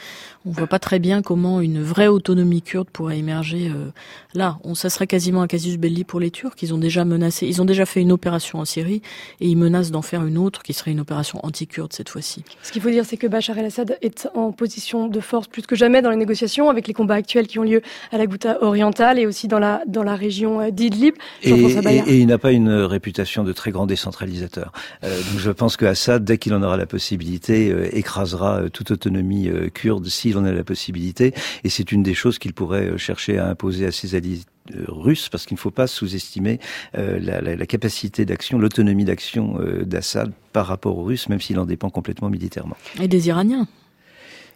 on 0.45 0.51
voit 0.51 0.67
pas 0.67 0.78
très 0.78 0.99
bien 0.99 1.21
comment 1.21 1.61
une 1.61 1.82
vraie 1.82 2.07
autonomie 2.07 2.61
kurde 2.61 2.89
pourrait 2.89 3.17
émerger 3.17 3.71
euh, 3.73 3.91
là. 4.34 4.59
On, 4.63 4.75
ça 4.75 4.89
serait 4.89 5.07
quasiment 5.07 5.41
un 5.41 5.47
casus 5.47 5.78
belli 5.78 6.03
pour 6.03 6.19
les 6.19 6.30
Turcs. 6.30 6.55
Ils 6.61 6.73
ont 6.73 6.78
déjà 6.78 7.05
menacé, 7.05 7.47
ils 7.47 7.61
ont 7.61 7.65
déjà 7.65 7.86
fait 7.86 8.01
une 8.01 8.11
opération 8.11 8.59
en 8.59 8.65
Syrie 8.65 9.01
et 9.39 9.47
ils 9.47 9.55
menacent 9.55 9.91
d'en 9.91 10.01
faire 10.01 10.25
une 10.25 10.38
autre 10.38 10.63
qui 10.63 10.73
serait 10.73 10.91
une 10.91 10.99
opération 10.99 11.39
anti-kurde 11.43 11.93
cette 11.93 12.09
fois-ci. 12.09 12.43
Ce 12.61 12.71
qu'il 12.71 12.82
faut 12.82 12.89
dire, 12.89 13.05
c'est 13.05 13.17
que 13.17 13.28
Bachar 13.28 13.57
el-Assad 13.57 13.97
est 14.01 14.28
en 14.36 14.51
position 14.51 15.07
de 15.07 15.19
force 15.21 15.47
plus 15.47 15.61
que 15.61 15.75
jamais 15.75 16.01
dans 16.01 16.09
les 16.09 16.17
négociations 16.17 16.69
avec 16.69 16.88
les 16.88 16.93
combats 16.93 17.15
actuels 17.15 17.47
qui 17.47 17.57
ont 17.57 17.63
lieu 17.63 17.82
à 18.11 18.17
la 18.17 18.28
Ghouta 18.28 18.61
orientale 18.61 19.17
et 19.17 19.25
aussi 19.25 19.47
dans 19.47 19.59
la, 19.59 19.82
dans 19.88 20.03
la 20.03 20.15
région 20.15 20.59
euh, 20.59 20.71
d'Idlib. 20.71 21.15
Et, 21.43 21.51
et, 21.51 22.01
et, 22.07 22.19
il 22.19 22.28
n'a 22.28 22.38
pas 22.38 22.51
une 22.51 22.69
réputation 22.69 23.45
de 23.45 23.53
très 23.53 23.71
grand 23.71 23.86
décentralisateur. 23.86 24.73
Euh, 25.03 25.15
donc 25.17 25.39
je 25.39 25.51
pense 25.51 25.78
que 25.78 25.86
Assad, 25.86 26.16
dès 26.20 26.38
qu'il 26.38 26.53
en 26.53 26.63
aura 26.63 26.78
la 26.78 26.86
possibilité, 26.86 27.72
euh, 27.72 27.95
écrasera 27.95 28.61
euh, 28.61 28.70
toute 28.70 28.91
autonomie 28.91 29.49
euh, 29.49 29.70
kurde 29.70 30.05
s'il 30.07 30.38
en 30.38 30.45
a 30.45 30.51
la 30.51 30.63
possibilité. 30.63 31.34
Et 31.63 31.70
c'est 31.70 31.91
une 31.91 32.03
des 32.03 32.13
choses 32.13 32.39
qu'il 32.39 32.53
pourrait 32.53 32.97
chercher 32.97 33.38
à 33.38 33.47
imposer 33.47 33.86
à 33.86 33.91
ses 33.91 34.15
alliés 34.15 34.39
russe, 34.88 35.30
parce 35.30 35.45
qu'il 35.45 35.55
ne 35.55 35.59
faut 35.59 35.72
pas 35.72 35.88
sous-estimer 35.88 36.59
la, 36.93 37.65
capacité 37.65 38.26
d'action, 38.26 38.59
l'autonomie 38.59 39.05
d'action 39.05 39.57
d'Assad 39.86 40.34
par 40.51 40.68
rapport 40.68 40.97
aux 40.97 41.03
Russes, 41.03 41.30
même 41.30 41.39
s'il 41.39 41.57
en 41.57 41.65
dépend 41.65 41.89
complètement 41.89 42.30
militairement. 42.30 42.76
Et 43.01 43.07
des 43.07 43.30
Iraniens. 43.30 43.65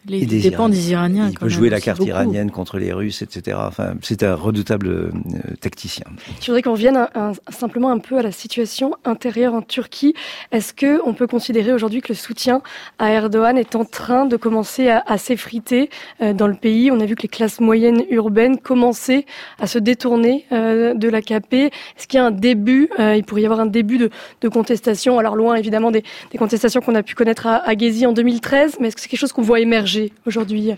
Les, 0.08 0.26
des 0.26 0.40
dépend 0.40 0.68
des 0.68 0.92
Iraniens. 0.92 1.30
Il 1.30 1.38
peut 1.38 1.48
jouer 1.48 1.70
la 1.70 1.80
carte 1.80 2.00
beaucoup. 2.00 2.10
iranienne 2.10 2.50
contre 2.50 2.80
les 2.80 2.92
Russes, 2.92 3.22
etc. 3.22 3.58
Enfin, 3.62 3.94
c'est 4.02 4.24
un 4.24 4.34
redoutable 4.34 4.88
euh, 4.88 5.12
tacticien. 5.60 6.06
Je 6.40 6.48
voudrais 6.48 6.64
qu'on 6.64 6.72
revienne 6.72 6.98
un, 6.98 7.10
un, 7.14 7.34
simplement 7.50 7.92
un 7.92 8.00
peu 8.00 8.18
à 8.18 8.24
la 8.24 8.32
situation 8.32 8.96
intérieure 9.06 9.54
en 9.54 9.62
Turquie. 9.62 10.16
Est-ce 10.52 10.74
que 10.74 11.00
on 11.06 11.14
peut 11.14 11.28
considérer 11.28 11.72
aujourd'hui 11.72 12.02
que 12.02 12.10
le 12.10 12.16
soutien 12.16 12.64
à 12.98 13.12
Erdogan 13.12 13.60
est 13.60 13.76
en 13.76 13.86
train 13.86 14.26
de 14.26 14.38
commencer 14.38 14.90
à, 14.90 15.04
à 15.06 15.20
s'effriter 15.20 15.92
euh, 16.24 16.34
dans 16.34 16.48
le 16.48 16.56
pays? 16.56 16.90
On 16.90 17.00
a 17.00 17.06
vu 17.06 17.16
que 17.16 17.22
les 17.22 17.30
classes 17.30 17.60
moyennes 17.60 18.04
urbaines 18.10 18.58
commençaient 18.58 19.28
à 19.60 19.68
se 19.68 19.78
détourner 19.78 20.46
euh, 20.52 20.96
de 20.96 21.10
l'AKP. 21.10 21.54
Est-ce 21.54 22.08
qu'il 22.08 22.18
y 22.18 22.22
a 22.22 22.26
un 22.26 22.32
début 22.32 22.90
euh, 23.00 23.16
Il 23.16 23.24
pourrait 23.24 23.44
y 23.44 23.46
avoir 23.46 23.60
un 23.60 23.68
début 23.68 24.00
de, 24.00 24.10
de 24.42 24.50
contestation? 24.50 25.20
Alors 25.20 25.36
loin 25.36 25.54
évidemment 25.54 25.92
des, 25.92 26.04
des 26.32 26.40
contestations 26.40 26.82
qu'on 26.82 26.96
a 26.96 27.04
pu 27.04 27.14
connaître 27.14 27.46
à, 27.46 27.58
à 27.58 27.78
Gezi 27.78 28.08
en 28.08 28.14
2013, 28.14 28.78
mais 28.80 28.88
est-ce 28.88 28.96
que 28.96 29.02
c'est 29.04 29.08
quelque 29.08 29.20
chose 29.20 29.32
qu'on 29.34 29.44
voit 29.44 29.60
émerger? 29.60 29.91
Aujourd'hui 30.26 30.74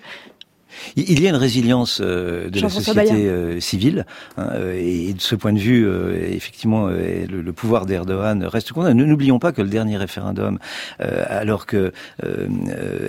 il 0.95 1.21
y 1.21 1.27
a 1.27 1.29
une 1.29 1.35
résilience 1.35 2.01
euh, 2.01 2.49
de 2.49 2.59
la 2.59 2.69
société 2.69 3.11
euh, 3.11 3.59
civile, 3.59 4.05
hein, 4.37 4.49
euh, 4.53 4.73
et 4.79 5.13
de 5.13 5.21
ce 5.21 5.35
point 5.35 5.53
de 5.53 5.59
vue, 5.59 5.87
euh, 5.87 6.29
effectivement, 6.31 6.87
euh, 6.87 7.25
le, 7.29 7.41
le, 7.41 7.53
pouvoir 7.53 7.85
d'Erdogan 7.85 8.43
reste 8.43 8.71
condamné. 8.71 9.03
N'oublions 9.03 9.39
pas 9.39 9.51
que 9.51 9.61
le 9.61 9.69
dernier 9.69 9.97
référendum, 9.97 10.59
euh, 11.01 11.25
alors 11.27 11.65
que 11.65 11.91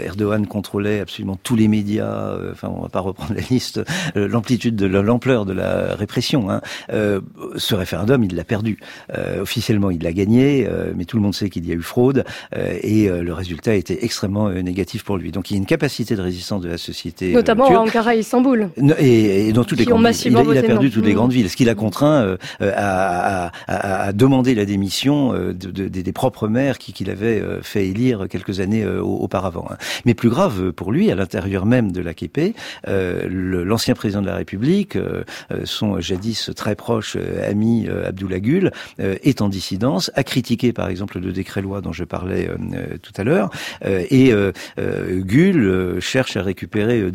Erdogan 0.04 0.46
contrôlait 0.46 1.00
absolument 1.00 1.38
tous 1.42 1.56
les 1.56 1.68
médias, 1.68 2.36
enfin, 2.52 2.68
on 2.74 2.82
va 2.82 2.88
pas 2.88 3.00
reprendre 3.00 3.34
la 3.36 3.42
liste, 3.50 3.80
l'amplitude 4.14 4.76
de 4.76 4.86
l'ampleur 4.86 5.44
de 5.44 5.52
la 5.52 5.94
répression, 5.94 6.50
hein, 6.50 6.60
ce 6.90 7.74
référendum, 7.74 8.22
il 8.24 8.34
l'a 8.34 8.44
perdu. 8.44 8.78
officiellement, 9.40 9.90
il 9.90 10.02
l'a 10.02 10.12
gagné, 10.12 10.68
mais 10.94 11.04
tout 11.04 11.16
le 11.16 11.22
monde 11.22 11.34
sait 11.34 11.50
qu'il 11.50 11.66
y 11.66 11.72
a 11.72 11.74
eu 11.74 11.82
fraude, 11.82 12.24
et 12.54 13.08
le 13.08 13.32
résultat 13.32 13.72
a 13.72 13.74
été 13.74 14.04
extrêmement 14.04 14.50
négatif 14.50 15.04
pour 15.04 15.16
lui. 15.16 15.32
Donc, 15.32 15.50
il 15.50 15.54
y 15.54 15.56
a 15.56 15.58
une 15.58 15.66
capacité 15.66 16.16
de 16.16 16.22
résistance 16.22 16.62
de 16.62 16.68
la 16.68 16.78
société. 16.78 17.32
Notamment 17.32 17.53
à 17.62 17.80
Ankara 17.80 18.16
et 18.16 18.20
Istanbul. 18.20 18.70
Et, 18.98 19.48
et 19.48 19.52
dans 19.52 19.64
toutes 19.64 19.78
les 19.78 19.84
grandes 19.84 20.06
villes. 20.06 20.32
Il, 20.32 20.36
a, 20.36 20.42
il 20.42 20.58
a 20.58 20.62
perdu 20.62 20.86
non. 20.86 20.92
toutes 20.92 21.04
les 21.04 21.12
mmh. 21.12 21.16
grandes 21.16 21.32
villes, 21.32 21.50
ce 21.50 21.56
qui 21.56 21.64
l'a 21.64 21.74
contraint 21.74 22.22
euh, 22.22 22.36
à, 22.60 23.46
à, 23.46 23.52
à, 23.66 24.04
à, 24.06 24.12
demander 24.12 24.54
la 24.54 24.64
démission 24.64 25.32
euh, 25.34 25.52
de, 25.52 25.70
de, 25.70 25.88
de, 25.88 26.00
des 26.00 26.12
propres 26.12 26.48
maires 26.48 26.78
qu'il 26.78 26.94
qui 26.94 27.10
avait 27.10 27.40
euh, 27.40 27.60
fait 27.62 27.88
élire 27.88 28.26
quelques 28.30 28.60
années 28.60 28.84
euh, 28.84 29.00
auparavant. 29.00 29.66
Hein. 29.70 29.76
Mais 30.04 30.14
plus 30.14 30.30
grave 30.30 30.72
pour 30.72 30.92
lui, 30.92 31.10
à 31.10 31.14
l'intérieur 31.14 31.66
même 31.66 31.92
de 31.92 32.00
l'AKP, 32.00 32.54
l'ancien 32.86 33.94
président 33.94 34.22
de 34.22 34.26
la 34.26 34.36
République, 34.36 34.96
son 35.64 36.00
jadis 36.00 36.50
très 36.54 36.74
proche 36.74 37.16
ami 37.46 37.88
Abdullah 37.88 38.40
Gül, 38.40 38.70
est 38.98 39.40
en 39.42 39.48
dissidence, 39.48 40.10
a 40.14 40.22
critiqué 40.22 40.72
par 40.72 40.88
exemple 40.88 41.18
le 41.18 41.32
décret-loi 41.32 41.80
dont 41.80 41.92
je 41.92 42.04
parlais 42.04 42.48
tout 43.02 43.12
à 43.16 43.24
l'heure, 43.24 43.50
et 43.84 44.32
Gül 44.76 45.98
cherche 46.00 46.36
à 46.36 46.42
récupérer 46.42 47.10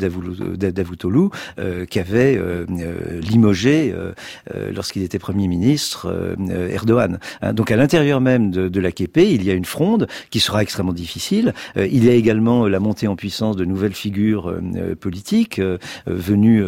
Davutoglu, 0.56 1.28
euh, 1.58 1.86
euh, 1.96 3.20
limogé 3.20 3.92
euh, 3.94 4.12
euh, 4.54 4.70
lorsqu'il 4.74 5.02
était 5.02 5.18
Premier 5.18 5.48
ministre 5.48 6.36
Erdogan. 6.70 7.18
Hein, 7.42 7.52
donc 7.52 7.70
à 7.70 7.76
l'intérieur 7.76 8.20
même 8.20 8.50
de, 8.50 8.68
de 8.68 8.80
l'AKP, 8.80 9.18
il 9.18 9.44
y 9.44 9.50
a 9.50 9.54
une 9.54 9.64
fronde 9.64 10.06
qui 10.30 10.40
sera 10.40 10.62
extrêmement 10.62 10.92
difficile. 10.92 11.54
il 11.76 12.04
y 12.04 12.08
a 12.08 12.14
également 12.14 12.66
la 12.66 12.80
montée 12.80 13.08
en 13.08 13.16
puissance 13.16 13.56
de 13.56 13.64
nouvelles 13.64 13.94
figures 13.94 14.54
politiques 15.00 15.60
venues 16.06 16.64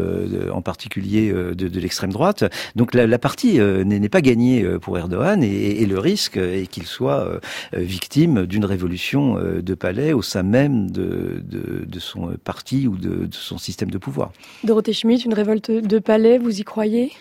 en 0.53 0.63
particulier 0.63 1.33
de, 1.33 1.55
de 1.55 1.81
l'extrême 1.81 2.13
droite. 2.13 2.45
Donc 2.77 2.95
la, 2.95 3.07
la 3.07 3.19
partie 3.19 3.59
n'est 3.59 4.09
pas 4.09 4.21
gagnée 4.21 4.65
pour 4.81 4.99
Erdogan 4.99 5.43
et, 5.43 5.83
et 5.83 5.87
le 5.87 5.99
risque 5.99 6.37
est 6.37 6.67
qu'il 6.67 6.87
soit 6.87 7.41
victime 7.73 8.47
d'une 8.47 8.65
révolution 8.65 9.39
de 9.63 9.75
palais 9.75 10.13
au 10.13 10.23
sein 10.23 10.43
même 10.43 10.91
de, 10.91 11.43
de, 11.45 11.85
de 11.87 11.99
son 11.99 12.35
parti 12.45 12.87
ou 12.87 12.97
de, 12.97 13.27
de 13.27 13.35
son 13.35 13.52
système 13.59 13.91
de 13.91 13.99
pouvoir. 13.99 14.33
Dorothée 14.65 14.93
Schmitt, 14.93 15.25
une 15.25 15.35
révolte 15.35 15.71
de 15.71 15.99
palais, 15.99 16.39
vous 16.39 16.61
y 16.61 16.65
croyez? 16.65 17.13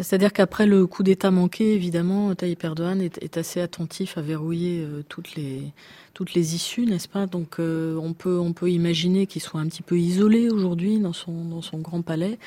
C'est-à-dire 0.00 0.32
qu'après 0.32 0.66
le 0.66 0.86
coup 0.86 1.02
d'État 1.02 1.30
manqué, 1.30 1.74
évidemment, 1.74 2.32
Tayyip 2.34 2.62
Erdogan 2.62 3.00
est, 3.00 3.18
est, 3.22 3.36
assez 3.36 3.60
attentif 3.60 4.16
à 4.16 4.22
verrouiller 4.22 4.80
euh, 4.82 5.02
toutes 5.08 5.34
les 5.34 5.72
toutes 6.18 6.34
les 6.34 6.56
issues, 6.56 6.84
n'est-ce 6.84 7.06
pas? 7.06 7.26
Donc 7.26 7.60
euh, 7.60 7.96
on 8.02 8.12
peut 8.12 8.40
on 8.40 8.52
peut 8.52 8.72
imaginer 8.72 9.28
qu'il 9.28 9.40
soit 9.40 9.60
un 9.60 9.68
petit 9.68 9.84
peu 9.84 9.96
isolé 9.96 10.50
aujourd'hui 10.50 10.98
dans 10.98 11.12
son 11.12 11.44
dans 11.44 11.62
son 11.62 11.78
grand 11.78 12.02
palais. 12.02 12.40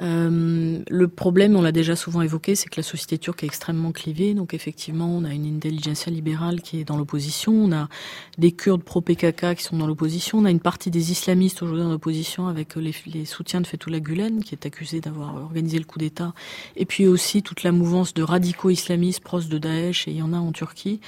Euh, 0.00 0.80
le 0.88 1.06
problème, 1.06 1.54
on 1.54 1.62
l'a 1.62 1.70
déjà 1.70 1.94
souvent 1.94 2.22
évoqué, 2.22 2.56
c'est 2.56 2.68
que 2.68 2.76
la 2.76 2.82
société 2.82 3.16
turque 3.18 3.44
est 3.44 3.46
extrêmement 3.46 3.92
clivée. 3.92 4.34
Donc 4.34 4.52
effectivement, 4.52 5.06
on 5.06 5.22
a 5.22 5.32
une 5.32 5.46
intelligentsia 5.46 6.10
libérale 6.10 6.60
qui 6.60 6.80
est 6.80 6.84
dans 6.84 6.96
l'opposition, 6.96 7.52
on 7.52 7.70
a 7.70 7.88
des 8.36 8.50
Kurdes 8.50 8.82
pro-PKK 8.82 9.54
qui 9.54 9.62
sont 9.62 9.76
dans 9.76 9.86
l'opposition, 9.86 10.38
on 10.38 10.44
a 10.44 10.50
une 10.50 10.58
partie 10.58 10.90
des 10.90 11.12
islamistes 11.12 11.62
aujourd'hui 11.62 11.84
dans 11.84 11.92
l'opposition 11.92 12.48
avec 12.48 12.74
les, 12.74 12.94
les, 13.06 13.24
soutiens 13.24 13.60
de 13.60 13.66
Fethullah 13.68 14.00
Gulen 14.00 14.42
qui 14.42 14.56
est 14.56 14.66
accusé 14.66 15.00
d'avoir 15.00 15.36
organisé 15.36 15.78
le 15.78 15.84
coup 15.84 16.00
d'État, 16.00 16.34
et 16.74 16.84
puis 16.84 17.06
aussi 17.06 17.44
toute 17.44 17.62
la 17.62 17.70
mouvance 17.70 18.12
de 18.12 18.24
radicaux 18.24 18.70
islamistes 18.70 19.22
proches 19.22 19.46
de 19.46 19.58
Daesh, 19.58 20.08
et 20.08 20.10
il 20.10 20.16
y 20.16 20.22
en 20.22 20.32
a 20.32 20.38
en 20.38 20.50
Turquie. 20.50 20.98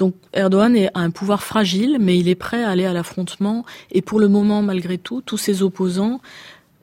Donc 0.00 0.14
Erdogan 0.32 0.74
a 0.94 1.00
un 1.00 1.10
pouvoir 1.10 1.42
fragile, 1.42 1.98
mais 2.00 2.18
il 2.18 2.26
est 2.30 2.34
prêt 2.34 2.64
à 2.64 2.70
aller 2.70 2.86
à 2.86 2.94
l'affrontement, 2.94 3.66
et 3.92 4.00
pour 4.00 4.18
le 4.18 4.28
moment, 4.28 4.62
malgré 4.62 4.96
tout, 4.96 5.20
tous 5.20 5.36
ses 5.36 5.62
opposants 5.62 6.22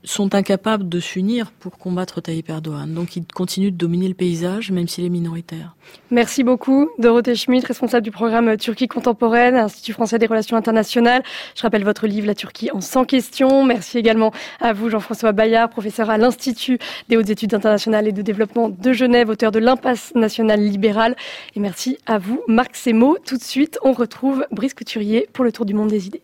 sont 0.07 0.35
incapables 0.35 0.87
de 0.87 0.99
s'unir 0.99 1.51
pour 1.51 1.77
combattre 1.77 2.21
Tayyip 2.21 2.49
Erdogan. 2.49 2.93
Donc 2.93 3.15
il 3.15 3.25
continue 3.33 3.71
de 3.71 3.77
dominer 3.77 4.07
le 4.07 4.13
paysage, 4.13 4.71
même 4.71 4.87
s'il 4.87 5.05
est 5.05 5.09
minoritaire. 5.09 5.75
Merci 6.11 6.43
beaucoup, 6.43 6.89
Dorothée 6.97 7.35
Schmidt, 7.35 7.65
responsable 7.65 8.03
du 8.03 8.11
programme 8.11 8.57
Turquie 8.57 8.87
contemporaine, 8.87 9.55
Institut 9.55 9.93
français 9.93 10.19
des 10.19 10.25
relations 10.25 10.57
internationales. 10.57 11.23
Je 11.55 11.61
rappelle 11.61 11.83
votre 11.83 12.07
livre 12.07 12.27
La 12.27 12.35
Turquie 12.35 12.71
en 12.71 12.81
100 12.81 13.05
questions. 13.05 13.63
Merci 13.63 13.97
également 13.97 14.31
à 14.59 14.73
vous, 14.73 14.89
Jean-François 14.89 15.31
Bayard, 15.31 15.69
professeur 15.69 16.09
à 16.09 16.17
l'Institut 16.17 16.79
des 17.09 17.17
hautes 17.17 17.29
études 17.29 17.53
internationales 17.53 18.07
et 18.07 18.11
de 18.11 18.21
développement 18.21 18.69
de 18.69 18.93
Genève, 18.93 19.29
auteur 19.29 19.51
de 19.51 19.59
L'impasse 19.59 20.13
nationale 20.15 20.61
libérale. 20.61 21.15
Et 21.55 21.59
merci 21.59 21.97
à 22.05 22.17
vous, 22.17 22.41
Marc 22.47 22.75
Semo. 22.75 23.17
Tout 23.25 23.37
de 23.37 23.43
suite, 23.43 23.77
on 23.83 23.91
retrouve 23.91 24.45
Brice 24.51 24.73
Couturier 24.73 25.27
pour 25.33 25.43
le 25.43 25.51
Tour 25.51 25.65
du 25.65 25.73
monde 25.73 25.89
des 25.89 26.07
idées. 26.07 26.21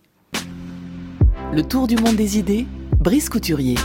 Le 1.54 1.62
Tour 1.62 1.88
du 1.88 1.96
monde 1.98 2.16
des 2.16 2.38
idées 2.38 2.66
Brice 3.04 3.28
Couturier. 3.28 3.76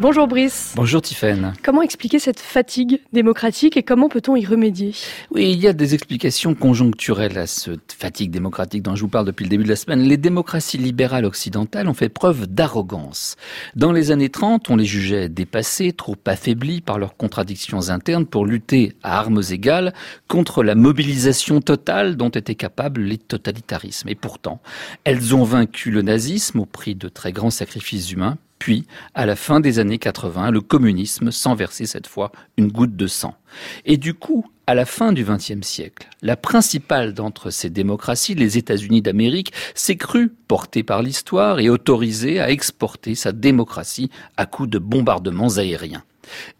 Bonjour 0.00 0.26
Brice. 0.26 0.72
Bonjour 0.76 1.02
Tiffaine. 1.02 1.52
Comment 1.62 1.82
expliquer 1.82 2.18
cette 2.18 2.40
fatigue 2.40 3.02
démocratique 3.12 3.76
et 3.76 3.82
comment 3.82 4.08
peut-on 4.08 4.34
y 4.34 4.46
remédier? 4.46 4.94
Oui, 5.30 5.52
il 5.52 5.60
y 5.60 5.68
a 5.68 5.74
des 5.74 5.92
explications 5.92 6.54
conjoncturelles 6.54 7.36
à 7.36 7.46
cette 7.46 7.92
fatigue 7.92 8.30
démocratique 8.30 8.80
dont 8.82 8.94
je 8.94 9.02
vous 9.02 9.08
parle 9.08 9.26
depuis 9.26 9.44
le 9.44 9.50
début 9.50 9.64
de 9.64 9.68
la 9.68 9.76
semaine. 9.76 10.00
Les 10.00 10.16
démocraties 10.16 10.78
libérales 10.78 11.26
occidentales 11.26 11.86
ont 11.86 11.92
fait 11.92 12.08
preuve 12.08 12.46
d'arrogance. 12.46 13.36
Dans 13.76 13.92
les 13.92 14.10
années 14.10 14.30
30, 14.30 14.70
on 14.70 14.76
les 14.76 14.86
jugeait 14.86 15.28
dépassées, 15.28 15.92
trop 15.92 16.16
affaiblies 16.24 16.80
par 16.80 16.98
leurs 16.98 17.18
contradictions 17.18 17.90
internes 17.90 18.24
pour 18.24 18.46
lutter 18.46 18.94
à 19.02 19.18
armes 19.18 19.42
égales 19.50 19.92
contre 20.28 20.62
la 20.62 20.76
mobilisation 20.76 21.60
totale 21.60 22.16
dont 22.16 22.30
étaient 22.30 22.54
capables 22.54 23.02
les 23.02 23.18
totalitarismes. 23.18 24.08
Et 24.08 24.14
pourtant, 24.14 24.62
elles 25.04 25.34
ont 25.34 25.44
vaincu 25.44 25.90
le 25.90 26.00
nazisme 26.00 26.60
au 26.60 26.64
prix 26.64 26.94
de 26.94 27.10
très 27.10 27.32
grands 27.32 27.50
sacrifices 27.50 28.10
humains 28.12 28.38
puis, 28.60 28.86
à 29.14 29.24
la 29.24 29.36
fin 29.36 29.58
des 29.58 29.78
années 29.78 29.98
80, 29.98 30.50
le 30.50 30.60
communisme 30.60 31.30
sans 31.32 31.54
verser 31.54 31.86
cette 31.86 32.06
fois 32.06 32.30
une 32.58 32.70
goutte 32.70 32.94
de 32.94 33.06
sang. 33.08 33.34
Et 33.84 33.96
du 33.96 34.14
coup, 34.14 34.46
À 34.66 34.74
la 34.74 34.86
fin 34.86 35.12
du 35.12 35.24
XXe 35.24 35.66
siècle, 35.66 36.08
la 36.22 36.36
principale 36.36 37.12
d'entre 37.12 37.50
ces 37.50 37.70
démocraties, 37.70 38.36
les 38.36 38.56
États-Unis 38.56 39.02
d'Amérique, 39.02 39.52
s'est 39.74 39.96
crue 39.96 40.28
portée 40.46 40.84
par 40.84 41.02
l'histoire 41.02 41.58
et 41.58 41.68
autorisée 41.68 42.38
à 42.38 42.50
exporter 42.52 43.16
sa 43.16 43.32
démocratie 43.32 44.10
à 44.36 44.46
coups 44.46 44.70
de 44.70 44.78
bombardements 44.78 45.56
aériens. 45.56 46.04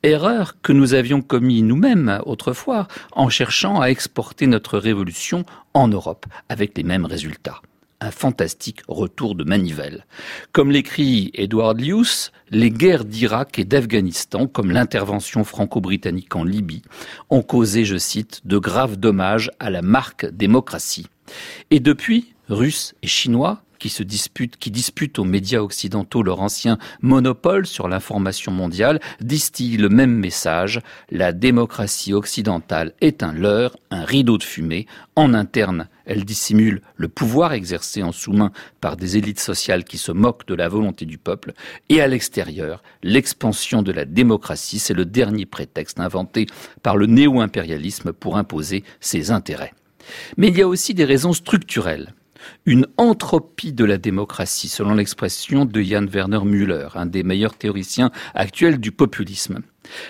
Erreur 0.02 0.56
que 0.60 0.72
nous 0.72 0.94
avions 0.94 1.22
commis 1.22 1.62
nous-mêmes 1.62 2.20
autrefois 2.26 2.88
en 3.12 3.28
cherchant 3.28 3.80
à 3.80 3.90
exporter 3.90 4.48
notre 4.48 4.76
révolution 4.76 5.44
en 5.72 5.86
Europe 5.86 6.26
avec 6.48 6.76
les 6.76 6.82
mêmes 6.82 7.06
résultats 7.06 7.62
un 8.00 8.10
fantastique 8.10 8.82
retour 8.88 9.34
de 9.34 9.44
manivelle. 9.44 10.06
Comme 10.52 10.70
l'écrit 10.70 11.30
Edward 11.34 11.80
Luce, 11.80 12.32
les 12.50 12.70
guerres 12.70 13.04
d'Irak 13.04 13.58
et 13.58 13.64
d'Afghanistan, 13.64 14.46
comme 14.46 14.70
l'intervention 14.70 15.44
franco-britannique 15.44 16.34
en 16.34 16.44
Libye, 16.44 16.82
ont 17.28 17.42
causé, 17.42 17.84
je 17.84 17.96
cite, 17.96 18.40
de 18.44 18.58
graves 18.58 18.96
dommages 18.96 19.50
à 19.58 19.70
la 19.70 19.82
marque 19.82 20.26
démocratie. 20.26 21.06
Et 21.70 21.80
depuis, 21.80 22.34
Russes 22.48 22.94
et 23.02 23.06
Chinois 23.06 23.62
qui 23.80 23.88
se 23.88 24.04
disputent, 24.04 24.56
qui 24.56 24.70
disputent 24.70 25.18
aux 25.18 25.24
médias 25.24 25.60
occidentaux 25.60 26.22
leur 26.22 26.40
ancien 26.40 26.78
monopole 27.00 27.66
sur 27.66 27.88
l'information 27.88 28.52
mondiale, 28.52 29.00
distillent 29.20 29.78
le 29.78 29.88
même 29.88 30.14
message. 30.14 30.80
La 31.10 31.32
démocratie 31.32 32.12
occidentale 32.12 32.92
est 33.00 33.24
un 33.24 33.32
leurre, 33.32 33.76
un 33.90 34.04
rideau 34.04 34.38
de 34.38 34.44
fumée. 34.44 34.86
En 35.16 35.34
interne, 35.34 35.88
elle 36.04 36.24
dissimule 36.24 36.82
le 36.96 37.08
pouvoir 37.08 37.52
exercé 37.52 38.02
en 38.02 38.12
sous-main 38.12 38.52
par 38.80 38.96
des 38.96 39.16
élites 39.16 39.40
sociales 39.40 39.84
qui 39.84 39.98
se 39.98 40.12
moquent 40.12 40.46
de 40.46 40.54
la 40.54 40.68
volonté 40.68 41.06
du 41.06 41.18
peuple. 41.18 41.54
Et 41.88 42.00
à 42.00 42.06
l'extérieur, 42.06 42.82
l'expansion 43.02 43.82
de 43.82 43.92
la 43.92 44.04
démocratie, 44.04 44.78
c'est 44.78 44.94
le 44.94 45.04
dernier 45.04 45.46
prétexte 45.46 45.98
inventé 45.98 46.46
par 46.82 46.96
le 46.96 47.06
néo-impérialisme 47.06 48.12
pour 48.12 48.36
imposer 48.36 48.84
ses 49.00 49.30
intérêts. 49.30 49.72
Mais 50.36 50.48
il 50.48 50.58
y 50.58 50.62
a 50.62 50.68
aussi 50.68 50.94
des 50.94 51.04
raisons 51.04 51.32
structurelles 51.32 52.14
une 52.66 52.86
entropie 52.96 53.72
de 53.72 53.84
la 53.84 53.98
démocratie, 53.98 54.68
selon 54.68 54.94
l'expression 54.94 55.64
de 55.64 55.80
Jan 55.80 56.06
Werner 56.06 56.40
Müller, 56.44 56.88
un 56.94 57.06
des 57.06 57.22
meilleurs 57.22 57.54
théoriciens 57.54 58.10
actuels 58.34 58.78
du 58.78 58.92
populisme. 58.92 59.60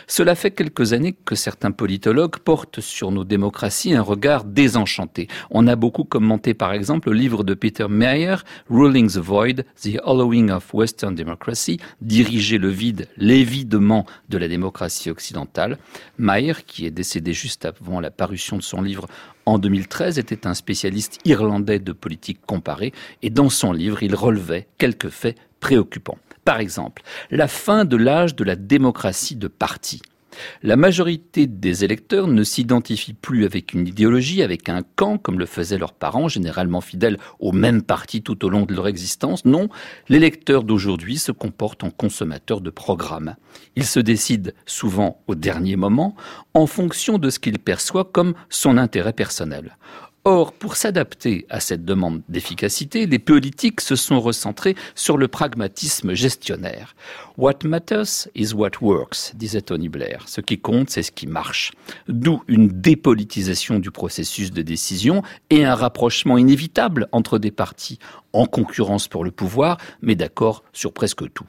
Cela 0.07 0.35
fait 0.35 0.51
quelques 0.51 0.93
années 0.93 1.17
que 1.25 1.35
certains 1.35 1.71
politologues 1.71 2.39
portent 2.39 2.81
sur 2.81 3.11
nos 3.11 3.25
démocraties 3.25 3.95
un 3.95 4.03
regard 4.03 4.45
désenchanté. 4.45 5.29
On 5.51 5.67
a 5.67 5.77
beaucoup 5.77 6.05
commenté 6.05 6.55
par 6.55 6.73
exemple 6.73 7.11
le 7.11 7.17
livre 7.17 7.45
de 7.45 7.55
Peter 7.55 7.87
Meyer, 7.89 8.37
Ruling 8.69 9.11
the 9.11 9.19
Void, 9.19 9.65
The 9.81 10.01
Hollowing 10.05 10.51
of 10.51 10.75
Western 10.75 11.15
Democracy, 11.15 11.79
Diriger 12.01 12.59
le 12.59 12.69
vide, 12.69 13.09
l'évidement 13.17 14.07
de 14.29 14.39
la 14.39 14.49
démocratie 14.49 15.11
occidentale. 15.11 15.79
Meyer, 16.19 16.55
qui 16.67 16.87
est 16.87 16.91
décédé 16.91 17.33
juste 17.33 17.65
avant 17.65 18.01
la 18.01 18.11
parution 18.11 18.57
de 18.57 18.63
son 18.63 18.83
livre 18.83 19.07
en 19.51 19.59
2013, 19.59 20.19
était 20.19 20.47
un 20.47 20.55
spécialiste 20.55 21.19
irlandais 21.25 21.81
de 21.81 21.93
politique 21.93 22.41
comparée 22.47 22.93
et 23.23 23.31
dans 23.31 23.51
son 23.51 23.73
livre, 23.73 24.03
il 24.03 24.15
relevait 24.15 24.69
quelques 24.79 25.09
faits 25.09 25.37
préoccupants. 25.59 26.19
Par 26.45 26.61
exemple, 26.61 27.03
la 27.31 27.49
fin 27.49 27.85
de 27.85 27.97
l'âge 27.97 28.37
de 28.37 28.45
la 28.45 28.57
démocratie 28.57 29.37
de 29.37 29.49
parti. 29.49 30.01
La 30.63 30.77
majorité 30.77 31.47
des 31.47 31.85
électeurs 31.85 32.27
ne 32.27 32.43
s'identifient 32.43 33.15
plus 33.15 33.45
avec 33.45 33.73
une 33.73 33.87
idéologie, 33.87 34.43
avec 34.43 34.69
un 34.69 34.83
camp, 34.97 35.19
comme 35.19 35.39
le 35.39 35.47
faisaient 35.47 35.79
leurs 35.79 35.95
parents, 35.95 36.29
généralement 36.29 36.81
fidèles 36.81 37.19
au 37.39 37.53
même 37.53 37.83
parti 37.83 38.23
tout 38.23 38.45
au 38.45 38.49
long 38.49 38.67
de 38.67 38.75
leur 38.75 38.89
existence. 38.89 39.45
Non, 39.45 39.69
l'électeur 40.09 40.65
d'aujourd'hui 40.65 41.19
se 41.19 41.33
comporte 41.33 41.85
en 41.85 41.91
consommateur 41.91 42.61
de 42.61 42.71
programmes. 42.71 43.37
Il 43.77 43.85
se 43.85 44.01
décide 44.01 44.55
souvent 44.67 45.23
au 45.27 45.35
dernier 45.35 45.77
moment, 45.77 46.15
en 46.55 46.67
fonction 46.67 47.19
de 47.19 47.31
ce 47.31 47.39
qu'il 47.39 47.59
perçoit 47.59 48.05
comme 48.05 48.35
son 48.49 48.77
intérêt 48.79 49.13
personnel. 49.13 49.77
Or, 50.25 50.53
pour 50.53 50.77
s'adapter 50.77 51.47
à 51.49 51.61
cette 51.61 51.87
demande 51.87 52.21
d'efficacité, 52.29 53.07
les 53.07 53.19
politiques 53.19 53.81
se 53.81 53.97
sont 53.97 54.21
recentrés 54.21 54.75
sur 54.95 55.17
le 55.17 55.29
pragmatisme 55.29 56.13
gestionnaire. 56.13 56.95
What 57.39 57.61
matters 57.65 58.29
is 58.35 58.53
what 58.53 58.73
works, 58.83 59.35
disait 59.35 59.63
Tony 59.63 59.89
Blair. 59.89 60.25
Ce 60.29 60.43
qui 60.43 60.59
compte, 60.59 60.91
c'est 60.91 61.03
ce 61.03 61.11
qui 61.11 61.27
marche. 61.27 61.73
D'où 62.07 62.43
une 62.49 62.69
dépolitisation 62.69 63.79
du 63.79 63.91
processus 63.91 64.51
de 64.51 64.61
décision 64.61 65.23
et 65.49 65.65
un 65.65 65.75
rapprochement 65.75 66.37
inévitable 66.37 67.09
entre 67.13 67.39
des 67.39 67.51
partis 67.51 67.99
en 68.35 68.45
concurrence 68.45 69.09
pour 69.09 69.25
le 69.25 69.31
pouvoir, 69.31 69.79
mais 70.03 70.17
d'accord 70.17 70.65
sur 70.75 70.93
presque 70.93 71.33
tout. 71.33 71.47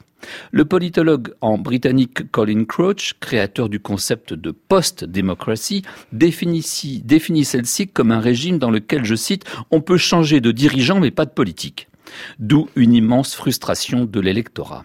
Le 0.50 0.64
politologue 0.64 1.34
en 1.40 1.58
britannique 1.58 2.30
Colin 2.30 2.64
Crouch, 2.64 3.14
créateur 3.20 3.68
du 3.68 3.80
concept 3.80 4.34
de 4.34 4.50
post-démocratie, 4.50 5.82
définit, 6.12 6.64
définit 7.04 7.44
celle-ci 7.44 7.88
comme 7.88 8.12
un 8.12 8.20
régime 8.20 8.58
dans 8.58 8.70
lequel, 8.70 9.04
je 9.04 9.14
cite, 9.14 9.44
on 9.70 9.80
peut 9.80 9.96
changer 9.96 10.40
de 10.40 10.52
dirigeant 10.52 11.00
mais 11.00 11.10
pas 11.10 11.24
de 11.24 11.30
politique. 11.30 11.88
D'où 12.38 12.68
une 12.76 12.94
immense 12.94 13.34
frustration 13.34 14.04
de 14.04 14.20
l'électorat. 14.20 14.84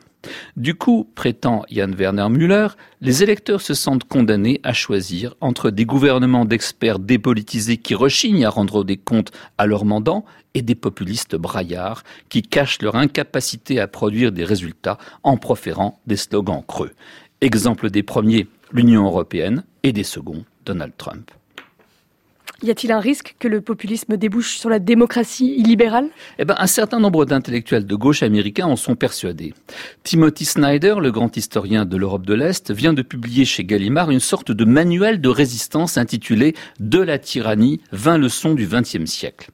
Du 0.55 0.75
coup, 0.75 1.09
prétend 1.15 1.63
Jan 1.69 1.91
Werner 1.91 2.27
Müller, 2.29 2.67
les 3.01 3.23
électeurs 3.23 3.61
se 3.61 3.73
sentent 3.73 4.05
condamnés 4.05 4.59
à 4.63 4.73
choisir 4.73 5.35
entre 5.41 5.69
des 5.69 5.85
gouvernements 5.85 6.45
d'experts 6.45 6.99
dépolitisés 6.99 7.77
qui 7.77 7.95
rechignent 7.95 8.45
à 8.45 8.49
rendre 8.49 8.83
des 8.83 8.97
comptes 8.97 9.31
à 9.57 9.65
leurs 9.65 9.85
mandants 9.85 10.25
et 10.53 10.61
des 10.61 10.75
populistes 10.75 11.35
braillards 11.35 12.03
qui 12.29 12.41
cachent 12.41 12.81
leur 12.81 12.95
incapacité 12.95 13.79
à 13.79 13.87
produire 13.87 14.31
des 14.31 14.43
résultats 14.43 14.97
en 15.23 15.37
proférant 15.37 15.99
des 16.07 16.17
slogans 16.17 16.63
creux. 16.67 16.91
Exemple 17.41 17.91
des 17.91 18.03
premiers, 18.03 18.47
l'Union 18.71 19.05
européenne, 19.05 19.63
et 19.83 19.93
des 19.93 20.03
seconds, 20.03 20.43
Donald 20.65 20.93
Trump. 20.97 21.31
Y 22.63 22.71
a-t-il 22.71 22.91
un 22.91 22.99
risque 22.99 23.35
que 23.37 23.47
le 23.47 23.61
populisme 23.61 24.17
débouche 24.17 24.57
sur 24.57 24.69
la 24.69 24.79
démocratie 24.79 25.53
illibérale? 25.57 26.09
Eh 26.39 26.45
ben, 26.45 26.55
un 26.57 26.65
certain 26.65 26.99
nombre 26.99 27.23
d'intellectuels 27.23 27.85
de 27.85 27.95
gauche 27.95 28.23
américains 28.23 28.65
en 28.65 28.75
sont 28.75 28.95
persuadés. 28.95 29.53
Timothy 30.03 30.45
Snyder, 30.45 30.95
le 30.99 31.11
grand 31.11 31.37
historien 31.37 31.85
de 31.85 31.97
l'Europe 31.97 32.25
de 32.25 32.33
l'Est, 32.33 32.71
vient 32.71 32.93
de 32.93 33.03
publier 33.03 33.45
chez 33.45 33.63
Gallimard 33.63 34.09
une 34.09 34.19
sorte 34.19 34.51
de 34.51 34.65
manuel 34.65 35.21
de 35.21 35.29
résistance 35.29 35.99
intitulé 35.99 36.55
De 36.79 36.99
la 36.99 37.19
tyrannie, 37.19 37.79
20 37.91 38.17
leçons 38.17 38.55
du 38.55 38.65
XXe 38.65 39.05
siècle. 39.05 39.51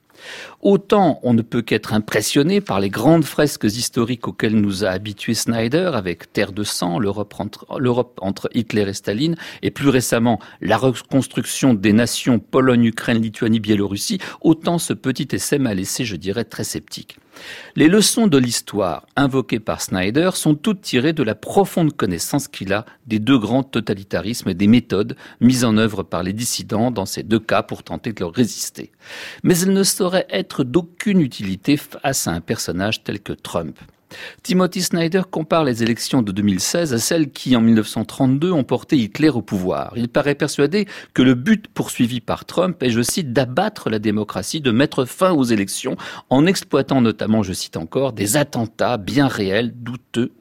Autant 0.63 1.19
on 1.23 1.33
ne 1.33 1.41
peut 1.41 1.61
qu'être 1.61 1.91
impressionné 1.91 2.61
par 2.61 2.79
les 2.79 2.89
grandes 2.89 3.25
fresques 3.25 3.65
historiques 3.65 4.29
auxquelles 4.29 4.55
nous 4.55 4.85
a 4.85 4.91
habitués 4.91 5.33
Snyder 5.33 5.91
avec 5.93 6.31
Terre 6.31 6.53
de 6.53 6.63
sang, 6.63 6.99
l'Europe 6.99 7.33
entre, 8.21 8.49
Hitler 8.53 8.87
et 8.87 8.93
Staline, 8.93 9.35
et 9.61 9.71
plus 9.71 9.89
récemment 9.89 10.39
la 10.61 10.77
reconstruction 10.77 11.73
des 11.73 11.91
nations 11.91 12.39
Pologne, 12.39 12.85
Ukraine, 12.85 13.21
Lituanie, 13.21 13.59
Biélorussie, 13.59 14.19
autant 14.39 14.77
ce 14.77 14.93
petit 14.93 15.27
essai 15.33 15.59
m'a 15.59 15.73
laissé, 15.73 16.05
je 16.05 16.15
dirais, 16.15 16.45
très 16.45 16.63
sceptique. 16.63 17.17
Les 17.75 17.87
leçons 17.87 18.27
de 18.27 18.37
l'histoire 18.37 19.07
invoquées 19.15 19.59
par 19.59 19.81
Snyder 19.81 20.31
sont 20.33 20.55
toutes 20.55 20.81
tirées 20.81 21.13
de 21.13 21.23
la 21.23 21.35
profonde 21.35 21.95
connaissance 21.95 22.47
qu'il 22.47 22.73
a 22.73 22.85
des 23.07 23.19
deux 23.19 23.37
grands 23.37 23.63
totalitarismes 23.63 24.49
et 24.49 24.53
des 24.53 24.67
méthodes 24.67 25.15
mises 25.41 25.65
en 25.65 25.77
œuvre 25.77 26.03
par 26.03 26.23
les 26.23 26.33
dissidents 26.33 26.91
dans 26.91 27.05
ces 27.05 27.23
deux 27.23 27.39
cas 27.39 27.63
pour 27.63 27.83
tenter 27.83 28.13
de 28.13 28.19
leur 28.19 28.33
résister. 28.33 28.91
Mais 29.43 29.59
elles 29.59 29.73
ne 29.73 29.83
sauraient 29.83 30.27
être 30.29 30.52
d'aucune 30.61 31.21
utilité 31.21 31.77
face 31.77 32.27
à 32.27 32.31
un 32.31 32.41
personnage 32.41 33.03
tel 33.03 33.19
que 33.19 33.33
Trump. 33.33 33.79
Timothy 34.41 34.81
Snyder 34.81 35.23
compare 35.29 35.63
les 35.63 35.83
élections 35.83 36.21
de 36.21 36.31
2016 36.31 36.93
à 36.93 36.97
celles 36.97 37.31
qui, 37.31 37.55
en 37.55 37.61
1932, 37.61 38.51
ont 38.51 38.63
porté 38.63 38.97
Hitler 38.97 39.29
au 39.29 39.41
pouvoir. 39.41 39.93
Il 39.95 40.09
paraît 40.09 40.35
persuadé 40.35 40.87
que 41.13 41.21
le 41.21 41.33
but 41.33 41.67
poursuivi 41.67 42.21
par 42.21 42.45
Trump 42.45 42.81
est, 42.83 42.89
je 42.89 43.01
cite, 43.01 43.33
d'abattre 43.33 43.89
la 43.89 43.99
démocratie, 43.99 44.61
de 44.61 44.71
mettre 44.71 45.05
fin 45.05 45.31
aux 45.31 45.43
élections, 45.43 45.97
en 46.29 46.45
exploitant 46.45 47.01
notamment, 47.01 47.43
je 47.43 47.53
cite 47.53 47.77
encore, 47.77 48.13
des 48.13 48.37
attentats 48.37 48.97
bien 48.97 49.27
réels, 49.27 49.73
douteux 49.75 50.31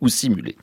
ou 0.00 0.08
simulés. 0.08 0.56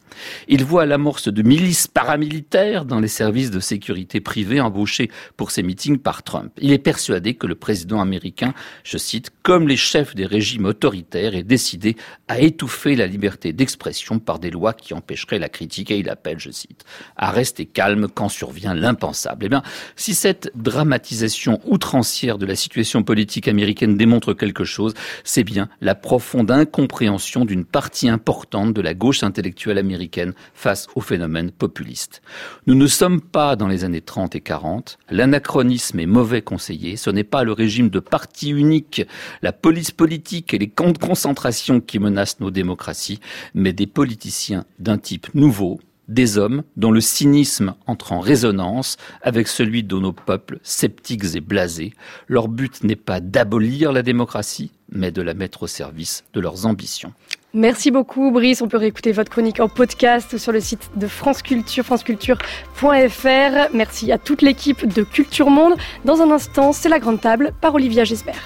Il 0.47 0.63
voit 0.63 0.86
l'amorce 0.86 1.27
de 1.27 1.41
milices 1.41 1.88
paramilitaires 1.88 2.86
dans 2.86 2.99
les 2.99 3.07
services 3.07 3.51
de 3.51 3.59
sécurité 3.59 4.21
privés 4.21 4.61
embauchés 4.61 5.11
pour 5.38 5.51
ces 5.51 5.63
meetings 5.63 5.97
par 5.97 6.23
Trump. 6.23 6.51
Il 6.59 6.71
est 6.71 6.79
persuadé 6.79 7.34
que 7.36 7.47
le 7.47 7.55
président 7.55 8.01
américain, 8.01 8.53
je 8.84 8.97
cite, 8.97 9.31
comme 9.43 9.67
les 9.67 9.77
chefs 9.77 10.15
des 10.15 10.25
régimes 10.25 10.65
autoritaires, 10.65 11.36
est 11.36 11.43
décidé 11.43 11.95
à 12.34 12.39
étouffer 12.39 12.95
la 12.95 13.05
liberté 13.05 13.53
d'expression 13.53 14.17
par 14.17 14.39
des 14.39 14.49
lois 14.49 14.73
qui 14.73 14.95
empêcheraient 14.95 15.38
la 15.38 15.49
critique 15.49 15.91
et 15.91 15.99
il 15.99 16.09
appelle, 16.09 16.39
je 16.39 16.49
cite, 16.49 16.84
à 17.15 17.29
rester 17.29 17.67
calme 17.67 18.07
quand 18.07 18.27
survient 18.27 18.73
l'impensable. 18.73 19.45
Eh 19.45 19.49
bien, 19.49 19.61
si 19.95 20.15
cette 20.15 20.51
dramatisation 20.55 21.59
outrancière 21.63 22.39
de 22.39 22.47
la 22.47 22.55
situation 22.55 23.03
politique 23.03 23.47
américaine 23.47 23.97
démontre 23.97 24.34
quelque 24.34 24.63
chose, 24.63 24.95
c'est 25.23 25.43
bien 25.43 25.69
la 25.79 25.93
profonde 25.93 26.49
incompréhension 26.49 27.45
d'une 27.45 27.65
partie 27.65 28.09
importante 28.09 28.73
de 28.73 28.81
la 28.81 28.95
gauche 28.95 29.21
intellectuelle 29.21 29.77
américaine 29.77 30.34
face 30.55 30.88
au 30.95 31.01
phénomène 31.01 31.51
populiste. 31.51 32.23
Nous 32.65 32.73
ne 32.73 32.88
sommes 32.88 33.21
pas 33.21 33.55
dans 33.55 33.67
les 33.67 33.84
années 33.84 34.01
30 34.01 34.36
et 34.36 34.41
40. 34.41 34.97
L'anachronisme 35.11 35.99
est 35.99 36.07
mauvais 36.07 36.41
conseiller. 36.41 36.97
Ce 36.97 37.11
n'est 37.11 37.23
pas 37.23 37.43
le 37.43 37.51
régime 37.51 37.89
de 37.89 37.99
parti 37.99 38.49
unique, 38.49 39.05
la 39.43 39.53
police 39.53 39.91
politique 39.91 40.51
et 40.55 40.57
les 40.57 40.69
camps 40.69 40.93
de 40.93 40.97
concentration 40.97 41.79
qui 41.79 41.99
nos 42.39 42.51
démocraties, 42.51 43.19
mais 43.53 43.74
des 43.74 43.88
politiciens 43.88 44.65
d'un 44.80 44.97
type 44.97 45.28
nouveau, 45.34 45.80
des 46.07 46.38
hommes 46.38 46.63
dont 46.76 46.91
le 46.91 47.01
cynisme 47.01 47.76
entre 47.88 48.11
en 48.11 48.19
résonance 48.19 48.97
avec 49.21 49.47
celui 49.47 49.84
de 49.84 49.95
nos 49.97 50.13
peuples 50.13 50.59
sceptiques 50.63 51.36
et 51.36 51.39
blasés. 51.39 51.93
Leur 52.28 52.47
but 52.47 52.84
n'est 52.84 52.95
pas 52.95 53.19
d'abolir 53.19 53.91
la 53.91 54.01
démocratie, 54.01 54.71
mais 54.91 55.11
de 55.11 55.21
la 55.21 55.34
mettre 55.34 55.63
au 55.63 55.67
service 55.67 56.24
de 56.34 56.41
leurs 56.41 56.65
ambitions. 56.65 57.13
Merci 57.55 57.91
beaucoup 57.91 58.32
Brice, 58.32 58.63
on 58.63 58.67
peut 58.67 58.78
réécouter 58.78 59.11
votre 59.11 59.30
chronique 59.30 59.59
en 59.59 59.69
podcast 59.69 60.39
sur 60.39 60.51
le 60.51 60.59
site 60.59 60.89
de 60.95 61.05
France 61.05 61.43
Culture, 61.43 61.86
franceculture.fr. 61.86 63.76
Merci 63.76 64.11
à 64.11 64.17
toute 64.17 64.41
l'équipe 64.41 64.91
de 64.91 65.03
Culture 65.03 65.51
Monde. 65.51 65.76
Dans 66.03 66.21
un 66.21 66.32
instant, 66.32 66.74
c'est 66.74 66.89
la 66.89 66.97
grande 66.97 67.21
table 67.21 67.53
par 67.61 67.76
Olivia 67.76 68.05
Gesbert. 68.05 68.41